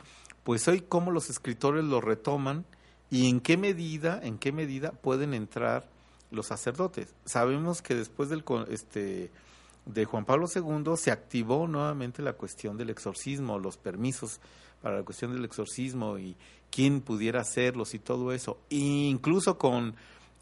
pues 0.43 0.67
hoy 0.69 0.81
cómo 0.81 1.11
los 1.11 1.31
escritores 1.31 1.85
lo 1.85 2.01
retoman 2.01 2.65
y 3.11 3.29
en 3.29 3.41
qué 3.41 3.57
medida, 3.57 4.21
en 4.23 4.39
qué 4.39 4.53
medida 4.53 4.93
pueden 4.93 5.35
entrar 5.35 5.89
los 6.31 6.47
sacerdotes. 6.47 7.15
Sabemos 7.25 7.83
que 7.83 7.95
después 7.95 8.29
del 8.29 8.45
este 8.71 9.31
de 9.87 10.05
Juan 10.05 10.25
Pablo 10.25 10.47
II 10.55 10.97
se 10.97 11.11
activó 11.11 11.67
nuevamente 11.67 12.23
la 12.23 12.35
cuestión 12.35 12.77
del 12.77 12.91
exorcismo, 12.91 13.59
los 13.59 13.77
permisos 13.77 14.41
para 14.81 14.99
la 14.99 15.03
cuestión 15.03 15.33
del 15.33 15.45
exorcismo 15.45 16.19
y 16.19 16.37
quién 16.71 17.01
pudiera 17.01 17.41
hacerlos 17.41 17.95
y 17.95 17.99
todo 17.99 18.33
eso. 18.33 18.59
Incluso 18.71 19.59
con 19.59 19.95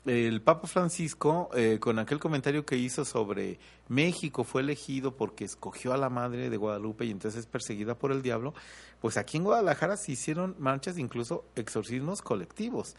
el 0.05 0.43
Papa 0.43 0.66
Francisco, 0.66 1.51
eh, 1.55 1.78
con 1.80 1.99
aquel 1.99 2.18
comentario 2.18 2.66
que 2.66 2.76
hizo 2.76 3.05
sobre 3.05 3.59
México 3.88 4.43
fue 4.43 4.62
elegido 4.62 5.16
porque 5.16 5.45
escogió 5.45 5.93
a 5.93 5.97
la 5.97 6.09
Madre 6.09 6.51
de 6.51 6.57
Guadalupe 6.57 7.05
y 7.05 7.11
entonces 7.11 7.40
es 7.40 7.47
perseguida 7.47 7.97
por 7.97 8.11
el 8.11 8.22
diablo, 8.22 8.55
pues 9.01 9.16
aquí 9.16 9.36
en 9.36 9.45
Guadalajara 9.45 9.97
se 9.97 10.12
hicieron 10.12 10.57
marchas, 10.59 10.99
incluso 10.99 11.45
exorcismos 11.55 12.22
colectivos. 12.22 12.97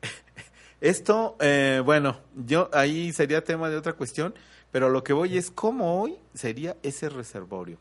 Esto, 0.80 1.36
eh, 1.40 1.82
bueno, 1.84 2.20
yo 2.34 2.70
ahí 2.72 3.12
sería 3.12 3.44
tema 3.44 3.68
de 3.70 3.76
otra 3.76 3.94
cuestión, 3.94 4.34
pero 4.76 4.90
lo 4.90 5.02
que 5.02 5.14
voy 5.14 5.38
es 5.38 5.50
cómo 5.50 6.02
hoy 6.02 6.18
sería 6.34 6.76
ese 6.82 7.08
reservorio. 7.08 7.78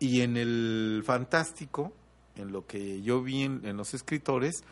Y 0.00 0.22
en 0.22 0.36
el 0.36 1.04
fantástico, 1.06 1.92
en 2.34 2.50
lo 2.50 2.66
que 2.66 3.00
yo 3.00 3.22
vi 3.22 3.42
en, 3.42 3.76
los 3.76 3.94
escritores, 3.94 4.64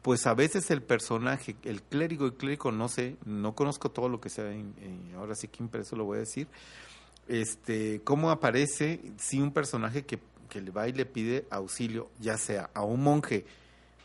pues 0.00 0.26
a 0.26 0.32
veces 0.32 0.70
el 0.70 0.80
personaje, 0.80 1.56
el 1.64 1.82
clérigo 1.82 2.26
y 2.26 2.30
clérigo, 2.30 2.72
no 2.72 2.88
sé, 2.88 3.18
no 3.26 3.54
conozco 3.54 3.90
todo 3.90 4.08
lo 4.08 4.18
que 4.18 4.30
sea, 4.30 4.50
ahora 5.18 5.34
sí 5.34 5.48
que 5.48 5.62
impreso 5.62 5.94
lo 5.94 6.06
voy 6.06 6.16
a 6.16 6.20
decir, 6.20 6.48
este, 7.28 8.00
cómo 8.02 8.30
aparece 8.30 8.98
si 9.18 9.42
un 9.42 9.52
personaje 9.52 10.06
que, 10.06 10.18
que 10.48 10.62
le 10.62 10.70
va 10.70 10.88
y 10.88 10.94
le 10.94 11.04
pide 11.04 11.46
auxilio, 11.50 12.08
ya 12.18 12.38
sea 12.38 12.70
a 12.72 12.82
un 12.82 13.02
monje 13.02 13.44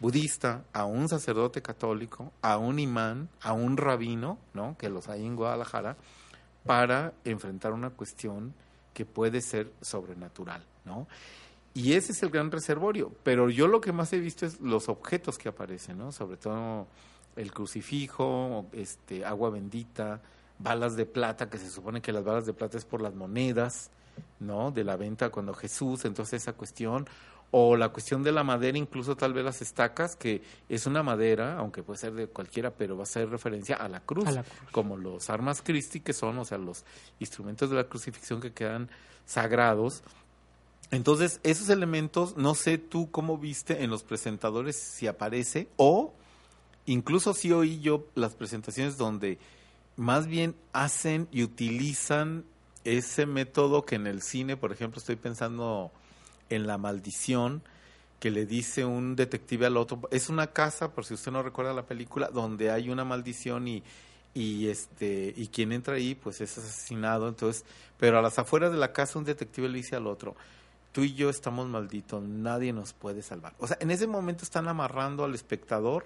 budista, 0.02 0.66
a 0.74 0.84
un 0.84 1.08
sacerdote 1.08 1.62
católico, 1.62 2.34
a 2.42 2.58
un 2.58 2.78
imán, 2.78 3.30
a 3.42 3.54
un 3.54 3.78
rabino, 3.78 4.38
¿no? 4.54 4.76
que 4.78 4.90
los 4.90 5.08
hay 5.08 5.26
en 5.26 5.38
Guadalajara, 5.38 5.96
para 6.70 7.14
enfrentar 7.26 7.74
una 7.74 7.90
cuestión 7.90 8.54
que 8.94 9.04
puede 9.04 9.42
ser 9.42 9.72
sobrenatural, 9.82 10.64
¿no? 10.86 11.08
Y 11.74 11.94
ese 11.94 12.12
es 12.12 12.22
el 12.22 12.30
gran 12.30 12.52
reservorio, 12.52 13.12
pero 13.24 13.50
yo 13.50 13.68
lo 13.68 13.82
que 13.82 13.92
más 13.92 14.14
he 14.14 14.20
visto 14.20 14.46
es 14.46 14.62
los 14.62 14.88
objetos 14.88 15.40
que 15.40 15.50
aparecen, 15.50 15.98
¿no? 15.98 16.12
Sobre 16.12 16.38
todo 16.38 16.86
el 17.36 17.52
crucifijo, 17.52 18.68
este, 18.72 19.26
agua 19.26 19.50
bendita, 19.50 20.22
balas 20.60 20.96
de 20.96 21.08
plata, 21.08 21.50
que 21.50 21.58
se 21.58 21.72
supone 21.72 22.04
que 22.04 22.12
las 22.12 22.24
balas 22.24 22.46
de 22.46 22.54
plata 22.54 22.78
es 22.78 22.86
por 22.86 23.02
las 23.02 23.16
monedas, 23.16 23.90
¿no? 24.40 24.70
De 24.70 24.84
la 24.84 24.96
venta 24.96 25.32
cuando 25.32 25.56
Jesús, 25.56 26.06
entonces 26.06 26.44
esa 26.44 26.54
cuestión, 26.54 27.08
o 27.52 27.76
la 27.76 27.90
cuestión 27.90 28.22
de 28.24 28.32
la 28.32 28.44
madera, 28.44 28.78
incluso 28.78 29.16
tal 29.16 29.34
vez 29.34 29.44
las 29.44 29.62
estacas, 29.62 30.16
que 30.16 30.42
es 30.68 30.86
una 30.86 31.02
madera, 31.02 31.58
aunque 31.58 31.82
puede 31.82 32.00
ser 32.00 32.14
de 32.14 32.28
cualquiera, 32.28 32.72
pero 32.72 32.96
va 32.96 33.04
a 33.04 33.08
ser 33.08 33.30
referencia 33.30 33.76
a 33.76 33.90
la 33.90 34.02
cruz, 34.02 34.30
como 34.72 34.98
los 34.98 35.30
armas 35.30 35.62
Christi, 35.64 36.00
que 36.00 36.14
son, 36.14 36.38
o 36.38 36.46
sea, 36.46 36.58
los 36.60 36.86
instrumentos 37.20 37.70
de 37.70 37.76
la 37.78 37.86
crucifixión 37.86 38.40
que 38.40 38.54
quedan 38.54 38.90
sagrados. 39.26 40.04
Entonces, 40.92 41.40
esos 41.44 41.70
elementos, 41.70 42.38
no 42.38 42.54
sé 42.56 42.78
tú 42.78 43.10
cómo 43.10 43.38
viste 43.38 43.84
en 43.84 43.90
los 43.90 44.04
presentadores 44.04 44.76
si 44.76 45.08
aparece, 45.08 45.68
o 45.76 46.14
incluso 46.86 47.34
si 47.34 47.52
oí 47.52 47.80
yo 47.80 48.06
las 48.16 48.36
presentaciones 48.36 48.98
donde 48.98 49.40
más 49.96 50.28
bien 50.28 50.56
hacen 50.72 51.28
y 51.32 51.44
utilizan 51.44 52.46
ese 52.84 53.26
método 53.26 53.86
que 53.86 53.96
en 53.96 54.08
el 54.08 54.22
cine, 54.22 54.56
por 54.56 54.72
ejemplo, 54.72 55.00
estoy 55.00 55.16
pensando 55.16 55.92
en 56.50 56.68
La 56.68 56.78
Maldición, 56.78 57.64
que 58.20 58.32
le 58.32 58.46
dice 58.46 58.86
un 58.86 59.16
detective 59.16 59.66
al 59.66 59.78
otro, 59.78 60.02
es 60.12 60.30
una 60.30 60.48
casa, 60.48 60.92
por 60.92 61.06
si 61.06 61.14
usted 61.14 61.32
no 61.32 61.42
recuerda 61.42 61.74
la 61.74 61.86
película, 61.86 62.30
donde 62.30 62.72
hay 62.72 62.90
una 62.90 63.06
maldición 63.06 63.68
y, 63.68 63.84
y 64.34 64.68
este 64.68 65.34
y 65.36 65.48
quien 65.48 65.72
entra 65.72 65.96
ahí 65.96 66.16
pues 66.16 66.42
es 66.42 66.58
asesinado, 66.58 67.28
entonces, 67.28 67.66
pero 67.98 68.20
a 68.20 68.22
las 68.22 68.38
afueras 68.38 68.72
de 68.72 68.78
la 68.78 68.92
casa 68.92 69.20
un 69.20 69.26
detective 69.26 69.70
le 69.70 69.78
dice 69.78 69.96
al 69.96 70.08
otro, 70.08 70.36
tú 70.92 71.04
y 71.04 71.14
yo 71.14 71.30
estamos 71.30 71.68
malditos, 71.68 72.22
nadie 72.22 72.74
nos 72.74 72.94
puede 72.94 73.22
salvar. 73.22 73.54
O 73.60 73.68
sea, 73.68 73.78
en 73.80 73.92
ese 73.92 74.08
momento 74.08 74.44
están 74.44 74.68
amarrando 74.68 75.24
al 75.24 75.34
espectador 75.34 76.06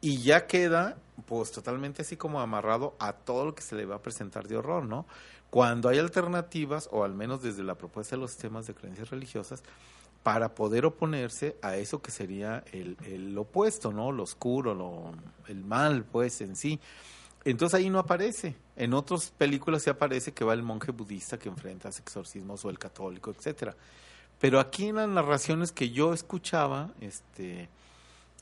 y 0.00 0.22
ya 0.22 0.46
queda 0.46 0.96
pues 1.26 1.52
totalmente 1.52 2.02
así 2.02 2.16
como 2.16 2.40
amarrado 2.40 2.94
a 2.98 3.12
todo 3.12 3.44
lo 3.44 3.54
que 3.54 3.62
se 3.62 3.76
le 3.76 3.84
va 3.84 3.96
a 3.96 4.02
presentar 4.02 4.48
de 4.48 4.56
horror, 4.56 4.84
¿no? 4.84 5.06
Cuando 5.50 5.88
hay 5.88 5.98
alternativas, 5.98 6.88
o 6.92 7.04
al 7.04 7.14
menos 7.14 7.42
desde 7.42 7.64
la 7.64 7.74
propuesta 7.74 8.16
de 8.16 8.22
los 8.22 8.36
temas 8.36 8.66
de 8.66 8.74
creencias 8.74 9.10
religiosas, 9.10 9.62
para 10.22 10.54
poder 10.54 10.84
oponerse 10.84 11.56
a 11.62 11.76
eso 11.76 12.02
que 12.02 12.10
sería 12.10 12.62
el, 12.72 12.96
el 13.06 13.36
opuesto, 13.36 13.92
¿no? 13.92 14.12
Lo 14.12 14.22
oscuro, 14.24 14.74
lo, 14.74 15.12
el 15.48 15.64
mal, 15.64 16.04
pues, 16.04 16.40
en 16.40 16.56
sí. 16.56 16.78
Entonces 17.44 17.78
ahí 17.78 17.90
no 17.90 17.98
aparece. 17.98 18.54
En 18.76 18.94
otras 18.94 19.30
películas 19.30 19.82
sí 19.82 19.90
aparece 19.90 20.32
que 20.32 20.44
va 20.44 20.52
el 20.52 20.62
monje 20.62 20.92
budista 20.92 21.38
que 21.38 21.48
enfrenta 21.48 21.88
a 21.88 21.90
exorcismos 21.90 22.64
o 22.64 22.70
el 22.70 22.78
católico, 22.78 23.30
etcétera. 23.30 23.74
Pero 24.38 24.60
aquí 24.60 24.86
en 24.86 24.96
las 24.96 25.08
narraciones 25.08 25.72
que 25.72 25.90
yo 25.90 26.12
escuchaba, 26.12 26.90
este, 27.00 27.68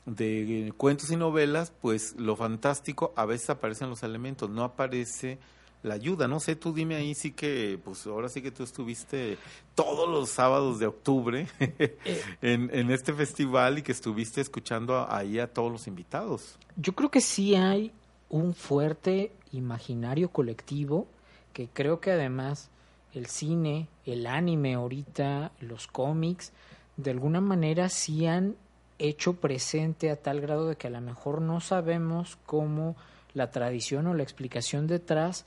de 0.05 0.73
cuentos 0.77 1.11
y 1.11 1.15
novelas, 1.15 1.71
pues 1.81 2.15
lo 2.17 2.35
fantástico 2.35 3.13
a 3.15 3.25
veces 3.25 3.49
aparecen 3.49 3.89
los 3.89 4.03
elementos, 4.03 4.49
no 4.49 4.63
aparece 4.63 5.39
la 5.83 5.93
ayuda. 5.93 6.27
No 6.27 6.39
sé, 6.39 6.55
tú 6.55 6.73
dime 6.73 6.95
ahí 6.95 7.15
sí 7.15 7.31
que, 7.31 7.79
pues 7.83 8.05
ahora 8.05 8.29
sí 8.29 8.41
que 8.41 8.51
tú 8.51 8.63
estuviste 8.63 9.37
todos 9.75 10.09
los 10.09 10.29
sábados 10.29 10.79
de 10.79 10.87
octubre 10.87 11.47
en, 12.41 12.69
en, 12.73 12.91
este 12.91 13.13
festival 13.13 13.79
y 13.79 13.81
que 13.81 13.91
estuviste 13.91 14.41
escuchando 14.41 15.09
ahí 15.09 15.39
a 15.39 15.47
todos 15.47 15.71
los 15.71 15.87
invitados. 15.87 16.57
Yo 16.75 16.93
creo 16.93 17.09
que 17.09 17.21
sí 17.21 17.55
hay 17.55 17.91
un 18.29 18.53
fuerte 18.53 19.31
imaginario 19.51 20.29
colectivo 20.29 21.07
que 21.53 21.67
creo 21.67 21.99
que 21.99 22.11
además 22.11 22.69
el 23.13 23.25
cine, 23.25 23.87
el 24.05 24.27
anime 24.27 24.75
ahorita, 24.75 25.51
los 25.61 25.87
cómics, 25.87 26.51
de 26.97 27.11
alguna 27.11 27.41
manera 27.41 27.89
sí 27.89 28.27
han 28.27 28.55
hecho 28.99 29.33
presente 29.33 30.11
a 30.11 30.17
tal 30.17 30.41
grado 30.41 30.67
de 30.67 30.75
que 30.75 30.87
a 30.87 30.91
lo 30.91 31.01
mejor 31.01 31.41
no 31.41 31.61
sabemos 31.61 32.37
cómo 32.45 32.95
la 33.33 33.51
tradición 33.51 34.07
o 34.07 34.13
la 34.13 34.23
explicación 34.23 34.87
detrás, 34.87 35.45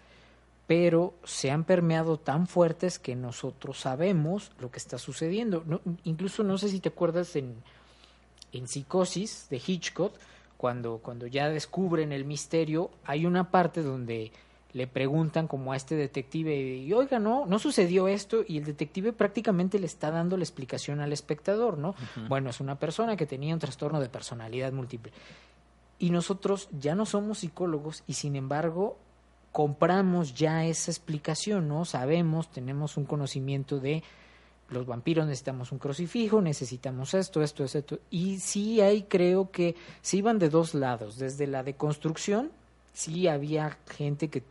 pero 0.73 1.13
se 1.23 1.51
han 1.51 1.65
permeado 1.65 2.19
tan 2.19 2.47
fuertes 2.47 2.99
que 2.99 3.15
nosotros 3.15 3.79
sabemos 3.79 4.53
lo 4.59 4.71
que 4.71 4.79
está 4.79 4.97
sucediendo. 4.97 5.63
No, 5.67 5.83
incluso 6.05 6.45
no 6.45 6.57
sé 6.57 6.71
si 6.71 6.81
te 6.81 6.89
acuerdas 6.89 7.37
en, 7.37 7.57
en 8.55 8.67
Psicosis 8.67 9.49
de 9.51 9.61
Hitchcock, 9.67 10.15
cuando, 10.57 10.97
cuando 11.03 11.27
ya 11.27 11.51
descubren 11.51 12.11
el 12.11 12.25
misterio, 12.25 12.91
hay 13.05 13.27
una 13.27 13.51
parte 13.51 13.83
donde 13.83 14.33
le 14.73 14.87
preguntan 14.87 15.47
como 15.47 15.75
a 15.75 15.77
este 15.77 15.95
detective, 15.95 16.79
y 16.79 16.91
oiga, 16.95 17.19
no, 17.19 17.45
no 17.45 17.59
sucedió 17.59 18.09
esto, 18.09 18.43
y 18.49 18.57
el 18.57 18.65
detective 18.65 19.13
prácticamente 19.13 19.79
le 19.79 19.85
está 19.85 20.11
dando 20.11 20.39
la 20.39 20.45
explicación 20.45 21.01
al 21.01 21.13
espectador, 21.13 21.77
¿no? 21.77 21.95
Bueno, 22.31 22.49
es 22.49 22.61
una 22.61 22.79
persona 22.79 23.15
que 23.19 23.27
tenía 23.27 23.53
un 23.53 23.61
trastorno 23.61 24.01
de 24.01 24.09
personalidad 24.09 24.73
múltiple. 24.73 25.13
Y 25.99 26.09
nosotros 26.09 26.71
ya 26.73 26.95
no 26.95 27.05
somos 27.05 27.41
psicólogos 27.41 28.05
y 28.07 28.15
sin 28.15 28.37
embargo 28.37 28.97
compramos 29.53 30.35
ya 30.35 30.65
esa 30.65 30.91
explicación, 30.91 31.69
¿no? 31.69 31.85
Sabemos, 31.85 32.51
tenemos 32.51 32.97
un 32.97 33.05
conocimiento 33.05 33.79
de 33.79 34.03
los 34.73 34.87
vampiros 34.87 35.27
necesitamos 35.27 35.71
un 35.71 35.79
crucifijo, 35.79 36.41
necesitamos 36.41 37.15
esto, 37.15 37.43
esto, 37.43 37.65
esto. 37.65 37.99
Y 38.11 38.39
sí 38.39 38.81
hay, 38.81 39.03
creo 39.03 39.51
que 39.51 39.77
se 40.01 40.17
iban 40.17 40.39
de 40.39 40.49
dos 40.49 40.75
lados, 40.75 41.19
desde 41.19 41.47
la 41.47 41.63
deconstrucción, 41.63 42.51
sí 42.93 43.29
había 43.29 43.79
gente 43.87 44.29
que 44.29 44.43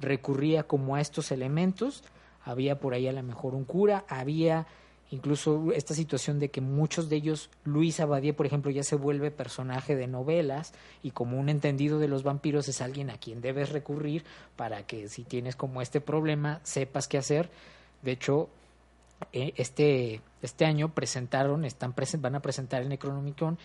recurría 0.00 0.64
como 0.64 0.96
a 0.96 1.00
estos 1.00 1.30
elementos, 1.30 2.04
había 2.44 2.78
por 2.78 2.94
ahí 2.94 3.06
a 3.08 3.12
lo 3.12 3.22
mejor 3.22 3.54
un 3.54 3.64
cura, 3.64 4.04
había 4.08 4.66
incluso 5.10 5.72
esta 5.72 5.94
situación 5.94 6.38
de 6.38 6.50
que 6.50 6.60
muchos 6.60 7.08
de 7.08 7.16
ellos, 7.16 7.50
Luis 7.64 8.00
Abadía, 8.00 8.36
por 8.36 8.46
ejemplo, 8.46 8.70
ya 8.70 8.82
se 8.82 8.96
vuelve 8.96 9.30
personaje 9.30 9.96
de 9.96 10.06
novelas 10.06 10.72
y 11.02 11.12
como 11.12 11.38
un 11.38 11.48
entendido 11.48 11.98
de 11.98 12.08
los 12.08 12.22
vampiros 12.22 12.68
es 12.68 12.80
alguien 12.80 13.10
a 13.10 13.18
quien 13.18 13.40
debes 13.40 13.70
recurrir 13.70 14.24
para 14.56 14.86
que 14.86 15.08
si 15.08 15.24
tienes 15.24 15.56
como 15.56 15.82
este 15.82 16.00
problema 16.00 16.60
sepas 16.62 17.08
qué 17.08 17.18
hacer. 17.18 17.50
De 18.02 18.12
hecho, 18.12 18.48
eh, 19.32 19.54
este, 19.56 20.20
este 20.42 20.64
año 20.64 20.90
presentaron, 20.90 21.64
están 21.64 21.94
van 22.18 22.34
a 22.34 22.40
presentar 22.40 22.82
el 22.82 22.88
Necronomicon 22.88 23.58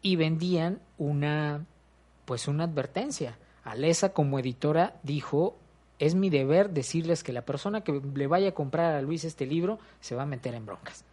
y 0.00 0.16
vendían 0.16 0.80
una, 0.98 1.64
pues 2.24 2.48
una 2.48 2.64
advertencia. 2.64 3.36
Alesa 3.64 4.12
como 4.12 4.38
editora 4.38 4.96
dijo, 5.02 5.56
es 6.06 6.14
mi 6.14 6.30
deber 6.30 6.70
decirles 6.70 7.22
que 7.22 7.32
la 7.32 7.42
persona 7.42 7.82
que 7.82 8.00
le 8.14 8.26
vaya 8.26 8.50
a 8.50 8.54
comprar 8.54 8.94
a 8.94 9.02
Luis 9.02 9.24
este 9.24 9.46
libro 9.46 9.78
se 10.00 10.14
va 10.14 10.22
a 10.22 10.26
meter 10.26 10.54
en 10.54 10.66
broncas. 10.66 11.04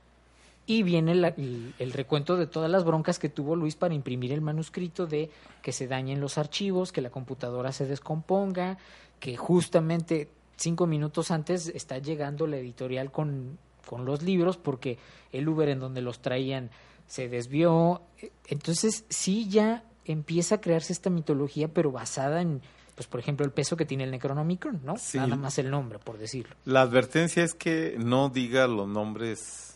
Y 0.68 0.84
viene 0.84 1.14
el, 1.14 1.74
el, 1.80 1.92
recuento 1.92 2.38
de 2.38 2.48
todas 2.48 2.70
las 2.70 2.86
broncas 2.86 3.20
que 3.20 3.30
tuvo 3.30 3.56
Luis 3.56 3.76
para 3.76 3.94
imprimir 3.94 4.32
el 4.32 4.42
manuscrito 4.42 5.08
de 5.08 5.30
que 5.62 5.72
se 5.72 5.88
dañen 5.88 6.22
los 6.22 6.38
archivos, 6.38 6.92
que 6.92 7.02
la 7.02 7.10
computadora 7.10 7.72
se 7.72 7.86
descomponga, 7.88 8.78
que 9.20 9.36
justamente 9.36 10.30
cinco 10.56 10.86
minutos 10.86 11.32
antes 11.32 11.68
está 11.68 11.98
llegando 11.98 12.46
la 12.46 12.58
editorial 12.58 13.12
con 13.12 13.58
con 13.86 14.06
los 14.06 14.24
libros 14.24 14.58
porque 14.58 14.98
el 15.32 15.48
Uber 15.48 15.70
en 15.70 15.80
donde 15.80 16.02
los 16.02 16.20
traían 16.20 16.70
se 17.08 17.28
desvió. 17.28 18.02
Entonces 18.48 19.06
sí 19.10 19.50
ya 19.50 19.84
empieza 20.06 20.56
a 20.56 20.62
crearse 20.62 20.94
esta 20.94 21.10
mitología, 21.10 21.68
pero 21.68 21.92
basada 21.92 22.42
en, 22.42 22.62
pues 22.96 23.08
por 23.08 23.20
ejemplo, 23.20 23.46
el 23.46 23.52
peso 23.52 23.76
que 23.78 23.86
tiene 23.86 24.04
el 24.04 24.12
Necronomicon, 24.12 24.82
¿no? 24.84 24.96
Nada 25.14 25.36
más 25.36 25.58
el 25.58 25.70
nombre, 25.70 26.00
por 26.00 26.18
decirlo. 26.18 26.56
La 26.66 26.82
advertencia 26.82 27.44
es 27.44 27.54
que 27.54 27.96
no 27.98 28.30
diga 28.30 28.68
los 28.68 28.88
nombres 28.88 29.76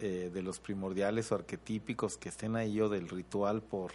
eh, 0.00 0.30
de 0.32 0.42
los 0.42 0.60
primordiales 0.60 1.30
o 1.30 1.34
arquetípicos 1.34 2.16
que 2.16 2.30
estén 2.30 2.56
ahí 2.56 2.80
o 2.80 2.88
del 2.88 3.08
ritual 3.08 3.62
por 3.62 3.92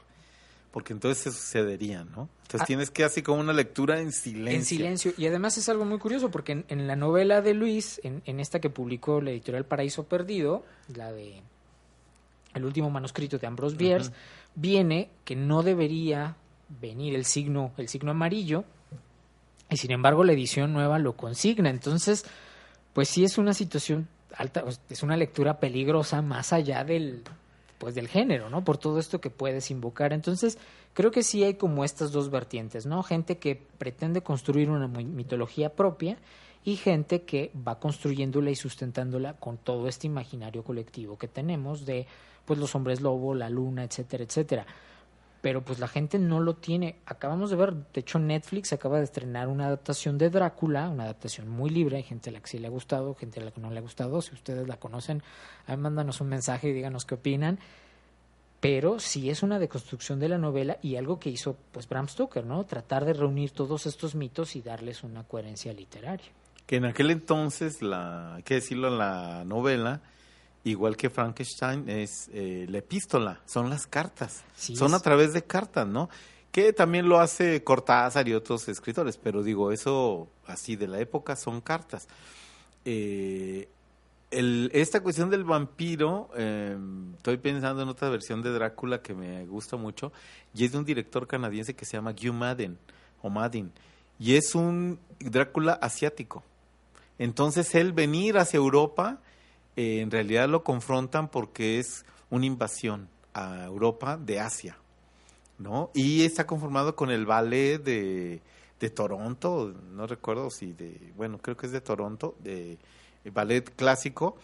porque 0.75 0.91
entonces 0.91 1.23
se 1.23 1.31
sucedería, 1.31 2.03
¿no? 2.03 2.27
Entonces 2.41 2.61
ah. 2.63 2.65
tienes 2.65 2.91
que 2.91 3.05
así 3.05 3.21
como 3.21 3.39
una 3.39 3.53
lectura 3.53 4.01
en 4.01 4.11
silencio. 4.11 4.59
En 4.59 4.65
silencio. 4.65 5.13
Y 5.17 5.25
además 5.25 5.57
es 5.57 5.69
algo 5.69 5.85
muy 5.85 5.97
curioso 5.99 6.29
porque 6.29 6.65
en, 6.67 6.87
la 6.87 6.97
novela 6.97 7.41
de 7.41 7.53
Luis, 7.53 8.01
en, 8.03 8.21
en, 8.25 8.41
esta 8.41 8.59
que 8.59 8.69
publicó 8.69 9.21
la 9.21 9.31
editorial 9.31 9.63
Paraíso 9.63 10.03
Perdido, 10.03 10.65
la 10.93 11.13
de 11.13 11.41
El 12.53 12.65
último 12.65 12.89
manuscrito 12.89 13.37
de 13.37 13.47
Ambrose 13.47 13.77
Bierce, 13.77 14.11
viene 14.53 15.11
que 15.23 15.37
no 15.37 15.63
debería 15.63 16.35
venir 16.69 17.15
el 17.15 17.25
signo, 17.25 17.71
el 17.77 17.87
signo 17.87 18.11
amarillo, 18.11 18.63
y 19.69 19.77
sin 19.77 19.91
embargo 19.91 20.23
la 20.23 20.33
edición 20.33 20.73
nueva 20.73 20.99
lo 20.99 21.13
consigna. 21.13 21.69
Entonces, 21.69 22.25
pues 22.93 23.09
sí 23.09 23.23
es 23.23 23.37
una 23.37 23.53
situación 23.53 24.07
alta, 24.35 24.63
es 24.89 25.03
una 25.03 25.17
lectura 25.17 25.59
peligrosa 25.59 26.21
más 26.21 26.53
allá 26.53 26.83
del, 26.83 27.23
pues 27.77 27.95
del 27.95 28.07
género, 28.07 28.49
¿no? 28.49 28.63
Por 28.63 28.77
todo 28.77 28.99
esto 28.99 29.19
que 29.19 29.29
puedes 29.29 29.71
invocar. 29.71 30.13
Entonces, 30.13 30.57
creo 30.93 31.11
que 31.11 31.23
sí 31.23 31.43
hay 31.43 31.55
como 31.55 31.83
estas 31.83 32.11
dos 32.11 32.29
vertientes, 32.29 32.85
¿no? 32.85 33.03
Gente 33.03 33.37
que 33.37 33.61
pretende 33.77 34.21
construir 34.21 34.69
una 34.69 34.87
mitología 34.87 35.69
propia 35.69 36.17
y 36.63 36.77
gente 36.77 37.23
que 37.23 37.51
va 37.55 37.79
construyéndola 37.79 38.49
y 38.49 38.55
sustentándola 38.55 39.33
con 39.33 39.57
todo 39.57 39.87
este 39.87 40.07
imaginario 40.07 40.63
colectivo 40.63 41.17
que 41.17 41.27
tenemos 41.27 41.85
de 41.85 42.07
pues 42.45 42.59
los 42.59 42.73
hombres 42.75 43.01
lobo, 43.01 43.35
la 43.35 43.49
luna, 43.49 43.83
etcétera, 43.83 44.23
etcétera. 44.23 44.65
Pero 45.45 45.61
pues 45.61 45.77
la 45.77 45.87
gente 45.87 46.17
no 46.17 46.39
lo 46.39 46.55
tiene. 46.55 46.95
Acabamos 47.05 47.51
de 47.51 47.55
ver, 47.55 47.75
de 47.75 48.01
hecho 48.01 48.17
Netflix 48.17 48.73
acaba 48.73 48.97
de 48.97 49.03
estrenar 49.03 49.47
una 49.47 49.67
adaptación 49.67 50.17
de 50.17 50.31
Drácula, 50.31 50.89
una 50.89 51.03
adaptación 51.03 51.49
muy 51.49 51.69
libre, 51.69 51.97
hay 51.97 52.01
gente 52.01 52.31
a 52.31 52.33
la 52.33 52.39
que 52.39 52.47
sí 52.47 52.57
le 52.57 52.65
ha 52.65 52.71
gustado, 52.71 53.13
gente 53.13 53.39
a 53.39 53.43
la 53.43 53.51
que 53.51 53.61
no 53.61 53.69
le 53.69 53.77
ha 53.77 53.81
gustado. 53.83 54.23
Si 54.23 54.33
ustedes 54.33 54.67
la 54.67 54.77
conocen, 54.77 55.21
ahí 55.67 55.77
mándanos 55.77 56.19
un 56.19 56.29
mensaje 56.29 56.69
y 56.69 56.73
díganos 56.73 57.05
qué 57.05 57.13
opinan 57.13 57.59
pero 58.59 58.99
sí 58.99 59.29
es 59.29 59.43
una 59.43 59.59
deconstrucción 59.59 60.19
de 60.19 60.29
la 60.29 60.39
novela 60.39 60.79
y 60.81 60.95
algo 60.95 61.19
que 61.19 61.29
hizo 61.29 61.55
pues 61.71 61.87
Bram 61.87 62.07
Stoker, 62.07 62.43
¿no? 62.43 62.63
Tratar 62.63 63.05
de 63.05 63.13
reunir 63.13 63.51
todos 63.51 63.85
estos 63.85 64.15
mitos 64.15 64.55
y 64.55 64.63
darles 64.63 65.03
una 65.03 65.25
coherencia 65.25 65.71
literaria. 65.73 66.25
Que 66.65 66.77
en 66.77 66.85
aquel 66.85 67.11
entonces, 67.11 67.83
la, 67.83 68.33
hay 68.33 68.41
que 68.41 68.55
decirlo, 68.55 68.89
la 68.89 69.43
novela, 69.45 70.01
igual 70.65 70.97
que 70.97 71.09
Frankenstein, 71.09 71.87
es 71.87 72.29
eh, 72.33 72.65
la 72.69 72.79
epístola, 72.79 73.39
son 73.45 73.69
las 73.69 73.85
cartas, 73.85 74.43
son 74.57 74.93
a 74.95 74.99
través 74.99 75.31
de 75.31 75.43
cartas, 75.43 75.87
¿no? 75.87 76.09
Que 76.51 76.73
también 76.73 77.07
lo 77.07 77.19
hace 77.19 77.63
Cortázar 77.63 78.27
y 78.27 78.33
otros 78.33 78.67
escritores, 78.67 79.17
pero 79.17 79.43
digo, 79.43 79.71
eso 79.71 80.27
así 80.47 80.75
de 80.75 80.87
la 80.87 80.99
época 80.99 81.35
son 81.35 81.61
cartas. 81.61 82.07
Eh, 82.83 83.69
esta 84.31 85.01
cuestión 85.01 85.29
del 85.29 85.43
vampiro, 85.43 86.29
em, 86.35 87.13
estoy 87.15 87.37
pensando 87.37 87.83
en 87.83 87.89
otra 87.89 88.09
versión 88.09 88.41
de 88.41 88.51
Drácula 88.51 89.01
que 89.01 89.13
me 89.13 89.45
gusta 89.45 89.77
mucho, 89.77 90.11
y 90.53 90.65
es 90.65 90.71
de 90.71 90.79
un 90.79 90.85
director 90.85 91.27
canadiense 91.27 91.75
que 91.75 91.85
se 91.85 91.95
llama 91.95 92.11
Hugh 92.11 92.33
Madden, 92.33 92.77
o 93.21 93.29
Madden, 93.29 93.71
y 94.19 94.35
es 94.35 94.55
un 94.55 94.99
Drácula 95.19 95.73
asiático. 95.73 96.43
Entonces 97.19 97.75
él 97.75 97.93
venir 97.93 98.37
hacia 98.37 98.57
Europa, 98.57 99.19
eh, 99.75 100.01
en 100.01 100.11
realidad 100.11 100.49
lo 100.49 100.63
confrontan 100.63 101.29
porque 101.29 101.79
es 101.79 102.05
una 102.29 102.45
invasión 102.45 103.09
a 103.33 103.65
Europa 103.65 104.17
de 104.17 104.39
Asia, 104.39 104.77
¿no? 105.57 105.91
Y 105.93 106.23
está 106.23 106.47
conformado 106.47 106.95
con 106.95 107.11
el 107.11 107.25
ballet 107.25 107.83
de, 107.83 108.41
de 108.79 108.89
Toronto, 108.89 109.73
no 109.91 110.07
recuerdo 110.07 110.49
si 110.49 110.73
de, 110.73 111.11
bueno, 111.15 111.37
creo 111.39 111.57
que 111.57 111.65
es 111.65 111.71
de 111.71 111.81
Toronto, 111.81 112.35
de 112.39 112.77
ballet 113.33 113.75
clásico 113.75 114.37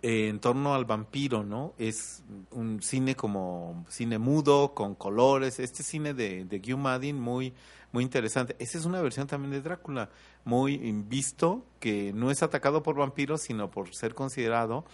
eh, 0.00 0.28
en 0.28 0.38
torno 0.38 0.74
al 0.74 0.84
vampiro, 0.84 1.42
¿no? 1.42 1.74
Es 1.76 2.22
un 2.52 2.80
cine 2.82 3.16
como 3.16 3.84
cine 3.88 4.18
mudo, 4.18 4.72
con 4.72 4.94
colores, 4.94 5.58
este 5.58 5.82
cine 5.82 6.14
de, 6.14 6.44
de 6.44 6.58
Guy 6.60 6.76
Madin 6.76 7.18
muy, 7.20 7.52
muy 7.92 8.04
interesante. 8.04 8.56
Esa 8.58 8.78
es 8.78 8.84
una 8.84 9.00
versión 9.00 9.26
también 9.26 9.52
de 9.52 9.62
Drácula, 9.62 10.10
muy 10.44 10.76
visto, 11.06 11.64
que 11.80 12.12
no 12.12 12.30
es 12.30 12.42
atacado 12.42 12.82
por 12.82 12.96
vampiros, 12.96 13.42
sino 13.42 13.70
por 13.70 13.94
ser 13.94 14.14
considerado 14.14 14.84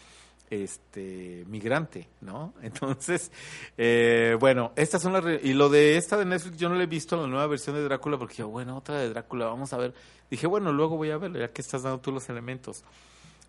este 0.50 1.44
migrante, 1.48 2.08
¿no? 2.20 2.54
Entonces, 2.62 3.32
eh, 3.76 4.36
bueno, 4.38 4.72
estas 4.76 5.02
son 5.02 5.12
las 5.12 5.24
y 5.42 5.54
lo 5.54 5.68
de 5.68 5.96
esta 5.96 6.16
de 6.16 6.24
Netflix 6.24 6.56
yo 6.56 6.68
no 6.68 6.74
le 6.74 6.84
he 6.84 6.86
visto 6.86 7.16
la 7.16 7.26
nueva 7.26 7.46
versión 7.46 7.74
de 7.74 7.82
Drácula 7.82 8.18
porque 8.18 8.36
yo, 8.36 8.48
bueno, 8.48 8.76
otra 8.76 8.98
de 8.98 9.08
Drácula, 9.08 9.46
vamos 9.46 9.72
a 9.72 9.78
ver. 9.78 9.94
Dije, 10.30 10.46
bueno, 10.46 10.72
luego 10.72 10.96
voy 10.96 11.10
a 11.10 11.18
ver, 11.18 11.32
ya 11.32 11.48
que 11.48 11.62
estás 11.62 11.82
dando 11.82 12.00
tú 12.00 12.12
los 12.12 12.28
elementos. 12.28 12.84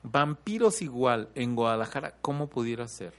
Vampiros 0.04 0.82
igual 0.82 1.30
en 1.36 1.56
Guadalajara, 1.56 2.16
¿cómo 2.22 2.48
pudiera 2.48 2.88
ser? 2.88 3.14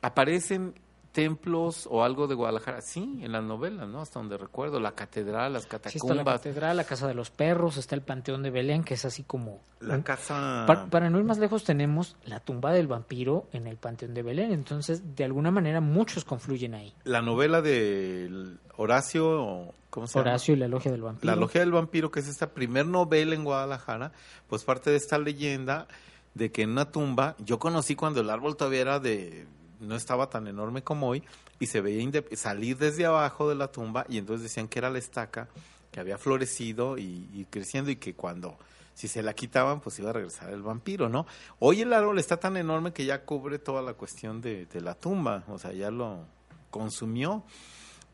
Aparecen 0.00 0.74
templos 1.14 1.88
o 1.90 2.04
algo 2.04 2.26
de 2.26 2.34
Guadalajara. 2.34 2.82
Sí, 2.82 3.20
en 3.22 3.32
las 3.32 3.42
novelas, 3.42 3.88
¿no? 3.88 4.02
Hasta 4.02 4.18
donde 4.18 4.36
recuerdo, 4.36 4.80
la 4.80 4.92
catedral, 4.92 5.54
las 5.54 5.62
Sí, 5.62 5.68
está 5.68 5.78
la 5.78 5.82
catacumbas, 5.92 6.34
catedral, 6.40 6.76
la 6.76 6.84
casa 6.84 7.08
de 7.08 7.14
los 7.14 7.30
perros, 7.30 7.78
está 7.78 7.94
el 7.94 8.02
panteón 8.02 8.42
de 8.42 8.50
Belén, 8.50 8.84
que 8.84 8.94
es 8.94 9.04
así 9.06 9.22
como... 9.22 9.60
la 9.80 10.02
casa... 10.02 10.64
Pa- 10.66 10.86
para 10.90 11.08
no 11.08 11.18
ir 11.18 11.24
más 11.24 11.38
lejos 11.38 11.64
tenemos 11.64 12.16
la 12.26 12.40
tumba 12.40 12.72
del 12.72 12.88
vampiro 12.88 13.46
en 13.52 13.66
el 13.66 13.76
panteón 13.76 14.12
de 14.12 14.22
Belén, 14.22 14.52
entonces 14.52 15.16
de 15.16 15.24
alguna 15.24 15.50
manera 15.50 15.80
muchos 15.80 16.24
confluyen 16.24 16.74
ahí. 16.74 16.92
La 17.04 17.22
novela 17.22 17.62
de 17.62 18.56
Horacio, 18.76 19.72
¿cómo 19.90 20.06
se 20.08 20.18
llama? 20.18 20.30
Horacio 20.32 20.54
y 20.54 20.56
la 20.58 20.68
logia 20.68 20.90
del 20.90 21.02
vampiro. 21.02 21.32
La 21.32 21.40
Logia 21.40 21.60
del 21.60 21.70
Vampiro, 21.72 22.10
que 22.10 22.20
es 22.20 22.28
esta 22.28 22.48
primer 22.50 22.86
novela 22.86 23.34
en 23.34 23.44
Guadalajara, 23.44 24.12
pues 24.48 24.64
parte 24.64 24.90
de 24.90 24.96
esta 24.96 25.16
leyenda 25.18 25.86
de 26.34 26.50
que 26.50 26.62
en 26.62 26.70
una 26.70 26.90
tumba, 26.90 27.36
yo 27.38 27.60
conocí 27.60 27.94
cuando 27.94 28.20
el 28.20 28.28
árbol 28.30 28.56
todavía 28.56 28.80
era 28.80 28.98
de, 28.98 29.46
no 29.84 29.96
estaba 29.96 30.30
tan 30.30 30.46
enorme 30.46 30.82
como 30.82 31.08
hoy, 31.08 31.22
y 31.58 31.66
se 31.66 31.80
veía 31.80 32.10
salir 32.32 32.76
desde 32.76 33.06
abajo 33.06 33.48
de 33.48 33.54
la 33.54 33.68
tumba, 33.68 34.06
y 34.08 34.18
entonces 34.18 34.44
decían 34.44 34.68
que 34.68 34.78
era 34.78 34.90
la 34.90 34.98
estaca, 34.98 35.48
que 35.90 36.00
había 36.00 36.18
florecido 36.18 36.98
y, 36.98 37.46
creciendo, 37.50 37.90
y 37.90 37.96
que 37.96 38.14
cuando, 38.14 38.58
si 38.94 39.06
se 39.06 39.22
la 39.22 39.34
quitaban, 39.34 39.80
pues 39.80 39.98
iba 39.98 40.10
a 40.10 40.12
regresar 40.12 40.50
el 40.50 40.62
vampiro, 40.62 41.08
¿no? 41.08 41.26
Hoy 41.60 41.82
el 41.82 41.92
árbol 41.92 42.18
está 42.18 42.38
tan 42.38 42.56
enorme 42.56 42.92
que 42.92 43.04
ya 43.04 43.24
cubre 43.24 43.58
toda 43.58 43.80
la 43.80 43.94
cuestión 43.94 44.40
de, 44.40 44.66
la 44.80 44.94
tumba, 44.94 45.44
o 45.48 45.58
sea, 45.58 45.72
ya 45.72 45.90
lo 45.90 46.26
consumió. 46.70 47.44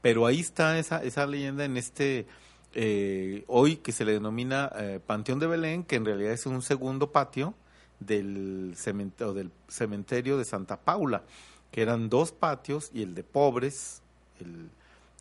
Pero 0.03 0.27
ahí 0.27 0.41
está 0.41 0.79
esa, 0.79 1.03
esa 1.03 1.27
leyenda 1.27 1.65
en 1.65 1.77
este, 1.77 2.27
eh, 2.75 3.45
hoy 3.49 3.77
que 3.77 3.93
se 3.93 4.05
le 4.05 4.13
denomina 4.13 4.71
eh, 4.77 5.01
Panteón 5.05 5.39
de 5.39 5.47
Belén, 5.47 5.85
que 5.85 5.97
en 5.97 6.05
realidad 6.05 6.33
es 6.33 6.47
un 6.47 6.63
segundo 6.63 7.13
patio 7.13 7.55
del 7.99 8.75
del 8.75 9.51
cementerio 9.69 10.39
de 10.39 10.45
Santa 10.45 10.81
Paula, 10.81 11.23
que 11.71 11.83
eran 11.83 12.09
dos 12.09 12.33
patios 12.33 12.91
y 12.93 13.03
el 13.03 13.15
de 13.15 13.23
pobres, 13.23 14.03
el 14.41 14.71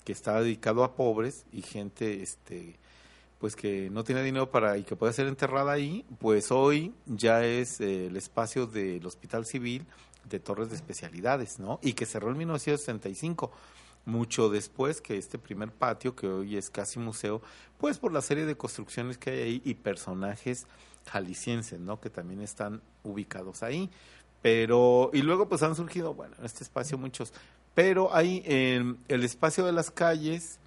que 0.03 0.11
estaba 0.11 0.41
dedicado 0.41 0.83
a 0.83 0.95
pobres 0.95 1.45
y 1.51 1.61
gente 1.61 2.21
este 2.21 2.77
pues 3.39 3.55
que 3.55 3.89
no 3.89 4.03
tiene 4.03 4.21
dinero 4.21 4.51
para 4.51 4.77
y 4.77 4.83
que 4.83 4.97
puede 4.97 5.13
ser 5.13 5.27
enterrada 5.27 5.71
ahí, 5.71 6.05
pues 6.19 6.51
hoy 6.51 6.93
ya 7.05 7.45
es 7.45 7.79
eh, 7.79 8.07
el 8.07 8.17
espacio 8.17 8.67
del 8.67 9.05
Hospital 9.05 9.45
Civil 9.45 9.85
de 10.29 10.39
Torres 10.39 10.69
de 10.69 10.75
Especialidades, 10.75 11.57
¿no? 11.57 11.79
Y 11.81 11.93
que 11.93 12.05
cerró 12.05 12.31
en 12.31 12.37
1965 12.37 13.51
mucho 14.05 14.49
después 14.49 14.99
que 15.01 15.17
este 15.17 15.37
primer 15.37 15.71
patio, 15.71 16.15
que 16.15 16.27
hoy 16.27 16.57
es 16.57 16.69
casi 16.69 16.99
museo, 16.99 17.41
pues 17.77 17.97
por 17.97 18.11
la 18.11 18.21
serie 18.21 18.45
de 18.45 18.57
construcciones 18.57 19.17
que 19.17 19.29
hay 19.29 19.39
ahí 19.39 19.61
y 19.63 19.75
personajes 19.75 20.67
jaliscienses, 21.05 21.79
¿no? 21.79 21.99
Que 22.01 22.09
también 22.09 22.41
están 22.41 22.81
ubicados 23.03 23.63
ahí. 23.63 23.89
Pero, 24.41 25.11
y 25.13 25.21
luego 25.21 25.49
pues 25.49 25.63
han 25.63 25.75
surgido, 25.75 26.13
bueno, 26.13 26.35
en 26.39 26.45
este 26.45 26.63
espacio 26.63 26.97
muchos, 26.97 27.33
pero 27.75 28.13
hay 28.15 28.41
en 28.45 28.97
el 29.07 29.23
espacio 29.23 29.65
de 29.65 29.73
las 29.73 29.91
calles, 29.91 30.59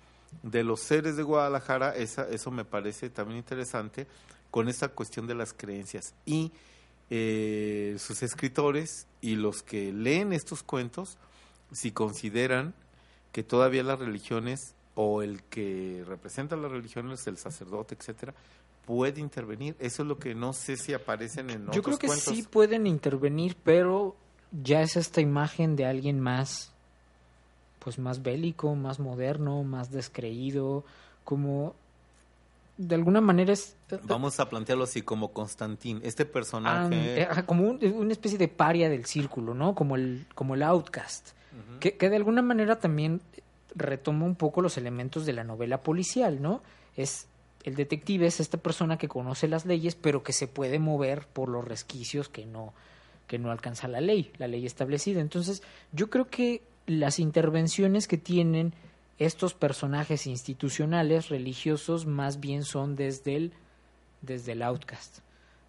de 0.43 0.65
los 0.65 0.81
seres 0.81 1.17
de 1.17 1.23
Guadalajara, 1.23 1.95
esa, 1.97 2.29
eso 2.29 2.51
me 2.51 2.65
parece 2.65 3.11
también 3.11 3.39
interesante, 3.39 4.07
con 4.51 4.69
esta 4.69 4.89
cuestión 4.89 5.27
de 5.27 5.35
las 5.35 5.53
creencias. 5.53 6.15
Y 6.27 6.53
eh, 7.11 7.97
sus 7.99 8.23
escritores 8.23 9.07
y 9.21 9.37
los 9.37 9.63
que 9.63 9.93
leen 9.93 10.33
estos 10.33 10.63
cuentos, 10.63 11.19
si 11.73 11.91
consideran 11.91 12.75
que 13.33 13.43
todavía 13.43 13.83
las 13.83 13.99
religiones 13.99 14.75
o 14.95 15.23
el 15.23 15.43
que 15.45 16.05
representa 16.07 16.57
las 16.57 16.71
religiones, 16.71 17.27
el 17.27 17.39
sacerdote, 17.39 17.97
etcétera, 17.99 18.35
puede 18.87 19.21
intervenir. 19.21 19.77
Eso 19.79 20.03
es 20.03 20.09
lo 20.09 20.19
que 20.19 20.35
no 20.35 20.53
sé 20.53 20.77
si 20.77 20.93
aparecen 20.95 21.51
en 21.51 21.63
otros 21.63 21.77
Yo 21.77 21.83
creo 21.83 21.99
que 21.99 22.07
cuentos. 22.09 22.35
sí 22.35 22.43
pueden 22.43 22.87
intervenir, 22.87 23.57
pero 23.63 24.17
ya 24.63 24.83
es 24.83 24.97
esta 24.97 25.21
imagen 25.21 25.77
de 25.77 25.87
alguien 25.87 26.21
más, 26.21 26.73
pues 27.79 27.99
más 27.99 28.23
bélico, 28.23 28.75
más 28.75 28.99
moderno, 29.01 29.63
más 29.65 29.91
descreído, 29.91 30.85
como 31.25 31.75
de 32.79 32.95
alguna 32.95 33.21
manera 33.21 33.53
es 33.53 33.77
Vamos 34.05 34.41
a 34.41 34.49
plantearlo 34.49 34.85
así 34.85 35.03
como 35.03 35.29
Constantín, 35.33 36.01
este 36.03 36.25
personaje. 36.25 37.23
eh, 37.23 37.29
como 37.47 37.69
un- 37.69 37.85
una 37.95 38.13
especie 38.13 38.39
de 38.39 38.49
paria 38.49 38.89
del 38.89 39.05
círculo, 39.05 39.53
¿no? 39.55 39.75
Como 39.75 39.97
el, 39.97 40.27
como 40.35 40.55
el 40.55 40.63
outcast, 40.63 41.29
que, 41.81 41.97
que 41.99 42.09
de 42.09 42.17
alguna 42.17 42.41
manera 42.41 42.79
también 42.81 43.21
retoma 43.75 44.25
un 44.25 44.35
poco 44.35 44.63
los 44.63 44.77
elementos 44.79 45.27
de 45.27 45.35
la 45.35 45.45
novela 45.45 45.83
policial, 45.83 46.41
¿no? 46.41 46.63
Es 46.97 47.27
el 47.65 47.75
detective 47.77 48.27
es 48.27 48.41
esta 48.41 48.59
persona 48.59 48.99
que 48.99 49.09
conoce 49.09 49.49
las 49.49 49.67
leyes, 49.67 49.95
pero 49.95 50.23
que 50.23 50.33
se 50.33 50.49
puede 50.49 50.79
mover 50.79 51.27
por 51.27 51.49
los 51.49 51.65
resquicios 51.65 52.29
que 52.29 52.47
no 52.47 52.73
que 53.27 53.39
no 53.39 53.51
alcanza 53.51 53.89
la 53.89 54.03
ley, 54.03 54.31
la 54.37 54.47
ley 54.47 54.67
establecida. 54.67 55.21
Entonces, 55.21 55.63
yo 55.93 56.11
creo 56.11 56.29
que 56.29 56.61
las 56.87 57.19
intervenciones 57.19 58.07
que 58.07 58.19
tienen 58.19 58.75
estos 59.19 59.55
personajes 59.55 60.27
institucionales 60.27 61.31
religiosos 61.31 62.05
más 62.05 62.41
bien 62.41 62.65
son 62.65 62.97
desde 62.97 63.37
el 63.37 63.53
desde 64.21 64.53
el 64.53 64.63
outcast, 64.63 65.19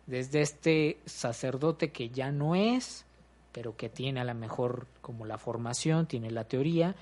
desde 0.08 0.42
este 0.42 0.98
sacerdote 1.06 1.92
que 1.92 2.10
ya 2.10 2.32
no 2.32 2.56
es, 2.56 3.06
pero 3.52 3.76
que 3.76 3.90
tiene 3.90 4.20
a 4.20 4.26
lo 4.26 4.36
mejor 4.36 4.86
como 5.02 5.26
la 5.26 5.38
formación, 5.38 6.06
tiene 6.06 6.32
la 6.32 6.44
teoría, 6.44 6.96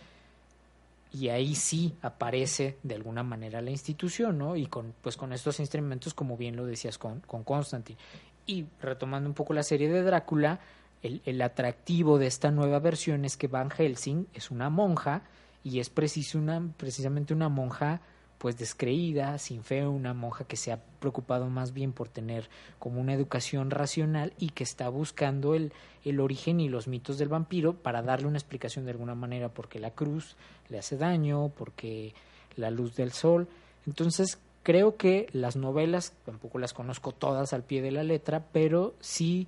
y 1.13 1.29
ahí 1.29 1.55
sí 1.55 1.95
aparece 2.01 2.77
de 2.83 2.95
alguna 2.95 3.23
manera 3.23 3.61
la 3.61 3.71
institución, 3.71 4.37
¿no? 4.37 4.55
Y 4.55 4.67
con, 4.67 4.93
pues 5.01 5.17
con 5.17 5.33
estos 5.33 5.59
instrumentos, 5.59 6.13
como 6.13 6.37
bien 6.37 6.55
lo 6.55 6.65
decías 6.65 6.97
con, 6.97 7.19
con 7.21 7.43
Constantine. 7.43 7.99
Y 8.45 8.65
retomando 8.81 9.29
un 9.29 9.35
poco 9.35 9.53
la 9.53 9.63
serie 9.63 9.89
de 9.89 10.03
Drácula, 10.03 10.59
el, 11.03 11.21
el 11.25 11.41
atractivo 11.41 12.17
de 12.17 12.27
esta 12.27 12.51
nueva 12.51 12.79
versión 12.79 13.25
es 13.25 13.35
que 13.35 13.47
Van 13.47 13.69
Helsing 13.69 14.27
es 14.33 14.51
una 14.51 14.69
monja 14.69 15.23
y 15.63 15.79
es 15.79 15.89
preciso 15.89 16.37
una, 16.37 16.61
precisamente 16.77 17.33
una 17.33 17.49
monja 17.49 18.01
pues 18.41 18.57
descreída, 18.57 19.37
sin 19.37 19.63
fe, 19.63 19.85
una 19.85 20.15
monja 20.15 20.45
que 20.45 20.57
se 20.57 20.71
ha 20.71 20.79
preocupado 20.99 21.47
más 21.47 21.73
bien 21.73 21.93
por 21.93 22.09
tener 22.09 22.49
como 22.79 22.99
una 22.99 23.13
educación 23.13 23.69
racional 23.69 24.33
y 24.39 24.49
que 24.49 24.63
está 24.63 24.89
buscando 24.89 25.53
el, 25.53 25.71
el 26.03 26.19
origen 26.19 26.59
y 26.59 26.67
los 26.67 26.87
mitos 26.87 27.19
del 27.19 27.29
vampiro 27.29 27.73
para 27.73 28.01
darle 28.01 28.25
una 28.25 28.39
explicación 28.39 28.85
de 28.85 28.91
alguna 28.91 29.13
manera 29.13 29.49
porque 29.49 29.77
la 29.77 29.91
cruz 29.91 30.37
le 30.69 30.79
hace 30.79 30.97
daño, 30.97 31.51
porque 31.55 32.15
la 32.55 32.71
luz 32.71 32.95
del 32.95 33.11
sol. 33.11 33.47
Entonces 33.85 34.39
creo 34.63 34.97
que 34.97 35.27
las 35.33 35.55
novelas, 35.55 36.13
tampoco 36.25 36.57
las 36.57 36.73
conozco 36.73 37.11
todas 37.11 37.53
al 37.53 37.61
pie 37.61 37.83
de 37.83 37.91
la 37.91 38.01
letra, 38.01 38.43
pero 38.51 38.95
sí 39.01 39.47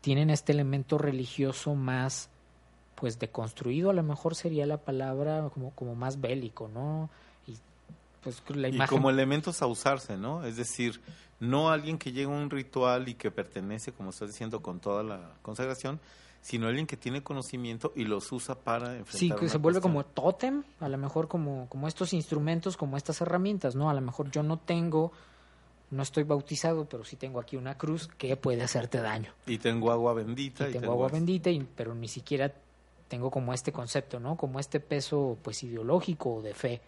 tienen 0.00 0.30
este 0.30 0.50
elemento 0.50 0.98
religioso 0.98 1.76
más 1.76 2.28
pues 2.96 3.20
deconstruido, 3.20 3.90
a 3.90 3.94
lo 3.94 4.02
mejor 4.02 4.34
sería 4.34 4.66
la 4.66 4.78
palabra 4.78 5.48
como, 5.54 5.70
como 5.76 5.94
más 5.94 6.20
bélico, 6.20 6.66
¿no? 6.66 7.08
Y 8.20 8.24
pues 8.24 8.42
la 8.56 8.68
y 8.68 8.78
como 8.86 9.10
elementos 9.10 9.62
a 9.62 9.66
usarse, 9.66 10.16
¿no? 10.16 10.44
Es 10.44 10.56
decir, 10.56 11.00
no 11.40 11.70
alguien 11.70 11.98
que 11.98 12.12
llega 12.12 12.32
a 12.32 12.36
un 12.36 12.50
ritual 12.50 13.08
y 13.08 13.14
que 13.14 13.30
pertenece, 13.30 13.92
como 13.92 14.10
estás 14.10 14.28
diciendo, 14.28 14.60
con 14.60 14.80
toda 14.80 15.02
la 15.02 15.34
consagración, 15.42 16.00
sino 16.40 16.66
alguien 16.66 16.86
que 16.86 16.96
tiene 16.96 17.22
conocimiento 17.22 17.92
y 17.94 18.04
los 18.04 18.30
usa 18.32 18.54
para 18.54 18.96
enfrentar 18.96 19.18
Sí, 19.18 19.28
que 19.28 19.34
una 19.34 19.48
se 19.48 19.58
vuelve 19.58 19.80
cuestión. 19.80 20.04
como 20.04 20.04
tótem, 20.04 20.62
a 20.80 20.88
lo 20.88 20.98
mejor 20.98 21.28
como, 21.28 21.68
como 21.68 21.88
estos 21.88 22.12
instrumentos, 22.12 22.76
como 22.76 22.96
estas 22.96 23.20
herramientas, 23.20 23.74
¿no? 23.74 23.90
A 23.90 23.94
lo 23.94 24.00
mejor 24.00 24.30
yo 24.30 24.42
no 24.42 24.58
tengo, 24.58 25.12
no 25.90 26.02
estoy 26.02 26.24
bautizado, 26.24 26.86
pero 26.86 27.04
sí 27.04 27.16
tengo 27.16 27.40
aquí 27.40 27.56
una 27.56 27.76
cruz 27.76 28.08
que 28.08 28.36
puede 28.36 28.62
hacerte 28.62 29.00
daño. 29.00 29.32
Y 29.46 29.58
tengo 29.58 29.90
agua 29.90 30.14
bendita. 30.14 30.68
Y 30.68 30.72
tengo 30.72 30.92
agua 30.92 31.08
bendita, 31.08 31.50
y, 31.50 31.60
pero 31.76 31.94
ni 31.94 32.08
siquiera 32.08 32.52
tengo 33.08 33.30
como 33.30 33.52
este 33.52 33.72
concepto, 33.72 34.20
¿no? 34.20 34.36
Como 34.36 34.60
este 34.60 34.80
peso, 34.80 35.38
pues, 35.42 35.62
ideológico 35.62 36.36
o 36.36 36.42
de 36.42 36.54
fe. 36.54 36.80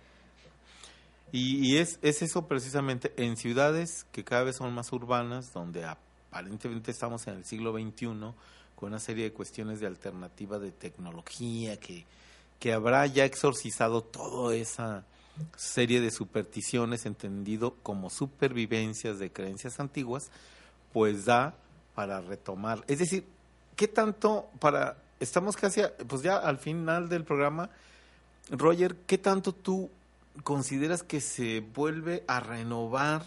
Y, 1.33 1.59
y 1.75 1.77
es, 1.79 1.99
es 2.03 2.23
eso 2.23 2.47
precisamente 2.49 3.13
en 3.17 3.37
ciudades 3.37 4.05
que 4.13 4.25
cada 4.25 4.45
vez 4.45 4.57
son 4.57 4.73
más 4.75 4.93
urbanas, 4.93 5.53
donde 5.53 5.85
aparentemente 5.85 6.91
estamos 6.91 7.27
en 7.29 7.35
el 7.39 7.45
siglo 7.45 7.73
XXI, 7.73 8.07
con 8.77 8.89
una 8.89 8.99
serie 8.99 9.25
de 9.25 9.33
cuestiones 9.33 9.79
de 9.81 9.87
alternativa 9.87 10.59
de 10.59 10.73
tecnología, 10.73 11.79
que, 11.79 12.05
que 12.59 12.73
habrá 12.73 13.07
ya 13.07 13.25
exorcizado 13.25 14.03
toda 14.03 14.57
esa 14.57 15.05
serie 15.57 16.01
de 16.01 16.11
supersticiones, 16.11 17.07
entendido 17.07 17.75
como 17.83 18.11
supervivencias 18.11 19.19
de 19.19 19.31
creencias 19.31 19.79
antiguas, 19.81 20.31
pues 20.93 21.25
da 21.27 21.55
para 21.95 22.21
retomar. 22.21 22.85
Es 22.89 22.99
decir, 22.99 23.25
¿qué 23.77 23.87
tanto 23.89 24.49
para... 24.59 24.97
Estamos 25.21 25.57
casi, 25.57 25.83
a- 25.83 25.95
pues 26.09 26.23
ya 26.23 26.39
al 26.39 26.59
final 26.59 27.09
del 27.09 27.25
programa, 27.25 27.71
Roger, 28.51 28.97
¿qué 29.07 29.19
tanto 29.19 29.53
tú 29.53 29.91
consideras 30.45 31.03
que 31.03 31.21
se 31.21 31.61
vuelve 31.61 32.25
a 32.27 32.41
renovar 32.41 33.25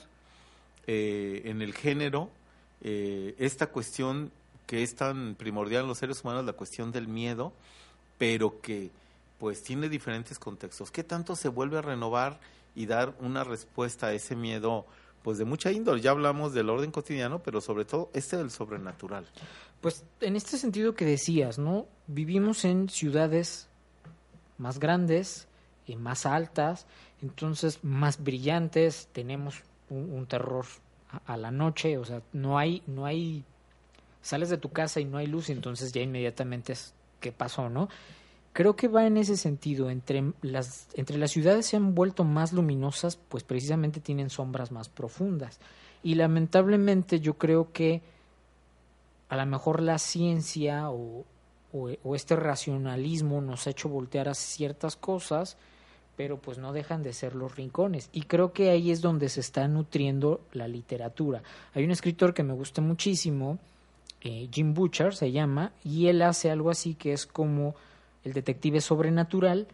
eh, 0.87 1.41
en 1.45 1.61
el 1.61 1.73
género 1.73 2.29
eh, 2.81 3.35
esta 3.37 3.67
cuestión 3.67 4.31
que 4.65 4.83
es 4.83 4.95
tan 4.95 5.35
primordial 5.35 5.83
en 5.83 5.87
los 5.89 5.97
seres 5.97 6.23
humanos, 6.23 6.45
la 6.45 6.53
cuestión 6.53 6.91
del 6.91 7.07
miedo, 7.07 7.53
pero 8.17 8.61
que 8.61 8.91
pues 9.39 9.61
tiene 9.61 9.89
diferentes 9.89 10.39
contextos? 10.39 10.89
¿Qué 10.91 11.03
tanto 11.03 11.35
se 11.35 11.49
vuelve 11.49 11.77
a 11.77 11.81
renovar 11.81 12.39
y 12.75 12.85
dar 12.85 13.13
una 13.19 13.43
respuesta 13.43 14.07
a 14.07 14.13
ese 14.13 14.35
miedo 14.35 14.85
pues 15.23 15.37
de 15.37 15.45
mucha 15.45 15.71
índole. 15.71 16.01
Ya 16.01 16.11
hablamos 16.11 16.53
del 16.53 16.69
orden 16.69 16.91
cotidiano, 16.91 17.41
pero 17.41 17.61
sobre 17.61 17.85
todo 17.85 18.09
este 18.13 18.37
del 18.37 18.51
sobrenatural. 18.51 19.25
Pues 19.81 20.03
en 20.19 20.35
este 20.35 20.57
sentido 20.57 20.93
que 20.93 21.05
decías, 21.05 21.57
¿no? 21.57 21.87
Vivimos 22.07 22.65
en 22.65 22.89
ciudades 22.89 23.69
más 24.57 24.79
grandes, 24.79 25.47
y 25.87 25.95
más 25.95 26.25
altas, 26.25 26.85
entonces 27.21 27.83
más 27.83 28.23
brillantes, 28.23 29.09
tenemos 29.11 29.63
un, 29.89 30.25
terror 30.25 30.65
a, 31.11 31.33
a, 31.33 31.37
la 31.37 31.51
noche, 31.51 31.97
o 31.97 32.05
sea, 32.05 32.21
no 32.31 32.57
hay, 32.57 32.83
no 32.87 33.05
hay, 33.05 33.43
sales 34.21 34.49
de 34.49 34.57
tu 34.57 34.69
casa 34.69 34.99
y 34.99 35.05
no 35.05 35.17
hay 35.17 35.27
luz, 35.27 35.49
entonces 35.49 35.91
ya 35.91 36.01
inmediatamente 36.01 36.73
es 36.73 36.93
qué 37.19 37.31
pasó, 37.31 37.69
¿no? 37.69 37.89
Creo 38.53 38.75
que 38.75 38.87
va 38.87 39.07
en 39.07 39.17
ese 39.17 39.35
sentido, 39.35 39.89
entre 39.89 40.31
las, 40.41 40.87
entre 40.93 41.17
las 41.17 41.31
ciudades 41.31 41.65
se 41.65 41.75
han 41.75 41.95
vuelto 41.95 42.23
más 42.23 42.53
luminosas, 42.53 43.17
pues 43.17 43.43
precisamente 43.43 43.99
tienen 43.99 44.29
sombras 44.29 44.71
más 44.71 44.89
profundas. 44.89 45.59
Y 46.03 46.15
lamentablemente 46.15 47.19
yo 47.19 47.35
creo 47.35 47.71
que 47.71 48.03
a 49.29 49.37
lo 49.37 49.45
mejor 49.47 49.81
la 49.81 49.97
ciencia 49.97 50.91
o, 50.91 51.25
o, 51.71 52.15
este 52.15 52.35
racionalismo 52.35 53.41
nos 53.41 53.65
ha 53.65 53.71
hecho 53.71 53.89
voltear 53.89 54.29
a 54.29 54.35
ciertas 54.35 54.95
cosas, 54.95 55.57
pero 56.15 56.37
pues 56.37 56.57
no 56.57 56.73
dejan 56.73 57.03
de 57.03 57.13
ser 57.13 57.35
los 57.35 57.55
rincones. 57.55 58.09
Y 58.11 58.23
creo 58.23 58.53
que 58.53 58.69
ahí 58.69 58.91
es 58.91 59.01
donde 59.01 59.29
se 59.29 59.39
está 59.39 59.67
nutriendo 59.67 60.41
la 60.51 60.67
literatura. 60.67 61.41
Hay 61.73 61.83
un 61.83 61.91
escritor 61.91 62.33
que 62.33 62.43
me 62.43 62.53
gusta 62.53 62.81
muchísimo, 62.81 63.59
eh, 64.21 64.47
Jim 64.51 64.73
Butcher 64.73 65.15
se 65.15 65.31
llama, 65.31 65.71
y 65.83 66.07
él 66.07 66.21
hace 66.21 66.51
algo 66.51 66.69
así 66.69 66.95
que 66.95 67.13
es 67.13 67.25
como 67.25 67.75
el 68.23 68.33
detective 68.33 68.79
sobrenatural, 68.79 69.67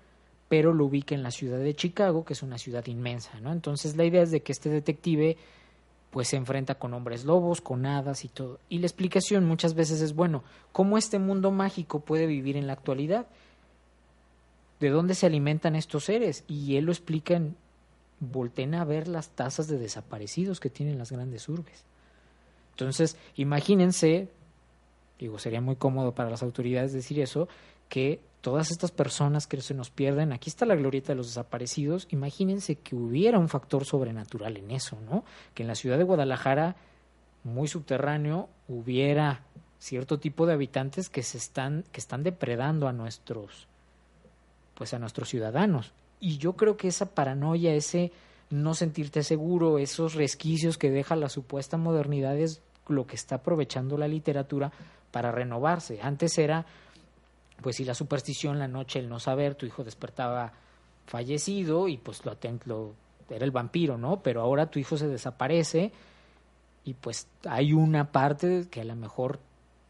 pero 0.48 0.74
lo 0.74 0.86
ubica 0.86 1.14
en 1.14 1.24
la 1.24 1.32
ciudad 1.32 1.60
de 1.60 1.76
Chicago, 1.76 2.26
que 2.26 2.34
es 2.34 2.42
una 2.42 2.58
ciudad 2.58 2.86
inmensa, 2.88 3.40
¿no? 3.42 3.52
Entonces 3.52 3.96
la 3.96 4.06
idea 4.06 4.24
es 4.24 4.32
de 4.32 4.42
que 4.42 4.52
este 4.52 4.70
detective 4.70 5.38
pues 6.10 6.30
se 6.30 6.38
enfrenta 6.38 6.76
con 6.76 6.94
hombres 6.96 7.24
lobos, 7.24 7.62
con 7.62 7.86
hadas 7.86 8.26
y 8.26 8.30
todo. 8.30 8.60
Y 8.68 8.80
la 8.80 8.88
explicación 8.88 9.46
muchas 9.46 9.76
veces 9.76 10.02
es, 10.02 10.16
bueno, 10.16 10.44
¿cómo 10.72 10.98
este 10.98 11.20
mundo 11.20 11.52
mágico 11.52 12.00
puede 12.00 12.26
vivir 12.26 12.58
en 12.58 12.66
la 12.66 12.74
actualidad? 12.74 13.28
¿De 14.80 14.90
dónde 14.90 15.16
se 15.16 15.26
alimentan 15.26 15.76
estos 15.76 16.06
seres? 16.06 16.44
Y 16.48 16.78
él 16.78 16.86
lo 16.86 16.92
explica 16.92 17.36
en, 17.36 17.56
volten 18.20 18.76
a 18.76 18.86
ver 18.86 19.08
las 19.08 19.30
tasas 19.30 19.68
de 19.68 19.78
desaparecidos 19.78 20.60
que 20.60 20.70
tienen 20.70 20.98
las 20.98 21.12
grandes 21.12 21.48
urbes. 21.50 21.86
Entonces, 22.72 23.18
imagínense, 23.36 24.30
digo, 25.20 25.38
sería 25.40 25.62
muy 25.62 25.76
cómodo 25.76 26.14
para 26.14 26.30
las 26.30 26.44
autoridades 26.44 26.94
decir 26.94 27.20
eso, 27.20 27.50
que 27.90 28.22
todas 28.42 28.72
estas 28.72 28.92
personas 28.92 29.48
que 29.48 29.60
se 29.62 29.74
nos 29.74 29.90
pierden, 29.90 30.32
aquí 30.32 30.50
está 30.50 30.66
la 30.66 30.76
glorieta 30.76 31.12
de 31.12 31.18
los 31.18 31.28
desaparecidos, 31.28 32.08
imagínense 32.12 32.76
que 32.76 32.96
hubiera 32.96 33.38
un 33.38 33.50
factor 33.50 33.84
sobrenatural 33.84 34.56
en 34.56 34.72
eso, 34.72 34.98
¿no? 35.10 35.26
Que 35.54 35.64
en 35.64 35.68
la 35.68 35.76
ciudad 35.76 35.98
de 35.98 36.06
Guadalajara, 36.06 36.78
muy 37.44 37.68
subterráneo, 37.68 38.48
hubiera 38.70 39.44
cierto 39.80 40.20
tipo 40.20 40.46
de 40.46 40.54
habitantes 40.54 41.10
que 41.10 41.24
se 41.24 41.38
están 41.38 41.84
que 41.94 42.02
están 42.02 42.24
depredando 42.24 42.90
a 42.90 42.94
nuestros 42.94 43.69
pues 44.80 44.96
a 44.96 45.00
nuestros 45.00 45.30
ciudadanos. 45.30 45.92
Y 46.20 46.38
yo 46.38 46.54
creo 46.54 46.78
que 46.78 46.88
esa 46.88 47.14
paranoia, 47.14 47.76
ese 47.76 48.12
no 48.50 48.74
sentirte 48.74 49.22
seguro, 49.22 49.78
esos 49.78 50.16
resquicios 50.16 50.80
que 50.80 50.90
deja 50.90 51.16
la 51.16 51.30
supuesta 51.30 51.78
modernidad 51.78 52.36
es 52.38 52.62
lo 52.88 53.06
que 53.06 53.16
está 53.16 53.36
aprovechando 53.36 53.98
la 53.98 54.08
literatura 54.08 54.72
para 55.12 55.32
renovarse. 55.32 56.00
Antes 56.02 56.40
era 56.40 56.66
pues 57.62 57.76
si 57.76 57.86
la 57.86 57.94
superstición 57.94 58.58
la 58.58 58.68
noche 58.68 59.00
el 59.00 59.10
no 59.10 59.20
saber, 59.20 59.56
tu 59.56 59.66
hijo 59.66 59.84
despertaba 59.84 60.54
fallecido 61.06 61.88
y 61.88 61.98
pues 61.98 62.26
lo, 62.26 62.38
lo 62.66 62.94
era 63.30 63.46
el 63.46 63.52
vampiro, 63.52 63.98
¿no? 63.98 64.22
Pero 64.22 64.42
ahora 64.42 64.72
tu 64.72 64.80
hijo 64.80 64.98
se 64.98 65.08
desaparece 65.08 65.92
y 66.86 66.94
pues 66.94 67.28
hay 67.46 67.74
una 67.74 68.12
parte 68.12 68.68
que 68.72 68.82
a 68.82 68.86
lo 68.86 68.96
mejor 68.96 69.40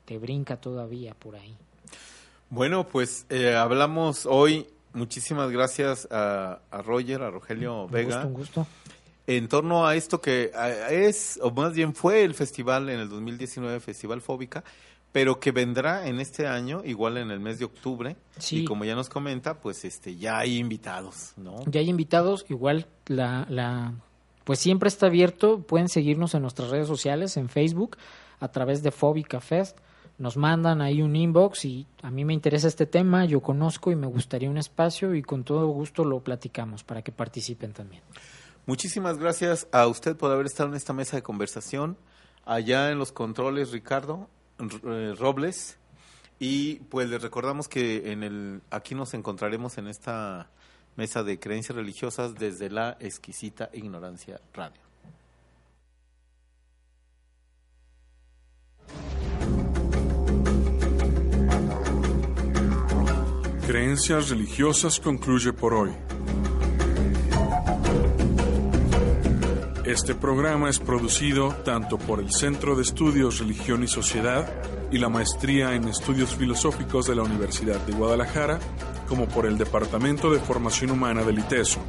te 0.05 0.17
brinca 0.17 0.57
todavía 0.57 1.13
por 1.13 1.35
ahí. 1.35 1.55
Bueno, 2.49 2.87
pues 2.87 3.27
eh, 3.29 3.55
hablamos 3.55 4.25
hoy, 4.25 4.67
muchísimas 4.93 5.51
gracias 5.51 6.07
a, 6.11 6.61
a 6.71 6.81
Roger, 6.81 7.21
a 7.21 7.29
Rogelio 7.29 7.87
Vega. 7.87 8.25
un 8.25 8.33
gusto. 8.33 8.67
En 9.27 9.47
torno 9.47 9.85
a 9.85 9.95
esto 9.95 10.21
que 10.21 10.51
es, 10.89 11.39
o 11.43 11.51
más 11.51 11.73
bien 11.73 11.93
fue 11.93 12.23
el 12.23 12.33
festival 12.33 12.89
en 12.89 12.99
el 12.99 13.09
2019, 13.09 13.79
Festival 13.79 14.21
Fóbica, 14.21 14.63
pero 15.11 15.39
que 15.39 15.51
vendrá 15.51 16.07
en 16.07 16.19
este 16.19 16.47
año, 16.47 16.81
igual 16.83 17.17
en 17.17 17.29
el 17.29 17.39
mes 17.39 17.59
de 17.59 17.65
octubre. 17.65 18.15
Y 18.49 18.65
como 18.65 18.85
ya 18.85 18.95
nos 18.95 19.09
comenta, 19.09 19.59
pues 19.59 19.85
este 19.85 20.15
ya 20.15 20.39
hay 20.39 20.57
invitados, 20.57 21.33
¿no? 21.37 21.63
Ya 21.67 21.79
hay 21.79 21.89
invitados, 21.89 22.45
igual 22.49 22.87
la, 23.05 23.45
la 23.49 23.93
pues 24.43 24.57
siempre 24.57 24.87
está 24.87 25.05
abierto, 25.05 25.61
pueden 25.61 25.89
seguirnos 25.89 26.33
en 26.33 26.41
nuestras 26.41 26.71
redes 26.71 26.87
sociales, 26.87 27.37
en 27.37 27.49
Facebook, 27.49 27.97
a 28.39 28.47
través 28.47 28.81
de 28.81 28.89
Fóbica 28.89 29.41
Fest. 29.41 29.77
Nos 30.19 30.35
mandan 30.35 30.81
ahí 30.81 31.01
un 31.01 31.15
inbox 31.15 31.63
y 31.63 31.87
a 32.01 32.11
mí 32.11 32.25
me 32.25 32.33
interesa 32.33 32.67
este 32.67 32.85
tema, 32.85 33.23
yo 33.23 33.39
conozco 33.39 33.89
y 33.89 33.95
me 33.95 34.05
gustaría 34.05 34.49
un 34.49 34.57
espacio 34.57 35.15
y 35.15 35.21
con 35.21 35.45
todo 35.45 35.67
gusto 35.67 36.03
lo 36.03 36.19
platicamos 36.19 36.83
para 36.83 37.01
que 37.01 37.13
participen 37.13 37.71
también. 37.71 38.03
Muchísimas 38.65 39.17
gracias 39.17 39.67
a 39.71 39.87
usted 39.87 40.17
por 40.17 40.29
haber 40.29 40.45
estado 40.45 40.69
en 40.69 40.75
esta 40.75 40.91
mesa 40.91 41.15
de 41.15 41.23
conversación. 41.23 41.97
Allá 42.45 42.91
en 42.91 42.99
los 42.99 43.13
controles, 43.13 43.71
Ricardo, 43.71 44.29
eh, 44.59 45.15
Robles. 45.17 45.79
Y 46.37 46.75
pues 46.89 47.09
les 47.09 47.21
recordamos 47.21 47.69
que 47.69 48.11
en 48.11 48.23
el 48.23 48.61
aquí 48.71 48.95
nos 48.95 49.13
encontraremos 49.13 49.77
en 49.77 49.87
esta 49.87 50.49
mesa 50.97 51.23
de 51.23 51.39
creencias 51.39 51.77
religiosas 51.77 52.35
desde 52.35 52.69
la 52.69 52.97
exquisita 52.99 53.69
ignorancia 53.73 54.41
radio. 54.53 54.88
Creencias 63.69 64.31
religiosas 64.31 64.99
concluye 64.99 65.53
por 65.53 65.75
hoy. 65.75 65.91
Este 69.85 70.15
programa 70.15 70.71
es 70.71 70.79
producido 70.79 71.53
tanto 71.63 71.99
por 71.99 72.19
el 72.19 72.31
Centro 72.31 72.75
de 72.75 72.81
Estudios 72.81 73.37
Religión 73.37 73.83
y 73.83 73.87
Sociedad 73.87 74.51
y 74.91 74.97
la 74.97 75.09
Maestría 75.09 75.75
en 75.75 75.87
Estudios 75.87 76.35
Filosóficos 76.35 77.05
de 77.05 77.13
la 77.13 77.21
Universidad 77.21 77.79
de 77.85 77.93
Guadalajara, 77.93 78.57
como 79.07 79.27
por 79.27 79.45
el 79.45 79.59
Departamento 79.59 80.31
de 80.31 80.39
Formación 80.39 80.89
Humana 80.89 81.21
del 81.21 81.37
ITESO. 81.37 81.79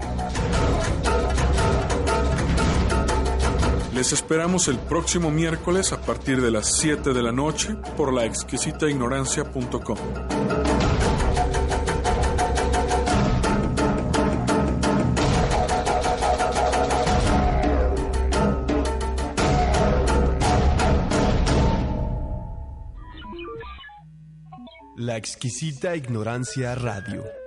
Les 3.95 4.13
esperamos 4.13 4.69
el 4.69 4.79
próximo 4.79 5.31
miércoles 5.31 5.95
a 5.95 6.03
partir 6.03 6.43
de 6.43 6.51
las 6.51 6.77
7 6.77 7.15
de 7.15 7.23
la 7.23 7.33
noche 7.33 7.75
por 7.97 8.13
la 8.13 8.27
exquisitaignorancia.com. 8.27 10.90
La 25.11 25.17
exquisita 25.17 25.97
ignorancia 25.97 26.77
radio. 26.77 27.40